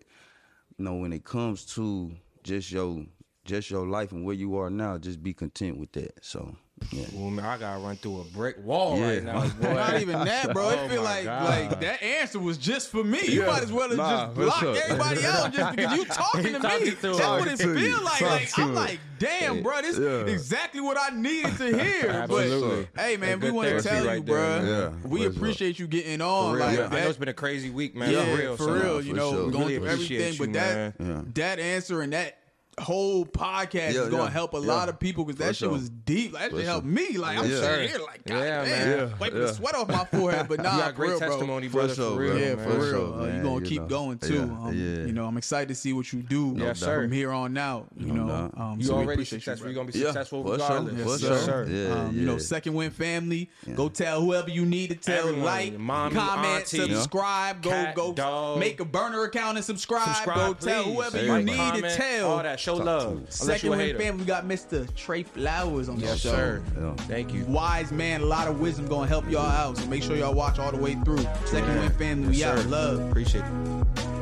you 0.78 0.86
know, 0.86 0.95
when 0.95 1.14
it 1.14 1.24
comes 1.24 1.66
to 1.76 2.12
just 2.43 2.72
your 2.72 3.06
just 3.45 3.70
your 3.70 3.88
life 3.88 4.12
and 4.12 4.26
where 4.26 4.36
you 4.36 4.58
are 4.58 4.70
now, 4.70 4.97
just 4.97 5.24
be 5.24 5.34
content 5.34 5.78
with 5.78 5.91
that. 5.93 6.24
So 6.24 6.56
yeah. 6.92 7.06
Well, 7.14 7.30
man, 7.30 7.46
I 7.46 7.58
gotta 7.58 7.80
run 7.80 7.96
through 7.98 8.22
a 8.22 8.24
brick 8.26 8.58
wall 8.64 8.98
Yeah. 8.98 9.10
right 9.10 9.24
now, 9.24 9.48
boy. 9.48 9.74
Not 9.74 10.02
even 10.02 10.26
that, 10.26 10.52
bro. 10.54 10.66
Oh 10.72 10.86
it 10.86 10.90
feel 10.90 11.04
like 11.04 11.26
God. 11.26 11.44
like 11.72 11.80
that 11.82 12.02
answer 12.04 12.40
was 12.40 12.58
just 12.58 12.90
for 12.90 13.04
me. 13.04 13.20
You 13.26 13.42
Yeah. 13.42 13.48
might 13.48 13.64
as 13.64 13.72
well 13.72 13.90
have 13.90 13.98
Nah, 13.98 14.26
just 14.28 14.36
blocked 14.36 14.64
everybody 14.78 15.26
out 15.26 15.54
just 15.54 15.76
because 15.76 15.98
you 15.98 16.06
talking 16.06 16.44
to 16.54 16.60
me. 16.60 16.60
Talking 16.60 16.92
That's 17.02 17.02
to 17.02 17.30
what 17.30 17.48
it 17.48 17.58
to 17.60 17.68
you. 17.80 17.96
feel 17.96 18.04
like. 18.04 18.22
Like 18.22 18.60
I'm 18.60 18.74
like, 18.76 19.00
damn, 19.20 19.62
bro, 19.64 19.82
this 19.82 19.98
is 19.98 20.32
exactly 20.32 20.82
what 20.82 20.98
I 21.00 21.16
needed 21.16 21.56
to 21.58 21.66
hear. 21.84 22.10
Absolutely. 22.10 22.88
But 22.94 23.02
hey, 23.02 23.18
man, 23.18 23.40
we 23.40 23.52
want 23.52 23.70
to 23.70 23.82
tell 23.82 24.04
you, 24.04 24.10
right 24.10 24.26
bro. 24.26 24.62
there, 24.66 24.94
we 25.06 25.26
appreciate 25.26 25.80
you 25.80 25.88
getting 25.88 26.22
on. 26.22 26.60
Like 26.60 26.80
I 26.80 26.88
know 26.88 27.08
it's 27.10 27.18
been 27.18 27.28
a 27.30 27.34
crazy 27.34 27.70
week, 27.70 27.96
man. 27.96 28.12
yeah, 28.12 28.26
for 28.26 28.36
real. 28.42 28.58
for 28.58 28.64
so- 28.64 28.74
real. 28.74 29.00
for 29.00 29.02
You 29.02 29.14
know, 29.14 29.50
going 29.50 29.68
through 29.78 29.86
appreciate 29.88 30.22
everything, 30.40 30.54
but 30.54 30.54
that 30.98 31.34
that 31.36 31.60
answer 31.60 32.02
and 32.02 32.14
that 32.14 32.38
whole 32.80 33.26
podcast 33.26 33.74
Yeah, 33.74 33.88
is 34.04 34.10
going 34.10 34.12
to 34.12 34.18
yeah, 34.24 34.30
help 34.30 34.54
a 34.54 34.60
yeah. 34.60 34.66
lot 34.66 34.90
of 34.90 34.98
people 35.00 35.26
because 35.26 35.40
that 35.40 35.48
For 35.50 35.54
shit 35.54 35.70
was 35.70 35.90
deep. 35.90 36.34
Like, 36.34 36.44
that 36.44 36.52
For 36.52 36.58
shit 36.58 36.66
helped 36.66 36.86
sure. 36.86 36.92
me. 36.94 37.18
Like 37.18 37.38
I'm 37.38 37.50
Yeah. 37.50 37.60
sitting 37.60 37.90
here, 37.90 38.00
like, 38.00 38.24
God 38.26 38.36
Yeah, 38.38 38.64
damn, 38.64 38.66
man. 38.70 38.98
Yeah, 39.10 39.18
wiping 39.20 39.40
yeah. 39.42 39.46
the 39.48 39.54
sweat 39.54 39.76
off 39.76 39.88
my 39.90 40.06
forehead. 40.12 40.48
But 40.48 40.62
nah, 40.64 40.76
You 40.76 40.82
got 40.84 40.96
great 40.96 41.10
real, 41.10 41.20
bro. 41.20 41.30
testimony, 41.30 41.68
For 41.68 41.74
brother. 41.74 41.90
For, 41.90 41.96
sure, 41.96 42.18
real. 42.20 42.40
Yeah, 42.40 42.56
for 42.56 42.64
For 42.64 42.70
real. 42.80 42.90
sure, 42.90 43.14
uh, 43.14 43.26
you 43.26 43.32
man, 43.34 43.44
gonna 43.44 43.56
you 43.56 43.62
keep 43.66 43.82
know. 43.82 43.88
going 43.88 44.18
too. 44.20 44.34
Yeah, 44.36 44.42
um, 44.42 44.72
yeah. 44.74 45.06
You 45.06 45.12
know, 45.12 45.26
I'm 45.26 45.38
excited 45.38 45.68
to 45.68 45.76
see 45.76 45.92
what 45.94 46.12
you 46.14 46.22
do 46.24 46.54
Yes, 46.58 46.80
doubt. 46.80 46.86
sir. 46.86 47.02
from 47.04 47.12
here 47.12 47.32
on 47.32 47.58
out. 47.58 47.88
You 47.98 48.14
No 48.14 48.26
know, 48.26 48.52
um, 48.58 48.76
You 48.80 48.86
so 48.88 48.96
already 48.96 49.26
successful. 49.26 49.68
You're 49.68 49.76
gonna 49.76 49.92
be 49.92 50.00
successful 50.00 50.42
for 50.44 50.58
sure. 50.58 50.68
regardless. 50.68 50.96
Yes, 50.98 51.06
For 51.06 51.18
sir. 51.20 51.46
sure. 51.46 51.68
Yeah, 51.68 51.94
um, 51.94 52.16
You 52.16 52.26
know. 52.26 52.38
Second 52.38 52.74
Wind 52.74 52.94
family. 52.94 53.50
Go 53.76 53.90
tell 53.90 54.22
whoever 54.22 54.50
you 54.50 54.66
need 54.66 54.90
to 54.92 54.96
tell. 54.96 55.32
Like, 55.34 55.78
mommy, 55.78 56.16
comment, 56.16 56.68
subscribe. 56.68 57.62
Go, 57.62 58.14
go, 58.16 58.56
make 58.58 58.80
a 58.80 58.86
burner 58.86 59.24
account 59.24 59.58
and 59.58 59.66
subscribe. 59.66 60.08
Subscribe, 60.16 60.38
go 60.38 60.54
tell 60.54 60.84
whoever 60.84 61.22
you 61.24 61.42
need 61.44 61.74
to 61.84 61.96
tell. 61.96 62.32
All 62.32 62.44
that. 62.44 62.60
Show 62.78 62.84
love. 62.84 63.12
Unless 63.14 63.36
Second 63.36 63.68
you 63.68 63.74
a 63.74 63.78
Win 63.78 63.86
hater. 63.88 64.00
family. 64.00 64.20
We 64.22 64.26
got 64.26 64.46
Mr. 64.46 64.96
Trey 64.96 65.24
Flowers 65.24 65.90
on 65.90 65.98
the 65.98 66.06
Yes, 66.06 66.20
show. 66.20 66.30
sir. 66.32 66.62
Yeah. 66.80 66.94
Thank 67.08 67.34
you. 67.34 67.46
Wise 67.46 67.92
man, 67.92 68.22
a 68.22 68.26
lot 68.26 68.48
of 68.48 68.60
wisdom 68.60 68.88
gonna 68.88 69.08
help 69.08 69.30
y'all 69.30 69.42
out. 69.46 69.78
So 69.78 69.86
make 69.88 70.04
sure 70.04 70.16
y'all 70.16 70.34
watch 70.34 70.60
all 70.60 70.72
the 70.72 70.78
way 70.78 70.96
through. 71.06 71.26
Second 71.46 71.78
Wind 71.80 71.94
family, 71.96 72.28
we 72.30 72.36
Yes, 72.38 72.58
out. 72.60 72.64
sir. 72.64 72.70
Love. 72.70 73.00
Appreciate 73.10 73.44
it. 73.44 74.21